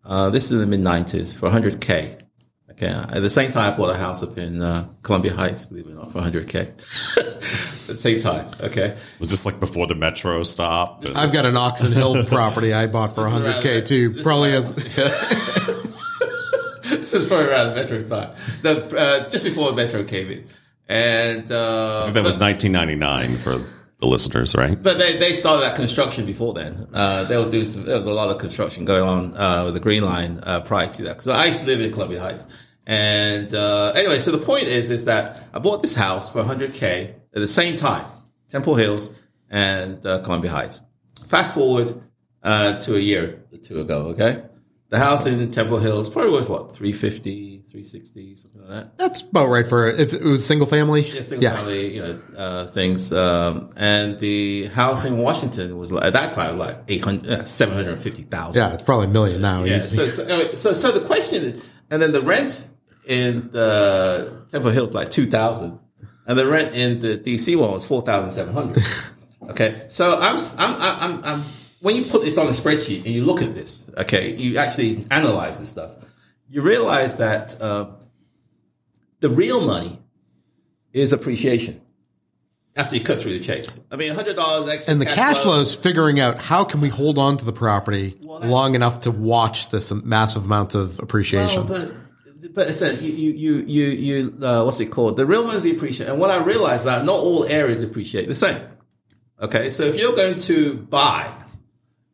Uh, 0.05 0.29
this 0.29 0.51
is 0.51 0.51
in 0.51 0.69
the 0.69 0.77
mid 0.77 0.85
'90s 0.85 1.33
for 1.33 1.49
100k. 1.49 2.21
Okay. 2.73 2.87
At 2.87 3.21
the 3.21 3.29
same 3.29 3.51
time, 3.51 3.73
I 3.73 3.77
bought 3.77 3.91
a 3.91 3.97
house 3.97 4.23
up 4.23 4.37
in 4.37 4.61
uh, 4.61 4.87
Columbia 5.03 5.33
Heights, 5.33 5.67
believe 5.67 5.85
it 5.87 5.91
or 5.91 5.95
not, 5.95 6.11
for 6.11 6.21
100k. 6.21 6.55
At 6.55 6.77
the 7.87 7.95
same 7.95 8.19
time. 8.19 8.47
Okay. 8.61 8.97
was 9.19 9.29
this 9.29 9.45
like 9.45 9.59
before 9.59 9.87
the 9.87 9.95
metro 9.95 10.43
stop? 10.43 11.03
I've 11.15 11.31
got 11.31 11.45
an 11.45 11.55
Oxon 11.55 11.91
Hill 11.91 12.25
property 12.25 12.73
I 12.73 12.87
bought 12.87 13.13
for 13.15 13.23
100K 13.25 13.85
too. 13.85 14.21
Probably 14.23 14.51
around- 14.51 14.63
has. 14.63 14.73
this 16.83 17.13
is 17.13 17.27
probably 17.27 17.47
around 17.49 17.69
the 17.69 17.75
Metro 17.75 18.01
time. 18.03 18.29
The, 18.61 18.97
uh, 18.97 19.29
just 19.29 19.43
before 19.45 19.69
the 19.71 19.75
Metro 19.75 20.03
came 20.03 20.29
in, 20.29 20.45
and 20.89 21.51
uh, 21.51 22.09
that 22.11 22.23
was 22.23 22.39
1999 22.39 23.37
for 23.37 23.65
the 23.99 24.07
listeners, 24.07 24.55
right? 24.55 24.81
But 24.81 24.97
they, 24.97 25.17
they 25.17 25.33
started 25.33 25.63
that 25.63 25.75
construction 25.75 26.25
before 26.25 26.53
then. 26.53 26.87
Uh, 26.93 27.23
they 27.23 27.37
were 27.37 27.49
doing 27.49 27.65
some, 27.65 27.85
there 27.85 27.97
was 27.97 28.05
a 28.05 28.13
lot 28.13 28.29
of 28.29 28.37
construction 28.37 28.85
going 28.85 29.03
on 29.03 29.37
uh, 29.37 29.63
with 29.65 29.75
the 29.75 29.79
Green 29.79 30.03
Line 30.03 30.39
uh, 30.43 30.59
prior 30.61 30.87
to 30.87 31.03
that. 31.03 31.09
Because 31.09 31.27
I 31.29 31.45
used 31.45 31.61
to 31.61 31.67
live 31.67 31.79
in 31.79 31.91
Columbia 31.91 32.19
Heights. 32.19 32.47
And 32.85 33.53
uh, 33.53 33.93
anyway, 33.95 34.19
so 34.19 34.31
the 34.31 34.45
point 34.45 34.63
is, 34.63 34.89
is 34.89 35.05
that 35.05 35.47
I 35.53 35.59
bought 35.59 35.81
this 35.81 35.95
house 35.95 36.29
for 36.29 36.43
100k 36.43 37.09
at 37.09 37.15
the 37.33 37.47
same 37.47 37.75
time, 37.75 38.05
Temple 38.49 38.75
Hills 38.75 39.13
and 39.49 40.05
uh, 40.05 40.19
Columbia 40.19 40.51
Heights. 40.51 40.81
Fast 41.27 41.53
forward 41.53 41.93
uh, 42.43 42.79
to 42.81 42.95
a 42.95 42.99
year 42.99 43.43
or 43.51 43.57
two 43.57 43.79
ago. 43.79 44.07
Okay, 44.07 44.43
the 44.89 44.99
house 44.99 45.25
in 45.25 45.49
Temple 45.49 45.79
Hills 45.79 46.09
probably 46.09 46.31
worth 46.31 46.49
what 46.49 46.71
350, 46.71 47.59
360, 47.61 48.35
something 48.35 48.61
like 48.61 48.69
that. 48.69 48.97
That's 48.97 49.21
about 49.21 49.47
right 49.47 49.67
for 49.67 49.87
if 49.87 50.13
it 50.13 50.21
was 50.21 50.45
single 50.45 50.67
family. 50.67 51.09
Yeah, 51.09 51.21
single 51.21 51.49
family, 51.49 51.95
you 51.95 52.01
know, 52.01 52.19
uh, 52.37 52.67
things. 52.67 53.11
Um, 53.11 53.73
and 53.75 54.19
the 54.19 54.67
house 54.67 55.05
in 55.05 55.17
Washington 55.17 55.77
was 55.77 55.91
like, 55.91 56.05
at 56.05 56.13
that 56.13 56.33
time 56.33 56.59
like 56.59 56.77
800, 56.87 57.31
uh, 57.31 57.45
750,000. 57.45 58.61
Yeah, 58.61 58.73
it's 58.73 58.83
probably 58.83 59.07
a 59.07 59.09
million 59.09 59.41
now. 59.41 59.63
Yeah. 59.63 59.79
So, 59.79 60.07
so, 60.07 60.25
anyway, 60.25 60.53
so, 60.53 60.73
so 60.73 60.91
the 60.91 61.05
question, 61.05 61.59
and 61.89 62.01
then 62.01 62.11
the 62.11 62.21
rent 62.21 62.67
in 63.05 63.51
the 63.51 64.43
Temple 64.51 64.71
Hills 64.71 64.93
like 64.93 65.09
2,000 65.09 65.79
and 66.25 66.39
the 66.39 66.47
rent 66.47 66.75
in 66.75 67.01
the 67.01 67.17
DC 67.17 67.55
one 67.57 67.71
was 67.71 67.85
4,700. 67.85 68.83
okay. 69.49 69.85
So 69.89 70.19
I'm, 70.19 70.37
I'm, 70.57 70.81
I'm, 70.81 71.23
I'm, 71.25 71.43
when 71.81 71.95
you 71.95 72.05
put 72.05 72.21
this 72.21 72.37
on 72.37 72.47
a 72.47 72.51
spreadsheet 72.51 73.05
and 73.05 73.13
you 73.13 73.25
look 73.25 73.41
at 73.41 73.53
this, 73.55 73.89
okay, 73.97 74.33
you 74.35 74.57
actually 74.57 75.05
analyze 75.11 75.59
this 75.59 75.69
stuff, 75.69 75.91
you 76.47 76.61
realize 76.61 77.17
that, 77.17 77.59
uh, 77.61 77.87
the 79.19 79.29
real 79.29 79.65
money 79.65 79.99
is 80.91 81.13
appreciation 81.13 81.81
after 82.75 82.95
you 82.95 83.03
cut 83.03 83.19
through 83.21 83.31
the 83.31 83.39
chase. 83.39 83.79
I 83.89 83.95
mean, 83.95 84.13
hundred 84.13 84.35
dollars 84.35 84.69
extra. 84.69 84.91
and 84.91 85.01
the 85.01 85.05
cash 85.05 85.39
flow 85.39 85.61
is 85.61 85.73
figuring 85.73 86.19
out 86.19 86.39
how 86.39 86.65
can 86.65 86.81
we 86.81 86.89
hold 86.89 87.17
on 87.17 87.37
to 87.37 87.45
the 87.45 87.53
property 87.53 88.17
that's- 88.21 88.49
long 88.49 88.75
enough 88.75 89.01
to 89.01 89.11
watch 89.11 89.69
this 89.69 89.91
massive 89.91 90.43
amount 90.43 90.75
of 90.75 90.99
appreciation. 90.99 91.67
Well, 91.67 91.91
but 92.53 92.67
it's 92.67 93.01
you 93.01 93.11
you 93.11 93.63
you 93.65 93.85
you 93.85 94.45
uh, 94.45 94.63
what's 94.63 94.79
it 94.79 94.87
called? 94.87 95.17
The 95.17 95.25
real 95.25 95.43
the 95.47 95.71
appreciate. 95.71 96.09
And 96.09 96.19
what 96.19 96.29
I 96.29 96.43
realized 96.43 96.85
that 96.85 97.05
not 97.05 97.19
all 97.19 97.45
areas 97.45 97.81
appreciate 97.81 98.27
the 98.27 98.35
same. 98.35 98.61
Okay, 99.41 99.69
so 99.69 99.83
if 99.83 99.99
you're 99.99 100.15
going 100.15 100.37
to 100.39 100.75
buy 100.75 101.31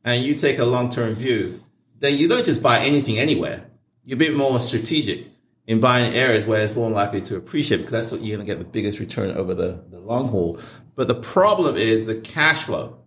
and 0.03 0.23
you 0.23 0.35
take 0.35 0.59
a 0.59 0.65
long 0.65 0.89
term 0.89 1.13
view, 1.13 1.61
then 1.99 2.17
you 2.17 2.27
don't 2.27 2.45
just 2.45 2.61
buy 2.61 2.79
anything 2.79 3.17
anywhere. 3.17 3.65
You're 4.03 4.15
a 4.15 4.19
bit 4.19 4.35
more 4.35 4.59
strategic 4.59 5.27
in 5.67 5.79
buying 5.79 6.13
areas 6.13 6.47
where 6.47 6.63
it's 6.63 6.75
more 6.75 6.89
likely 6.89 7.21
to 7.21 7.35
appreciate 7.35 7.77
because 7.77 7.91
that's 7.91 8.11
what 8.11 8.21
you're 8.21 8.37
going 8.37 8.47
to 8.47 8.51
get 8.51 8.59
the 8.59 8.65
biggest 8.65 8.99
return 8.99 9.35
over 9.35 9.53
the, 9.53 9.83
the 9.89 9.99
long 9.99 10.27
haul. 10.27 10.59
But 10.95 11.07
the 11.07 11.15
problem 11.15 11.77
is 11.77 12.05
the 12.05 12.15
cash 12.15 12.63
flow. 12.63 12.97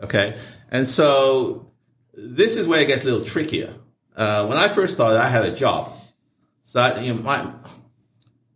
Okay. 0.00 0.38
And 0.70 0.86
so 0.86 1.72
this 2.14 2.56
is 2.56 2.68
where 2.68 2.80
it 2.80 2.86
gets 2.86 3.02
a 3.02 3.06
little 3.06 3.26
trickier. 3.26 3.74
Uh, 4.14 4.46
when 4.46 4.58
I 4.58 4.68
first 4.68 4.94
started, 4.94 5.20
I 5.20 5.28
had 5.28 5.44
a 5.44 5.52
job. 5.52 5.92
So 6.62 6.98
you 7.00 7.14
know, 7.14 7.22
my, 7.22 7.52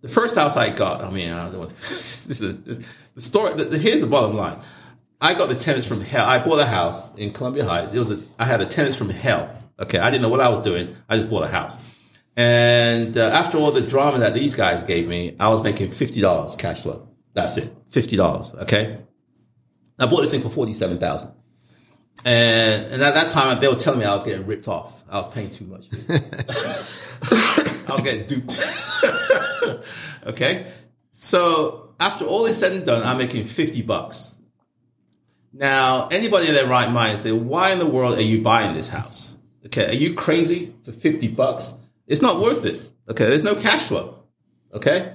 the 0.01 0.09
first 0.09 0.37
house 0.37 0.57
I 0.57 0.71
got, 0.71 1.03
I 1.03 1.11
mean, 1.11 1.31
I 1.33 1.43
don't 1.43 1.53
know 1.53 1.59
what, 1.61 1.69
this 1.77 2.41
is, 2.41 2.63
this, 2.63 2.87
the 3.15 3.21
story, 3.21 3.55
the, 3.55 3.65
the, 3.65 3.79
here's 3.79 4.01
the 4.01 4.07
bottom 4.07 4.37
line. 4.37 4.59
I 5.21 5.35
got 5.35 5.49
the 5.49 5.55
tenants 5.55 5.87
from 5.87 6.01
hell. 6.01 6.27
I 6.27 6.39
bought 6.39 6.59
a 6.59 6.67
house 6.67 7.15
in 7.17 7.33
Columbia 7.33 7.65
Heights. 7.65 7.95
It 7.95 7.99
was 7.99 8.11
a, 8.11 8.23
I 8.39 8.45
had 8.45 8.61
the 8.61 8.67
tenants 8.67 8.97
from 8.97 9.09
hell. 9.09 9.51
Okay. 9.81 9.99
I 9.99 10.11
didn't 10.11 10.23
know 10.23 10.29
what 10.29 10.41
I 10.41 10.49
was 10.49 10.61
doing. 10.61 10.95
I 11.09 11.17
just 11.17 11.31
bought 11.31 11.45
a 11.45 11.49
house. 11.49 11.79
And 12.37 13.17
uh, 13.17 13.29
after 13.29 13.57
all 13.57 13.73
the 13.73 13.81
drama 13.81 14.19
that 14.19 14.35
these 14.35 14.55
guys 14.55 14.85
gave 14.85 15.09
me, 15.09 15.35
I 15.41 15.49
was 15.49 15.63
making 15.63 15.89
$50 15.89 16.59
cash 16.59 16.83
flow. 16.83 17.09
That's 17.33 17.57
it. 17.57 17.75
$50. 17.91 18.63
Okay. 18.63 18.99
I 19.99 20.07
bought 20.07 20.21
this 20.21 20.31
thing 20.31 20.43
for 20.43 20.51
47000 20.51 21.33
and, 22.25 22.93
and 22.93 23.03
at 23.03 23.15
that 23.15 23.31
time, 23.31 23.61
they 23.61 23.69
were 23.69 23.77
telling 23.77 24.01
me 24.01 24.05
I 24.05 24.15
was 24.15 24.25
getting 24.25 24.47
ripped 24.47 24.69
off. 24.69 25.05
I 25.09 25.19
was 25.19 25.29
paying 25.29 25.51
too 25.51 25.65
much. 25.67 25.87
I 27.89 27.93
was 27.93 28.03
getting 28.03 28.27
duped. 28.27 28.59
okay. 30.27 30.67
So 31.13 31.95
after 32.01 32.25
all 32.25 32.47
is 32.47 32.59
said 32.59 32.73
and 32.73 32.85
done, 32.85 33.03
I'm 33.03 33.19
making 33.19 33.45
50 33.45 33.83
bucks. 33.83 34.37
Now, 35.53 36.09
anybody 36.09 36.49
in 36.49 36.55
their 36.55 36.67
right 36.67 36.91
mind 36.91 37.19
say, 37.19 37.33
why 37.33 37.71
in 37.71 37.79
the 37.79 37.87
world 37.87 38.19
are 38.19 38.23
you 38.23 38.43
buying 38.43 38.75
this 38.75 38.89
house? 38.89 39.37
Okay. 39.67 39.89
Are 39.89 39.95
you 39.95 40.15
crazy 40.15 40.75
for 40.85 40.93
50 40.93 41.29
bucks? 41.29 41.79
It's 42.07 42.23
not 42.23 42.41
worth 42.41 42.65
it. 42.65 42.81
Okay. 43.09 43.27
There's 43.27 43.45
no 43.45 43.55
cash 43.55 43.83
flow. 43.83 44.23
Okay. 44.73 45.15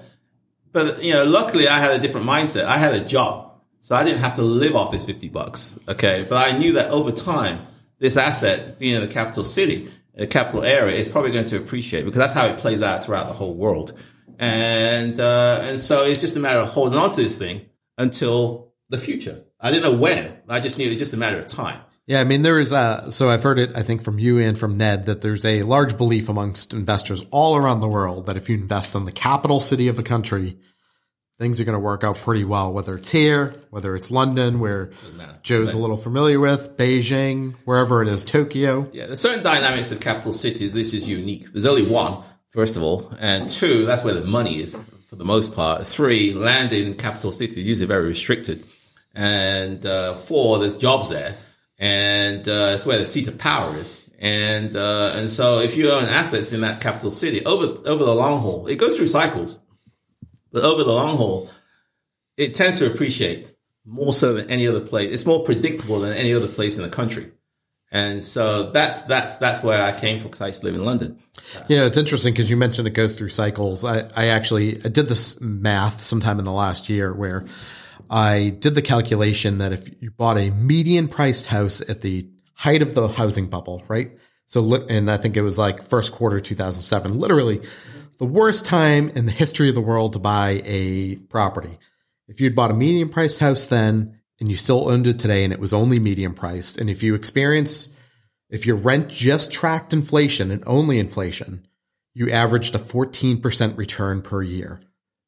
But, 0.72 1.04
you 1.04 1.14
know, 1.14 1.26
luckily 1.26 1.68
I 1.68 1.80
had 1.80 1.92
a 1.92 2.00
different 2.00 2.26
mindset. 2.26 2.66
I 2.66 2.78
had 2.78 2.94
a 2.94 3.04
job. 3.04 3.51
So 3.82 3.96
I 3.96 4.04
didn't 4.04 4.20
have 4.20 4.36
to 4.36 4.44
live 4.44 4.76
off 4.76 4.92
this 4.92 5.06
50 5.06 5.30
bucks. 5.30 5.78
Okay. 5.88 6.26
But 6.28 6.48
I 6.48 6.58
knew 6.58 6.74
that 6.74 6.92
over 6.92 7.12
time, 7.12 7.66
this 8.00 8.16
asset 8.16 8.80
being 8.80 8.96
in 8.96 9.02
the 9.02 9.08
capital 9.08 9.44
city, 9.44 9.92
a 10.16 10.28
capital 10.28 10.64
area, 10.64 10.96
is 10.96 11.08
probably 11.08 11.32
going 11.32 11.46
to 11.46 11.58
appreciate 11.58 12.06
because 12.06 12.20
that's 12.20 12.34
how 12.34 12.46
it 12.46 12.58
plays 12.58 12.82
out 12.82 13.04
throughout 13.04 13.28
the 13.28 13.34
whole 13.34 13.54
world. 13.54 13.94
And, 14.40 15.20
uh, 15.20 15.60
and 15.64 15.80
so 15.80 16.04
it's 16.04 16.22
just 16.22 16.38
a 16.38 16.40
matter 16.40 16.60
of 16.60 16.70
holding 16.70 16.98
on 16.98 17.12
to 17.12 17.22
this 17.22 17.38
thing 17.38 17.66
until 17.98 18.74
the 18.90 18.98
future. 18.98 19.44
I 19.60 19.72
didn't 19.72 19.84
know 19.84 19.98
when. 19.98 20.36
I 20.50 20.60
just 20.60 20.78
knew 20.78 20.88
it 20.88 20.90
was 20.90 20.98
just 20.98 21.14
a 21.14 21.18
matter 21.18 21.38
of 21.38 21.48
time. 21.48 21.82
Yeah, 22.08 22.20
I 22.20 22.24
mean, 22.24 22.42
there 22.42 22.60
is 22.60 22.72
a, 22.72 23.06
so 23.10 23.30
I've 23.30 23.44
heard 23.44 23.60
it, 23.60 23.76
I 23.76 23.84
think, 23.84 24.04
from 24.04 24.20
you 24.20 24.40
and 24.40 24.58
from 24.58 24.78
Ned 24.78 25.06
that 25.06 25.22
there's 25.22 25.46
a 25.46 25.62
large 25.62 25.98
belief 25.98 26.28
amongst 26.28 26.74
investors 26.74 27.24
all 27.32 27.56
around 27.56 27.80
the 27.80 27.88
world 27.88 28.26
that 28.26 28.36
if 28.36 28.50
you 28.50 28.56
invest 28.56 28.96
in 28.96 29.06
the 29.06 29.12
capital 29.12 29.60
city 29.60 29.88
of 29.88 30.00
a 30.00 30.04
country, 30.04 30.58
things 31.42 31.60
are 31.60 31.64
going 31.64 31.74
to 31.74 31.80
work 31.80 32.04
out 32.04 32.18
pretty 32.18 32.44
well, 32.44 32.72
whether 32.72 32.96
it's 32.96 33.10
here, 33.10 33.56
whether 33.72 33.96
it's 33.96 34.12
London, 34.12 34.60
where 34.60 34.92
Joe's 35.42 35.74
a 35.74 35.78
little 35.80 35.98
familiar 35.98 36.40
with, 36.40 36.78
Beijing, 36.78 37.56
wherever 37.66 38.04
it 38.04 38.08
is, 38.08 38.24
Tokyo. 38.26 38.88
Yeah, 38.94 39.08
there's 39.08 39.22
certain 39.22 39.44
dynamics 39.44 39.92
of 39.92 40.00
capital 40.00 40.34
cities. 40.34 40.72
This 40.72 40.94
is 40.94 41.10
unique. 41.10 41.52
There's 41.52 41.66
only 41.66 41.84
one, 41.84 42.20
first 42.52 42.78
of 42.78 42.84
all. 42.84 43.12
And 43.20 43.50
two, 43.50 43.88
that's 43.88 44.04
where 44.04 44.14
the 44.14 44.24
money 44.24 44.62
is 44.62 44.78
for 45.10 45.16
the 45.16 45.26
most 45.26 45.56
part. 45.56 45.88
Three, 45.88 46.32
land 46.36 46.74
in 46.74 46.94
capital 46.94 47.32
cities 47.32 47.58
is 47.58 47.66
usually 47.66 47.88
very 47.88 48.06
restricted. 48.06 48.64
And 49.16 49.84
uh, 49.84 50.14
four, 50.14 50.60
there's 50.60 50.78
jobs 50.78 51.10
there. 51.10 51.36
And 51.80 52.48
uh, 52.48 52.74
it's 52.76 52.86
where 52.86 53.00
the 53.00 53.08
seat 53.08 53.28
of 53.28 53.40
power 53.40 53.76
is. 53.78 54.00
And 54.20 54.76
uh, 54.76 55.14
and 55.16 55.28
so 55.28 55.58
if 55.58 55.76
you 55.76 55.90
own 55.90 56.04
assets 56.04 56.54
in 56.54 56.62
that 56.62 56.82
capital 56.82 57.10
city 57.10 57.44
over 57.44 57.66
over 57.90 58.06
the 58.06 58.14
long 58.14 58.42
haul, 58.42 58.68
it 58.68 58.76
goes 58.76 58.96
through 58.96 59.08
cycles. 59.08 59.58
But 60.52 60.64
over 60.64 60.84
the 60.84 60.92
long 60.92 61.18
haul, 61.18 61.50
it 62.38 62.54
tends 62.54 62.80
to 62.80 62.92
appreciate 62.92 63.54
more 63.86 64.14
so 64.14 64.34
than 64.34 64.50
any 64.50 64.68
other 64.68 64.82
place. 64.82 65.12
It's 65.12 65.26
more 65.26 65.44
predictable 65.44 66.00
than 66.00 66.14
any 66.14 66.34
other 66.34 66.48
place 66.48 66.78
in 66.78 66.84
the 66.84 66.90
country. 66.90 67.32
And 67.94 68.24
so 68.24 68.72
that's 68.72 69.02
that's 69.02 69.38
that's 69.38 69.64
where 69.64 69.84
I 69.84 69.92
came 69.92 70.20
from 70.20 70.30
because 70.30 70.42
I 70.42 70.48
used 70.48 70.62
to 70.62 70.68
live 70.68 70.76
in 70.76 70.86
London. 70.86 71.20
Yeah, 71.68 71.86
it's 71.86 71.98
interesting 71.98 72.32
because 72.32 72.50
you 72.50 72.56
mentioned 72.56 72.88
it 72.88 72.92
goes 72.92 73.18
through 73.18 73.30
cycles. 73.30 73.84
I, 73.84 74.10
I 74.16 74.28
actually 74.28 74.78
I 74.86 74.88
did 74.88 75.10
this 75.10 75.42
math 75.42 76.00
sometime 76.00 76.40
in 76.40 76.46
the 76.46 76.54
last 76.54 76.88
year 76.88 77.14
where 77.14 77.46
I 78.10 78.56
did 78.58 78.76
the 78.76 78.82
calculation 78.82 79.58
that 79.58 79.74
if 79.74 80.02
you 80.02 80.12
bought 80.12 80.38
a 80.38 80.52
median 80.52 81.10
priced 81.10 81.48
house 81.48 81.82
at 81.90 82.00
the 82.00 82.30
height 82.54 82.82
of 82.82 82.94
the 82.94 83.10
housing 83.10 83.48
bubble, 83.48 83.84
right? 83.90 84.18
So, 84.48 84.76
and 84.88 85.10
I 85.10 85.18
think 85.18 85.38
it 85.38 85.42
was 85.42 85.58
like 85.58 85.82
first 85.82 86.12
quarter 86.12 86.40
2007, 86.40 87.18
literally 87.18 87.62
the 88.22 88.28
worst 88.28 88.68
time 88.68 89.10
in 89.10 89.26
the 89.26 89.32
history 89.32 89.68
of 89.68 89.74
the 89.74 89.82
world 89.82 90.14
to 90.14 90.20
buy 90.20 90.62
a 90.64 91.16
property. 91.16 91.80
If 92.28 92.40
you'd 92.40 92.56
bought 92.56 92.70
a 92.70 92.76
medium 92.76 93.10
priced 93.10 93.40
house 93.40 93.66
then 93.66 94.20
and 94.40 94.48
you 94.48 94.56
still 94.56 94.88
owned 94.88 95.08
it 95.08 95.18
today 95.18 95.44
and 95.44 95.52
it 95.52 95.60
was 95.60 95.74
only 95.74 95.98
medium 95.98 96.36
priced, 96.36 96.80
and 96.80 96.88
if 96.88 97.02
you 97.02 97.16
experience, 97.16 97.90
if 98.48 98.68
your 98.68 98.76
rent 98.76 99.10
just 99.10 99.52
tracked 99.52 99.92
inflation 99.92 100.52
and 100.52 100.62
only 100.68 101.00
inflation, 101.00 101.66
you 102.14 102.30
averaged 102.30 102.76
a 102.76 102.78
14% 102.78 103.76
return 103.76 104.22
per 104.22 104.44
year. 104.44 104.82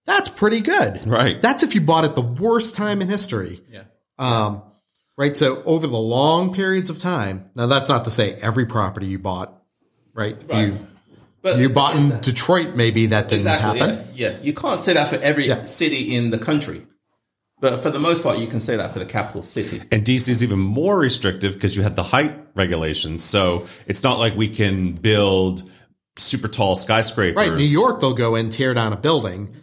That's 0.06 0.30
pretty 0.30 0.62
good. 0.62 1.08
Right. 1.08 1.42
That's 1.42 1.64
if 1.64 1.74
you 1.74 1.82
bought 1.82 2.06
it 2.06 2.14
the 2.14 2.22
worst 2.22 2.76
time 2.76 3.02
in 3.02 3.10
history. 3.10 3.62
Yeah. 3.72 3.86
Um, 4.20 4.62
right. 5.18 5.36
So 5.36 5.64
over 5.64 5.88
the 5.88 5.98
long 5.98 6.54
periods 6.54 6.92
of 6.92 7.00
time, 7.00 7.50
now 7.56 7.66
that's 7.66 7.90
not 7.90 8.04
to 8.04 8.12
say 8.12 8.34
every 8.34 8.68
property 8.68 9.08
you 9.08 9.18
bought, 9.18 9.64
right? 10.14 10.38
Right. 10.48 10.68
You 10.68 10.88
but 11.44 11.60
you 11.60 11.70
bought 11.70 11.96
in 11.96 12.22
Detroit, 12.22 12.76
maybe 12.76 13.08
that 13.08 13.28
didn't 13.28 13.42
exactly, 13.42 13.80
happen. 13.80 14.08
Yeah, 14.16 14.30
yeah, 14.30 14.38
you 14.42 14.54
can't 14.54 14.80
say 14.80 14.94
that 14.94 15.10
for 15.10 15.18
every 15.18 15.48
yeah. 15.48 15.66
city 15.66 16.16
in 16.16 16.32
the 16.32 16.40
country. 16.40 16.88
But 17.60 17.84
for 17.84 17.90
the 17.90 18.00
most 18.00 18.24
part, 18.24 18.40
you 18.40 18.48
can 18.48 18.60
say 18.60 18.76
that 18.78 18.92
for 18.92 19.00
the 19.00 19.06
capital 19.06 19.44
city. 19.44 19.82
And 19.92 20.04
DC 20.04 20.30
is 20.30 20.44
even 20.44 20.60
more 20.60 20.98
restrictive 20.98 21.54
because 21.54 21.76
you 21.76 21.84
had 21.84 21.96
the 21.96 22.04
height 22.04 22.34
regulations. 22.56 23.24
So 23.24 23.68
it's 23.86 24.04
not 24.04 24.20
like 24.20 24.36
we 24.36 24.50
can 24.50 24.94
build 24.94 25.70
super 26.18 26.48
tall 26.48 26.76
skyscrapers. 26.76 27.36
Right. 27.36 27.58
New 27.58 27.64
York, 27.64 28.02
they'll 28.02 28.14
go 28.14 28.36
and 28.36 28.52
tear 28.52 28.74
down 28.74 28.92
a 28.94 28.98
building 28.98 29.56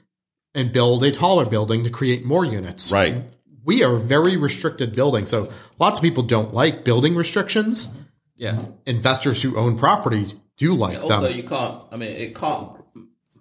and 0.54 0.72
build 0.72 1.04
a 1.04 1.10
taller 1.10 1.46
building 1.46 1.84
to 1.84 1.90
create 1.90 2.24
more 2.24 2.44
units. 2.44 2.90
Right. 2.90 3.22
We 3.64 3.84
are 3.84 3.96
very 3.96 4.36
restricted 4.36 4.94
building. 4.94 5.26
So 5.26 5.50
lots 5.78 5.98
of 5.98 6.02
people 6.02 6.22
don't 6.22 6.54
like 6.54 6.84
building 6.84 7.14
restrictions. 7.14 7.94
Yeah. 8.36 8.64
Investors 8.86 9.42
who 9.42 9.58
own 9.58 9.76
property 9.76 10.39
do 10.60 10.74
like 10.74 10.94
yeah, 10.94 11.00
also, 11.00 11.22
them. 11.22 11.36
you 11.36 11.42
can't. 11.42 11.82
I 11.90 11.96
mean, 11.96 12.10
it 12.10 12.34
can't. 12.34 12.70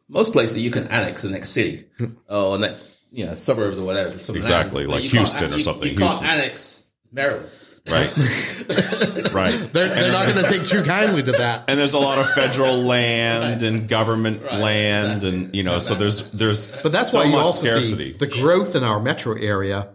Most 0.08 0.32
places 0.32 0.58
you 0.58 0.72
can 0.72 0.88
annex 0.88 1.22
the 1.22 1.30
next 1.30 1.50
city 1.50 1.84
or 2.30 2.58
next, 2.58 2.86
you 3.12 3.26
know, 3.26 3.36
suburbs 3.36 3.78
or 3.78 3.84
whatever. 3.84 4.14
Exactly, 4.14 4.88
like 4.88 5.02
Houston 5.02 5.54
or 5.54 5.60
something. 5.60 5.84
You, 5.84 5.92
you 5.92 5.98
can't 5.98 6.24
annex 6.24 6.90
Maryland. 7.12 7.50
Right. 7.90 8.18
right. 9.34 9.74
They're, 9.74 9.88
they're 9.88 10.12
not 10.12 10.32
going 10.32 10.46
to 10.46 10.50
take 10.50 10.68
too 10.68 10.84
kindly 10.84 11.24
to 11.24 11.32
that. 11.32 11.66
And 11.68 11.80
there's 11.80 11.94
a 11.94 12.00
lot 12.00 12.20
of 12.20 12.30
federal 12.34 12.78
land 12.84 13.62
right. 13.62 13.70
and 13.70 13.88
government 13.88 14.44
right. 14.44 14.60
land, 14.60 15.24
exactly. 15.24 15.30
and 15.30 15.56
you 15.56 15.64
know, 15.64 15.76
exactly. 15.76 15.96
so 15.96 16.00
there's 16.00 16.32
there's 16.32 16.82
but 16.84 16.92
that's 16.92 17.12
so 17.12 17.20
why 17.20 17.26
you 17.26 17.36
also 17.36 17.68
scarcity. 17.68 18.14
See 18.14 18.18
the 18.18 18.28
growth 18.28 18.76
in 18.76 18.84
our 18.84 19.00
metro 19.00 19.36
area 19.36 19.90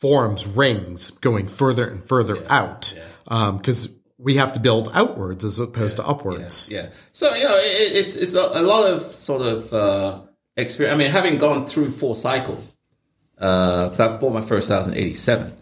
forms 0.00 0.46
rings 0.46 1.10
going 1.10 1.46
further 1.46 1.88
and 1.88 2.04
further 2.04 2.36
yeah. 2.36 2.46
out 2.48 3.00
because. 3.24 3.88
Um, 3.88 3.94
we 4.22 4.36
have 4.36 4.52
to 4.52 4.60
build 4.60 4.90
outwards 4.92 5.44
as 5.44 5.58
opposed 5.58 5.98
yeah, 5.98 6.04
to 6.04 6.10
upwards. 6.10 6.70
Yeah, 6.70 6.82
yeah. 6.82 6.88
So 7.12 7.34
you 7.34 7.44
know, 7.44 7.56
it, 7.56 7.96
it's 7.96 8.16
it's 8.16 8.34
a, 8.34 8.42
a, 8.42 8.62
lot 8.62 8.88
of 8.88 9.02
sort 9.02 9.42
of 9.42 9.72
uh, 9.72 10.22
experience. 10.56 10.94
I 10.94 10.98
mean, 10.98 11.10
having 11.10 11.38
gone 11.38 11.66
through 11.66 11.90
four 11.90 12.14
cycles, 12.14 12.76
because 13.34 14.00
uh, 14.00 14.08
I 14.08 14.16
bought 14.18 14.32
my 14.32 14.42
first 14.42 14.68
house 14.68 14.86
in 14.86 14.94
'87, 14.94 15.54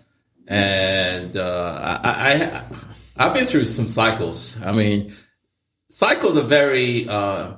and 0.48 1.36
uh, 1.36 2.00
I, 2.02 2.32
I 2.32 2.62
I've 3.16 3.34
been 3.34 3.46
through 3.46 3.66
some 3.66 3.88
cycles. 3.88 4.60
I 4.62 4.72
mean, 4.72 5.12
cycles 5.88 6.36
are 6.36 6.42
very 6.42 7.08
uh, 7.08 7.54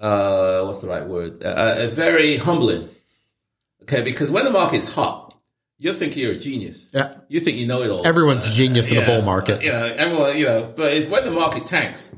uh, 0.00 0.62
what's 0.64 0.80
the 0.80 0.88
right 0.88 1.06
word? 1.06 1.42
Uh, 1.42 1.88
very 1.88 2.36
humbling. 2.36 2.88
Okay, 3.82 4.02
because 4.02 4.30
when 4.30 4.44
the 4.44 4.50
market's 4.50 4.92
hot 4.92 5.25
you 5.78 5.92
think 5.92 6.16
you're 6.16 6.32
a 6.32 6.38
genius. 6.38 6.90
Yeah. 6.92 7.14
You 7.28 7.40
think 7.40 7.58
you 7.58 7.66
know 7.66 7.82
it 7.82 7.90
all. 7.90 8.06
Everyone's 8.06 8.46
a 8.46 8.50
genius 8.50 8.90
in 8.90 8.96
yeah, 8.96 9.02
a 9.02 9.06
bull 9.06 9.22
market. 9.22 9.58
Uh, 9.58 9.62
you 9.62 9.72
know, 9.72 9.84
everyone, 9.96 10.38
you 10.38 10.44
know, 10.46 10.72
but 10.74 10.92
it's 10.92 11.08
when 11.08 11.24
the 11.24 11.30
market 11.30 11.66
tanks. 11.66 12.14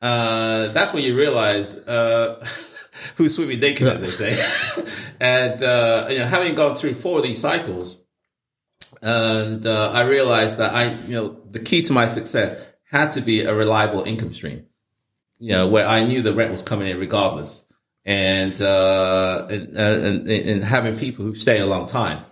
Uh, 0.00 0.68
that's 0.68 0.92
when 0.92 1.04
you 1.04 1.16
realize, 1.16 1.76
uh, 1.86 2.44
who's 3.16 3.36
swimming 3.36 3.60
naked, 3.60 3.86
as 3.86 4.00
they 4.00 4.10
say. 4.10 4.84
and, 5.20 5.62
uh, 5.62 6.06
you 6.10 6.18
know, 6.18 6.26
having 6.26 6.54
gone 6.54 6.74
through 6.74 6.94
four 6.94 7.18
of 7.18 7.24
these 7.24 7.40
cycles, 7.40 8.02
and, 9.02 9.64
uh, 9.66 9.92
I 9.92 10.02
realized 10.02 10.58
that 10.58 10.72
I, 10.74 10.92
you 11.06 11.14
know, 11.14 11.40
the 11.50 11.58
key 11.58 11.82
to 11.82 11.92
my 11.92 12.06
success 12.06 12.56
had 12.90 13.12
to 13.12 13.20
be 13.20 13.42
a 13.42 13.54
reliable 13.54 14.04
income 14.04 14.32
stream. 14.32 14.66
You 15.38 15.52
know, 15.52 15.68
where 15.68 15.86
I 15.86 16.04
knew 16.04 16.22
the 16.22 16.34
rent 16.34 16.52
was 16.52 16.62
coming 16.62 16.88
in 16.88 16.98
regardless. 17.00 17.66
And, 18.04 18.60
uh, 18.60 19.46
and, 19.50 19.76
and, 19.76 20.28
and 20.28 20.62
having 20.62 20.98
people 20.98 21.24
who 21.24 21.34
stay 21.34 21.58
a 21.58 21.66
long 21.66 21.88
time 21.88 22.24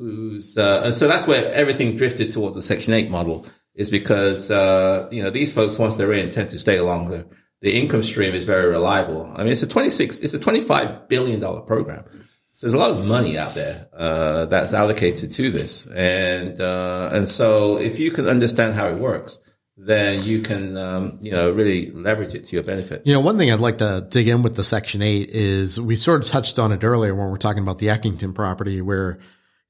who's 0.00 0.56
uh, 0.56 0.82
and 0.84 0.94
so 0.94 1.06
that's 1.06 1.26
where 1.26 1.52
everything 1.52 1.96
drifted 1.96 2.32
towards 2.32 2.54
the 2.54 2.62
Section 2.62 2.94
Eight 2.94 3.10
model 3.10 3.46
is 3.74 3.90
because 3.90 4.50
uh, 4.50 5.08
you 5.12 5.22
know 5.22 5.30
these 5.30 5.52
folks 5.52 5.78
once 5.78 5.96
they're 5.96 6.12
in 6.12 6.30
tend 6.30 6.48
to 6.50 6.58
stay 6.58 6.80
longer 6.80 7.26
the 7.60 7.78
income 7.78 8.02
stream 8.02 8.34
is 8.34 8.44
very 8.44 8.68
reliable. 8.68 9.30
I 9.34 9.42
mean, 9.42 9.52
it's 9.52 9.62
a 9.62 9.68
26, 9.68 10.20
it's 10.20 10.34
a 10.34 10.38
25 10.38 11.08
billion 11.08 11.40
dollar 11.40 11.60
program. 11.60 12.04
So 12.52 12.66
there's 12.66 12.74
a 12.74 12.78
lot 12.78 12.90
of 12.90 13.06
money 13.06 13.38
out 13.38 13.54
there 13.54 13.88
uh, 13.96 14.46
that's 14.46 14.74
allocated 14.74 15.32
to 15.32 15.50
this, 15.50 15.86
and 15.86 16.60
uh, 16.60 17.08
and 17.12 17.26
so 17.26 17.78
if 17.78 17.98
you 17.98 18.10
can 18.10 18.26
understand 18.26 18.74
how 18.74 18.88
it 18.88 18.98
works, 18.98 19.38
then 19.78 20.24
you 20.24 20.40
can 20.40 20.76
um, 20.76 21.18
you 21.22 21.30
know 21.30 21.52
really 21.52 21.90
leverage 21.92 22.34
it 22.34 22.44
to 22.44 22.56
your 22.56 22.62
benefit. 22.62 23.02
You 23.06 23.14
know, 23.14 23.20
one 23.20 23.38
thing 23.38 23.50
I'd 23.50 23.60
like 23.60 23.78
to 23.78 24.06
dig 24.10 24.28
in 24.28 24.42
with 24.42 24.56
the 24.56 24.64
Section 24.64 25.00
8 25.00 25.30
is 25.30 25.80
we 25.80 25.96
sort 25.96 26.22
of 26.22 26.28
touched 26.28 26.58
on 26.58 26.72
it 26.72 26.84
earlier 26.84 27.14
when 27.14 27.26
we 27.26 27.30
we're 27.30 27.38
talking 27.38 27.62
about 27.62 27.78
the 27.78 27.86
Eckington 27.86 28.34
property 28.34 28.82
where 28.82 29.20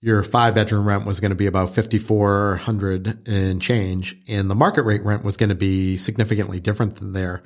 your 0.03 0.22
five 0.22 0.55
bedroom 0.55 0.86
rent 0.86 1.05
was 1.05 1.20
going 1.20 1.30
to 1.30 1.36
be 1.36 1.46
about 1.46 1.74
5400 1.74 3.28
and 3.28 3.61
change 3.61 4.16
and 4.28 4.51
the 4.51 4.55
market 4.55 4.84
rate 4.84 5.05
rent 5.05 5.24
was 5.24 5.36
going 5.36 5.51
to 5.51 5.55
be 5.55 5.96
significantly 5.96 6.61
different 6.61 6.96
than 6.96 7.12
there. 7.12 7.42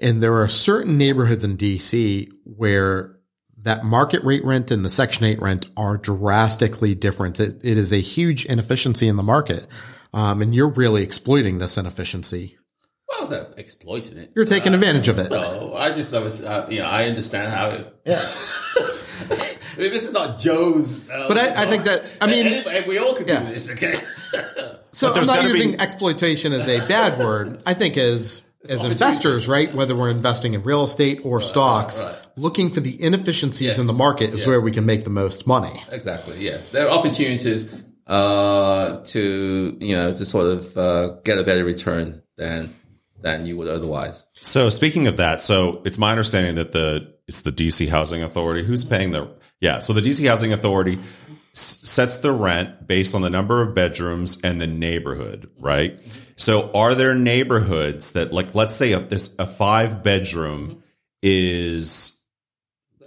And 0.00 0.22
there 0.22 0.34
are 0.34 0.48
certain 0.48 0.98
neighborhoods 0.98 1.44
in 1.44 1.56
DC 1.56 2.28
where 2.44 3.18
that 3.58 3.84
market 3.84 4.24
rate 4.24 4.44
rent 4.44 4.72
and 4.72 4.84
the 4.84 4.90
Section 4.90 5.24
8 5.24 5.40
rent 5.40 5.70
are 5.76 5.96
drastically 5.96 6.94
different. 6.96 7.38
It, 7.38 7.60
it 7.62 7.78
is 7.78 7.92
a 7.92 8.00
huge 8.00 8.44
inefficiency 8.46 9.06
in 9.06 9.16
the 9.16 9.22
market. 9.22 9.68
Um, 10.12 10.42
and 10.42 10.54
you're 10.54 10.68
really 10.68 11.02
exploiting 11.02 11.58
this 11.58 11.78
inefficiency. 11.78 12.58
Well, 13.12 13.28
I 13.28 13.40
was 13.40 13.54
exploiting 13.56 14.18
it. 14.18 14.32
You're 14.34 14.44
taking 14.44 14.72
uh, 14.72 14.76
advantage 14.76 15.08
of 15.08 15.18
it. 15.18 15.30
No, 15.30 15.74
I 15.74 15.92
just, 15.94 16.12
was, 16.12 16.44
uh, 16.44 16.66
you 16.70 16.78
know, 16.78 16.86
I 16.86 17.04
understand 17.04 17.52
how 17.52 17.70
it. 17.70 17.96
Yeah. 18.06 18.20
I 19.74 19.80
mean, 19.80 19.90
this 19.90 20.04
is 20.04 20.12
not 20.12 20.38
Joe's. 20.38 21.08
Uh, 21.10 21.28
but 21.28 21.38
I, 21.38 21.62
I, 21.62 21.66
think 21.66 21.84
that 21.84 22.18
I 22.20 22.26
mean, 22.26 22.46
anyway, 22.46 22.84
we 22.86 22.98
all 22.98 23.14
could 23.14 23.28
yeah. 23.28 23.42
do 23.42 23.50
this, 23.50 23.70
okay? 23.70 23.94
so 24.92 25.12
I'm 25.12 25.26
not 25.26 25.44
using 25.44 25.72
be... 25.72 25.80
exploitation 25.80 26.52
as 26.52 26.68
a 26.68 26.86
bad 26.86 27.18
word. 27.18 27.62
I 27.66 27.74
think 27.74 27.96
as 27.96 28.42
as 28.68 28.84
investors, 28.84 29.48
right? 29.48 29.74
Whether 29.74 29.96
we're 29.96 30.10
investing 30.10 30.54
in 30.54 30.62
real 30.62 30.84
estate 30.84 31.20
or 31.24 31.38
right, 31.38 31.44
stocks, 31.44 32.02
right, 32.02 32.12
right. 32.12 32.22
looking 32.36 32.70
for 32.70 32.80
the 32.80 33.02
inefficiencies 33.02 33.68
yes. 33.68 33.78
in 33.78 33.86
the 33.86 33.92
market 33.92 34.30
is 34.30 34.38
yes. 34.38 34.46
where 34.46 34.60
we 34.60 34.70
can 34.72 34.86
make 34.86 35.04
the 35.04 35.10
most 35.10 35.46
money. 35.46 35.82
Exactly. 35.90 36.38
Yeah, 36.38 36.58
there 36.70 36.86
are 36.86 36.98
opportunities 36.98 37.82
uh, 38.06 39.02
to 39.04 39.76
you 39.80 39.96
know 39.96 40.14
to 40.14 40.24
sort 40.24 40.46
of 40.46 40.76
uh, 40.76 41.08
get 41.24 41.38
a 41.38 41.44
better 41.44 41.64
return 41.64 42.22
than 42.36 42.74
than 43.22 43.46
you 43.46 43.56
would 43.56 43.68
otherwise. 43.68 44.24
So 44.40 44.68
speaking 44.68 45.06
of 45.06 45.16
that, 45.16 45.40
so 45.40 45.80
it's 45.84 45.98
my 45.98 46.10
understanding 46.10 46.56
that 46.56 46.72
the 46.72 47.14
it's 47.26 47.42
the 47.42 47.52
DC 47.52 47.88
Housing 47.88 48.22
Authority 48.22 48.64
who's 48.64 48.84
paying 48.84 49.12
the 49.12 49.30
yeah. 49.60 49.78
So 49.78 49.92
the 49.92 50.00
DC 50.00 50.26
Housing 50.28 50.52
Authority 50.52 50.98
s- 51.54 51.80
sets 51.84 52.18
the 52.18 52.32
rent 52.32 52.86
based 52.86 53.14
on 53.14 53.22
the 53.22 53.30
number 53.30 53.62
of 53.62 53.74
bedrooms 53.74 54.40
and 54.42 54.60
the 54.60 54.66
neighborhood, 54.66 55.50
right? 55.58 56.00
So 56.36 56.70
are 56.72 56.94
there 56.94 57.14
neighborhoods 57.14 58.12
that 58.12 58.32
like 58.32 58.54
let's 58.54 58.74
say 58.74 58.92
if 58.92 59.08
this 59.08 59.34
a 59.38 59.46
five 59.46 60.02
bedroom 60.02 60.82
is 61.22 62.20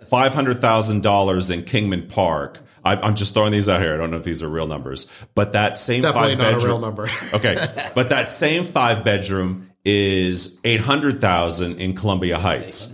five 0.08 0.34
hundred 0.34 0.62
thousand 0.62 1.04
dollars 1.04 1.50
in 1.50 1.64
Kingman 1.64 2.08
Park? 2.08 2.60
I, 2.86 3.08
am 3.08 3.16
just 3.16 3.34
throwing 3.34 3.52
these 3.52 3.68
out 3.68 3.82
here. 3.82 3.96
I 3.96 3.98
don't 3.98 4.12
know 4.12 4.18
if 4.18 4.24
these 4.24 4.44
are 4.44 4.48
real 4.48 4.68
numbers, 4.68 5.12
but 5.34 5.54
that 5.54 5.76
same 5.76 6.04
Definitely 6.04 6.36
five 6.36 6.38
not 6.38 6.44
bedroom, 6.44 6.64
a 6.64 6.68
real 6.68 6.80
number. 6.80 7.10
okay, 7.34 7.92
but 7.96 8.10
that 8.10 8.30
same 8.30 8.64
five 8.64 9.04
bedroom 9.04 9.72
is 9.86 10.60
eight 10.64 10.82
hundred 10.82 11.22
thousand 11.22 11.80
in 11.80 11.96
Columbia 11.96 12.40
Heights. 12.40 12.94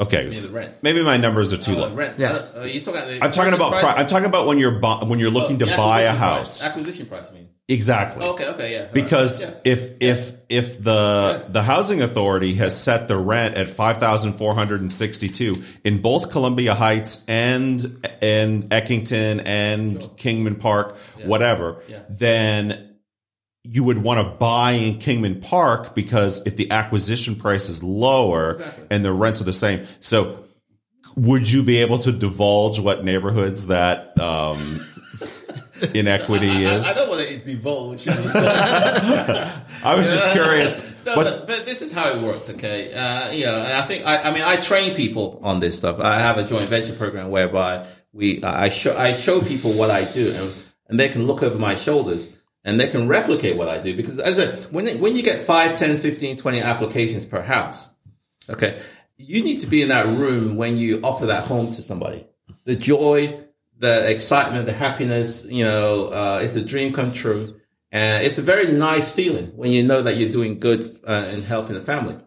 Okay, 0.00 0.32
maybe 0.80 1.02
my 1.02 1.16
numbers 1.16 1.52
are 1.52 1.56
too 1.56 1.72
uh, 1.72 1.88
low. 1.88 1.94
Rent. 1.94 2.20
Yeah, 2.20 2.28
uh, 2.56 2.62
you 2.62 2.80
talking 2.80 3.20
I'm 3.20 3.32
talking 3.32 3.52
about. 3.52 3.72
Pri- 3.72 3.94
I'm 3.94 4.06
talking 4.06 4.26
about 4.26 4.46
when 4.46 4.58
you're 4.58 4.78
bu- 4.78 5.04
when 5.06 5.18
you're 5.18 5.32
looking 5.32 5.60
oh, 5.60 5.66
to 5.66 5.76
buy 5.76 6.02
a 6.02 6.12
house. 6.12 6.60
Price. 6.60 6.70
Acquisition 6.70 7.06
price. 7.06 7.30
I 7.30 7.34
mean. 7.34 7.48
Exactly. 7.66 8.24
Okay. 8.24 8.46
Okay. 8.46 8.72
Yeah. 8.72 8.86
Because 8.92 9.42
yeah. 9.42 9.50
if 9.64 10.00
if 10.00 10.36
if 10.48 10.82
the 10.82 11.34
yes. 11.36 11.52
the 11.52 11.62
housing 11.62 12.00
authority 12.00 12.54
has 12.54 12.80
set 12.80 13.08
the 13.08 13.18
rent 13.18 13.56
at 13.56 13.68
five 13.68 13.98
thousand 13.98 14.34
four 14.34 14.54
hundred 14.54 14.80
and 14.80 14.90
sixty 14.90 15.28
two 15.28 15.56
in 15.82 16.00
both 16.00 16.30
Columbia 16.30 16.74
Heights 16.74 17.28
and 17.28 18.06
and 18.22 18.70
Eckington 18.70 19.42
and 19.44 20.00
sure. 20.00 20.10
Kingman 20.16 20.54
Park, 20.60 20.96
yeah. 21.18 21.26
whatever, 21.26 21.82
yeah. 21.88 22.02
then 22.08 22.97
you 23.70 23.84
would 23.84 23.98
want 23.98 24.18
to 24.18 24.36
buy 24.36 24.72
in 24.72 24.98
Kingman 24.98 25.42
Park 25.42 25.94
because 25.94 26.46
if 26.46 26.56
the 26.56 26.70
acquisition 26.70 27.36
price 27.36 27.68
is 27.68 27.82
lower 27.82 28.52
exactly. 28.52 28.86
and 28.90 29.04
the 29.04 29.12
rents 29.12 29.42
are 29.42 29.44
the 29.44 29.52
same, 29.52 29.86
so 30.00 30.44
would 31.16 31.50
you 31.50 31.62
be 31.62 31.78
able 31.78 31.98
to 31.98 32.12
divulge 32.12 32.80
what 32.80 33.04
neighborhoods 33.04 33.66
that 33.66 34.18
um, 34.18 34.86
inequity 35.94 36.66
I, 36.66 36.76
is? 36.76 36.86
I, 36.86 36.94
don't 36.94 37.10
want 37.10 37.28
to 37.28 37.38
divulge. 37.40 38.08
I 39.84 39.94
was 39.94 40.10
just 40.10 40.30
curious. 40.32 40.94
no, 41.06 41.14
but, 41.14 41.46
but, 41.46 41.66
this 41.66 41.82
is 41.82 41.92
how 41.92 42.08
it 42.10 42.22
works, 42.22 42.48
okay? 42.50 42.94
Uh, 42.94 43.30
you 43.32 43.44
know, 43.44 43.60
I 43.60 43.82
think 43.82 44.06
I, 44.06 44.22
I 44.22 44.32
mean 44.32 44.44
I 44.44 44.56
train 44.56 44.94
people 44.94 45.40
on 45.42 45.60
this 45.60 45.76
stuff. 45.76 46.00
I 46.00 46.20
have 46.20 46.38
a 46.38 46.44
joint 46.44 46.70
venture 46.70 46.94
program 46.94 47.28
whereby 47.28 47.86
we 48.12 48.42
I 48.42 48.70
show 48.70 48.96
I 48.96 49.12
show 49.12 49.42
people 49.42 49.74
what 49.74 49.90
I 49.90 50.04
do 50.04 50.32
and, 50.32 50.54
and 50.88 50.98
they 50.98 51.10
can 51.10 51.26
look 51.26 51.42
over 51.42 51.58
my 51.58 51.74
shoulders 51.74 52.37
and 52.68 52.78
they 52.78 52.86
can 52.86 53.08
replicate 53.08 53.56
what 53.56 53.68
I 53.68 53.78
do. 53.78 53.96
Because 53.96 54.20
as 54.20 54.38
a, 54.38 54.52
when, 54.68 54.86
when 55.00 55.16
you 55.16 55.22
get 55.22 55.40
5, 55.40 55.78
10, 55.78 55.96
15, 55.96 56.36
20 56.36 56.60
applications 56.60 57.24
per 57.24 57.40
house, 57.40 57.94
okay, 58.50 58.78
you 59.16 59.42
need 59.42 59.56
to 59.60 59.66
be 59.66 59.80
in 59.80 59.88
that 59.88 60.04
room 60.04 60.56
when 60.56 60.76
you 60.76 61.00
offer 61.02 61.24
that 61.26 61.44
home 61.44 61.70
to 61.72 61.82
somebody. 61.82 62.26
The 62.64 62.76
joy, 62.76 63.42
the 63.78 64.10
excitement, 64.10 64.66
the 64.66 64.74
happiness, 64.74 65.46
you 65.48 65.64
know, 65.64 66.08
uh, 66.08 66.40
it's 66.42 66.56
a 66.56 66.64
dream 66.64 66.92
come 66.92 67.14
true. 67.14 67.58
And 67.90 68.22
it's 68.22 68.36
a 68.36 68.42
very 68.42 68.70
nice 68.70 69.10
feeling 69.10 69.46
when 69.56 69.70
you 69.70 69.82
know 69.82 70.02
that 70.02 70.18
you're 70.18 70.30
doing 70.30 70.60
good 70.60 70.84
uh, 71.06 71.24
and 71.28 71.42
helping 71.42 71.72
the 71.74 71.80
family. 71.80 72.18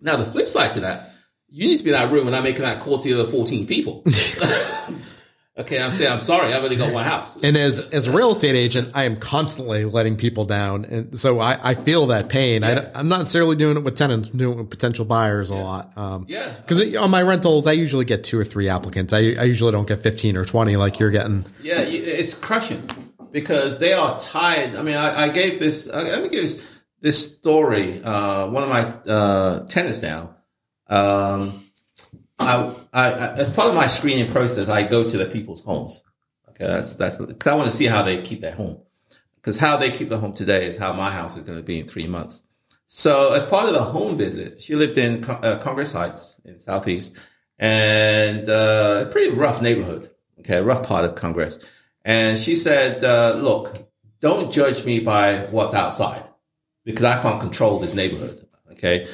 Now, 0.00 0.16
the 0.16 0.24
flip 0.24 0.48
side 0.48 0.74
to 0.74 0.80
that, 0.80 1.14
you 1.48 1.66
need 1.66 1.78
to 1.78 1.82
be 1.82 1.90
in 1.90 1.96
that 1.96 2.12
room 2.12 2.26
when 2.26 2.34
I'm 2.34 2.44
making 2.44 2.62
that 2.62 2.78
call 2.80 3.00
to 3.00 3.08
the 3.08 3.20
other 3.20 3.28
14 3.28 3.66
people. 3.66 4.04
Okay, 5.58 5.82
I'm 5.82 5.90
saying 5.90 6.12
I'm 6.12 6.20
sorry. 6.20 6.54
I've 6.54 6.62
only 6.62 6.76
got 6.76 6.92
one 6.92 7.04
house. 7.04 7.36
And 7.42 7.56
as 7.56 7.80
as 7.80 8.06
a 8.06 8.12
real 8.12 8.30
estate 8.30 8.54
agent, 8.54 8.92
I 8.94 9.04
am 9.04 9.16
constantly 9.16 9.84
letting 9.84 10.16
people 10.16 10.44
down, 10.44 10.84
and 10.84 11.18
so 11.18 11.40
I, 11.40 11.58
I 11.70 11.74
feel 11.74 12.06
that 12.06 12.28
pain. 12.28 12.62
Yeah. 12.62 12.90
I, 12.94 13.00
am 13.00 13.08
not 13.08 13.18
necessarily 13.18 13.56
doing 13.56 13.76
it 13.76 13.82
with 13.82 13.96
tenants, 13.96 14.28
I'm 14.28 14.38
doing 14.38 14.52
it 14.52 14.62
with 14.62 14.70
potential 14.70 15.04
buyers 15.04 15.50
yeah. 15.50 15.56
a 15.56 15.58
lot. 15.60 15.98
Um, 15.98 16.26
yeah, 16.28 16.54
because 16.60 16.94
on 16.96 17.10
my 17.10 17.22
rentals, 17.22 17.66
I 17.66 17.72
usually 17.72 18.04
get 18.04 18.22
two 18.22 18.38
or 18.38 18.44
three 18.44 18.68
applicants. 18.68 19.12
I 19.12 19.18
I 19.18 19.44
usually 19.44 19.72
don't 19.72 19.88
get 19.88 20.00
15 20.00 20.36
or 20.36 20.44
20 20.44 20.76
like 20.76 21.00
you're 21.00 21.10
getting. 21.10 21.44
Yeah, 21.60 21.80
it's 21.80 22.34
crushing 22.34 22.88
because 23.32 23.78
they 23.78 23.94
are 23.94 24.18
tired. 24.20 24.76
I 24.76 24.82
mean, 24.82 24.96
I, 24.96 25.24
I 25.24 25.28
gave 25.28 25.58
this. 25.58 25.88
Let 25.88 26.22
me 26.22 26.28
give 26.28 26.42
this 26.42 26.82
this 27.00 27.36
story. 27.36 28.00
Uh, 28.02 28.48
one 28.48 28.62
of 28.62 28.68
my 28.68 28.82
uh, 29.12 29.66
tenants 29.66 30.02
now. 30.02 30.36
Um, 30.86 31.67
I, 32.38 32.74
I, 32.92 33.10
as 33.32 33.50
part 33.50 33.68
of 33.68 33.74
my 33.74 33.86
screening 33.86 34.30
process, 34.30 34.68
I 34.68 34.82
go 34.82 35.06
to 35.06 35.16
the 35.16 35.26
people's 35.26 35.62
homes. 35.62 36.02
Okay, 36.50 36.66
that's 36.66 36.94
that's 36.94 37.18
because 37.18 37.46
I 37.46 37.54
want 37.54 37.66
to 37.66 37.76
see 37.76 37.86
how 37.86 38.02
they 38.02 38.20
keep 38.22 38.40
their 38.40 38.54
home. 38.54 38.80
Because 39.36 39.58
how 39.58 39.76
they 39.76 39.90
keep 39.90 40.08
the 40.08 40.18
home 40.18 40.32
today 40.32 40.66
is 40.66 40.76
how 40.76 40.92
my 40.92 41.10
house 41.10 41.36
is 41.36 41.44
going 41.44 41.58
to 41.58 41.64
be 41.64 41.80
in 41.80 41.86
three 41.86 42.06
months. 42.06 42.42
So, 42.86 43.32
as 43.34 43.44
part 43.44 43.66
of 43.66 43.74
the 43.74 43.82
home 43.82 44.16
visit, 44.16 44.60
she 44.60 44.74
lived 44.74 44.98
in 44.98 45.24
uh, 45.24 45.58
Congress 45.58 45.92
Heights 45.92 46.40
in 46.44 46.58
Southeast, 46.58 47.16
and 47.58 48.48
uh, 48.48 49.04
a 49.06 49.10
pretty 49.10 49.34
rough 49.34 49.60
neighborhood. 49.60 50.10
Okay, 50.40 50.60
rough 50.60 50.86
part 50.86 51.04
of 51.04 51.14
Congress. 51.14 51.58
And 52.04 52.38
she 52.38 52.56
said, 52.56 53.04
uh, 53.04 53.34
"Look, 53.38 53.76
don't 54.20 54.52
judge 54.52 54.84
me 54.84 55.00
by 55.00 55.38
what's 55.50 55.74
outside, 55.74 56.24
because 56.84 57.04
I 57.04 57.20
can't 57.20 57.40
control 57.40 57.78
this 57.78 57.94
neighborhood. 57.94 58.46
Okay, 58.72 59.06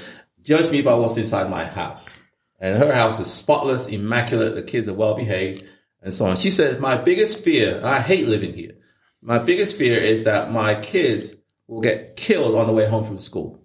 judge 0.43 0.70
me 0.70 0.83
by 0.83 0.95
what's 0.95 1.16
inside 1.16 1.51
my 1.51 1.64
house." 1.64 2.20
And 2.65 2.83
her 2.83 2.95
house 2.95 3.21
is 3.21 3.31
spotless, 3.31 3.89
immaculate. 3.89 4.55
The 4.55 4.62
kids 4.62 4.89
are 4.89 4.95
well 4.95 5.12
behaved 5.12 5.69
and 6.01 6.15
so 6.15 6.25
on. 6.25 6.37
She 6.37 6.51
said, 6.51 6.81
my 6.81 6.97
biggest 6.97 7.45
fear, 7.45 7.79
I 7.85 8.01
hate 8.01 8.27
living 8.27 8.55
here. 8.55 8.73
My 9.21 9.39
biggest 9.39 9.77
fear 9.77 9.99
is 9.99 10.25
that 10.25 10.51
my 10.51 10.75
kids 10.75 11.37
will 11.69 11.83
get 11.83 12.17
killed 12.17 12.55
on 12.55 12.67
the 12.67 12.73
way 12.73 12.87
home 12.87 13.05
from 13.05 13.19
school. 13.19 13.62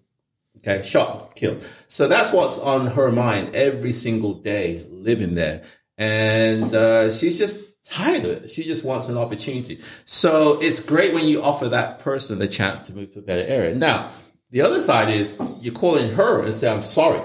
Okay. 0.58 0.86
Shot, 0.86 1.34
killed. 1.38 1.66
So 1.88 2.10
that's 2.10 2.34
what's 2.34 2.60
on 2.60 2.88
her 2.88 3.10
mind 3.10 3.56
every 3.56 3.94
single 3.94 4.34
day 4.34 4.86
living 4.90 5.34
there. 5.34 5.64
And, 5.98 6.74
uh, 6.74 7.14
she's 7.14 7.38
just 7.38 7.58
tired 7.86 8.26
of 8.26 8.32
it. 8.32 8.50
She 8.50 8.66
just 8.66 8.84
wants 8.84 9.08
an 9.08 9.18
opportunity. 9.18 9.80
So 10.04 10.62
it's 10.62 10.82
great 10.82 11.14
when 11.14 11.26
you 11.26 11.42
offer 11.42 11.70
that 11.70 12.00
person 12.00 12.40
the 12.40 12.50
chance 12.50 12.82
to 12.82 12.94
move 12.94 13.14
to 13.14 13.20
a 13.20 13.22
better 13.22 13.48
area. 13.48 13.74
Now, 13.76 14.10
the 14.52 14.60
other 14.60 14.82
side 14.82 15.10
is 15.10 15.38
you're 15.62 15.74
calling 15.74 16.16
her 16.16 16.44
and 16.44 16.54
say, 16.54 16.70
I'm 16.70 16.84
sorry. 16.84 17.22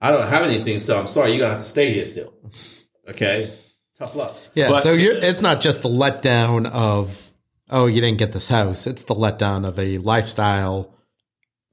I 0.00 0.10
don't 0.10 0.26
have 0.26 0.42
anything, 0.42 0.80
so 0.80 0.98
I'm 0.98 1.06
sorry. 1.06 1.30
You're 1.32 1.40
gonna 1.40 1.52
have 1.54 1.62
to 1.62 1.68
stay 1.68 1.92
here 1.92 2.06
still. 2.06 2.32
Okay, 3.08 3.52
tough 3.96 4.14
luck. 4.14 4.36
Yeah. 4.54 4.68
But, 4.68 4.82
so 4.82 4.94
it's 4.94 5.42
not 5.42 5.60
just 5.60 5.82
the 5.82 5.88
letdown 5.88 6.66
of 6.70 7.30
oh 7.68 7.86
you 7.86 8.00
didn't 8.00 8.18
get 8.18 8.32
this 8.32 8.48
house. 8.48 8.86
It's 8.86 9.04
the 9.04 9.14
letdown 9.14 9.66
of 9.66 9.78
a 9.78 9.98
lifestyle 9.98 10.94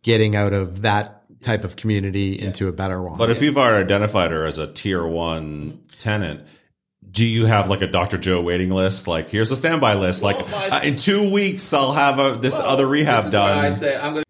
getting 0.03 0.35
out 0.35 0.53
of 0.53 0.81
that 0.81 1.17
type 1.41 1.63
of 1.63 1.75
community 1.75 2.37
yes. 2.37 2.43
into 2.43 2.67
a 2.67 2.71
better 2.71 3.01
one. 3.01 3.17
But 3.17 3.29
if 3.29 3.41
you've 3.41 3.57
already 3.57 3.83
identified 3.83 4.31
her 4.31 4.45
as 4.45 4.57
a 4.57 4.71
tier 4.71 5.05
one 5.05 5.81
tenant, 5.99 6.41
do 7.09 7.25
you 7.25 7.45
have 7.45 7.69
like 7.69 7.81
a 7.81 7.87
Dr. 7.87 8.17
Joe 8.17 8.41
waiting 8.41 8.69
list? 8.69 9.07
Like, 9.07 9.29
here's 9.29 9.51
a 9.51 9.55
standby 9.55 9.95
list. 9.95 10.23
Well, 10.23 10.37
like, 10.37 10.51
my, 10.51 10.77
uh, 10.77 10.81
in 10.83 10.95
two 10.95 11.31
weeks, 11.31 11.73
I'll 11.73 11.93
have 11.93 12.19
a, 12.19 12.37
this 12.37 12.57
well, 12.57 12.69
other 12.69 12.87
rehab 12.87 13.23
this 13.23 13.31
done. 13.31 13.57
I 13.57 13.69
say 13.71 13.95
I'm 13.95 14.13
going 14.13 14.26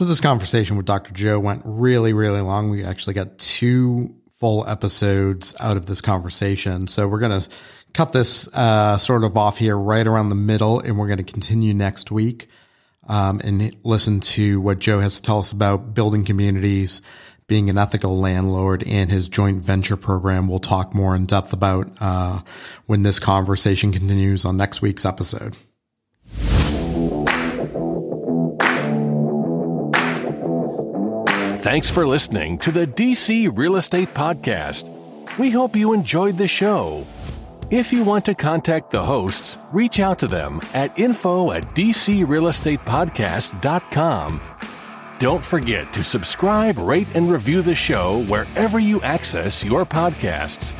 So 0.00 0.06
this 0.06 0.22
conversation 0.22 0.78
with 0.78 0.86
Dr. 0.86 1.12
Joe 1.12 1.38
went 1.38 1.60
really, 1.66 2.14
really 2.14 2.40
long. 2.40 2.70
We 2.70 2.84
actually 2.84 3.12
got 3.12 3.36
two 3.36 4.16
full 4.38 4.66
episodes 4.66 5.54
out 5.60 5.76
of 5.76 5.84
this 5.84 6.00
conversation. 6.00 6.86
So 6.86 7.06
we're 7.06 7.18
going 7.18 7.38
to 7.38 7.46
cut 7.92 8.10
this 8.10 8.48
uh, 8.56 8.96
sort 8.96 9.24
of 9.24 9.36
off 9.36 9.58
here 9.58 9.76
right 9.76 10.06
around 10.06 10.30
the 10.30 10.36
middle, 10.36 10.80
and 10.80 10.98
we're 10.98 11.08
going 11.08 11.18
to 11.18 11.22
continue 11.22 11.74
next 11.74 12.10
week 12.10 12.48
um, 13.08 13.42
and 13.44 13.76
listen 13.84 14.20
to 14.20 14.58
what 14.62 14.78
Joe 14.78 15.00
has 15.00 15.16
to 15.16 15.22
tell 15.22 15.38
us 15.38 15.52
about 15.52 15.92
building 15.92 16.24
communities, 16.24 17.02
being 17.46 17.68
an 17.68 17.76
ethical 17.76 18.18
landlord, 18.18 18.82
and 18.84 19.10
his 19.10 19.28
joint 19.28 19.62
venture 19.62 19.98
program. 19.98 20.48
We'll 20.48 20.60
talk 20.60 20.94
more 20.94 21.14
in 21.14 21.26
depth 21.26 21.52
about 21.52 21.90
uh, 22.00 22.40
when 22.86 23.02
this 23.02 23.18
conversation 23.18 23.92
continues 23.92 24.46
on 24.46 24.56
next 24.56 24.80
week's 24.80 25.04
episode. 25.04 25.56
Thanks 31.60 31.90
for 31.90 32.06
listening 32.06 32.56
to 32.60 32.72
the 32.72 32.86
DC 32.86 33.54
Real 33.54 33.76
Estate 33.76 34.14
Podcast. 34.14 34.88
We 35.38 35.50
hope 35.50 35.76
you 35.76 35.92
enjoyed 35.92 36.38
the 36.38 36.48
show. 36.48 37.04
If 37.70 37.92
you 37.92 38.02
want 38.02 38.24
to 38.24 38.34
contact 38.34 38.90
the 38.90 39.02
hosts, 39.02 39.58
reach 39.70 40.00
out 40.00 40.18
to 40.20 40.26
them 40.26 40.62
at 40.72 40.98
info 40.98 41.52
at 41.52 41.74
dcrealestatepodcast.com. 41.74 44.40
Don't 45.18 45.44
forget 45.44 45.92
to 45.92 46.02
subscribe, 46.02 46.78
rate, 46.78 47.08
and 47.14 47.30
review 47.30 47.60
the 47.60 47.74
show 47.74 48.22
wherever 48.22 48.80
you 48.80 49.02
access 49.02 49.62
your 49.62 49.84
podcasts. 49.84 50.74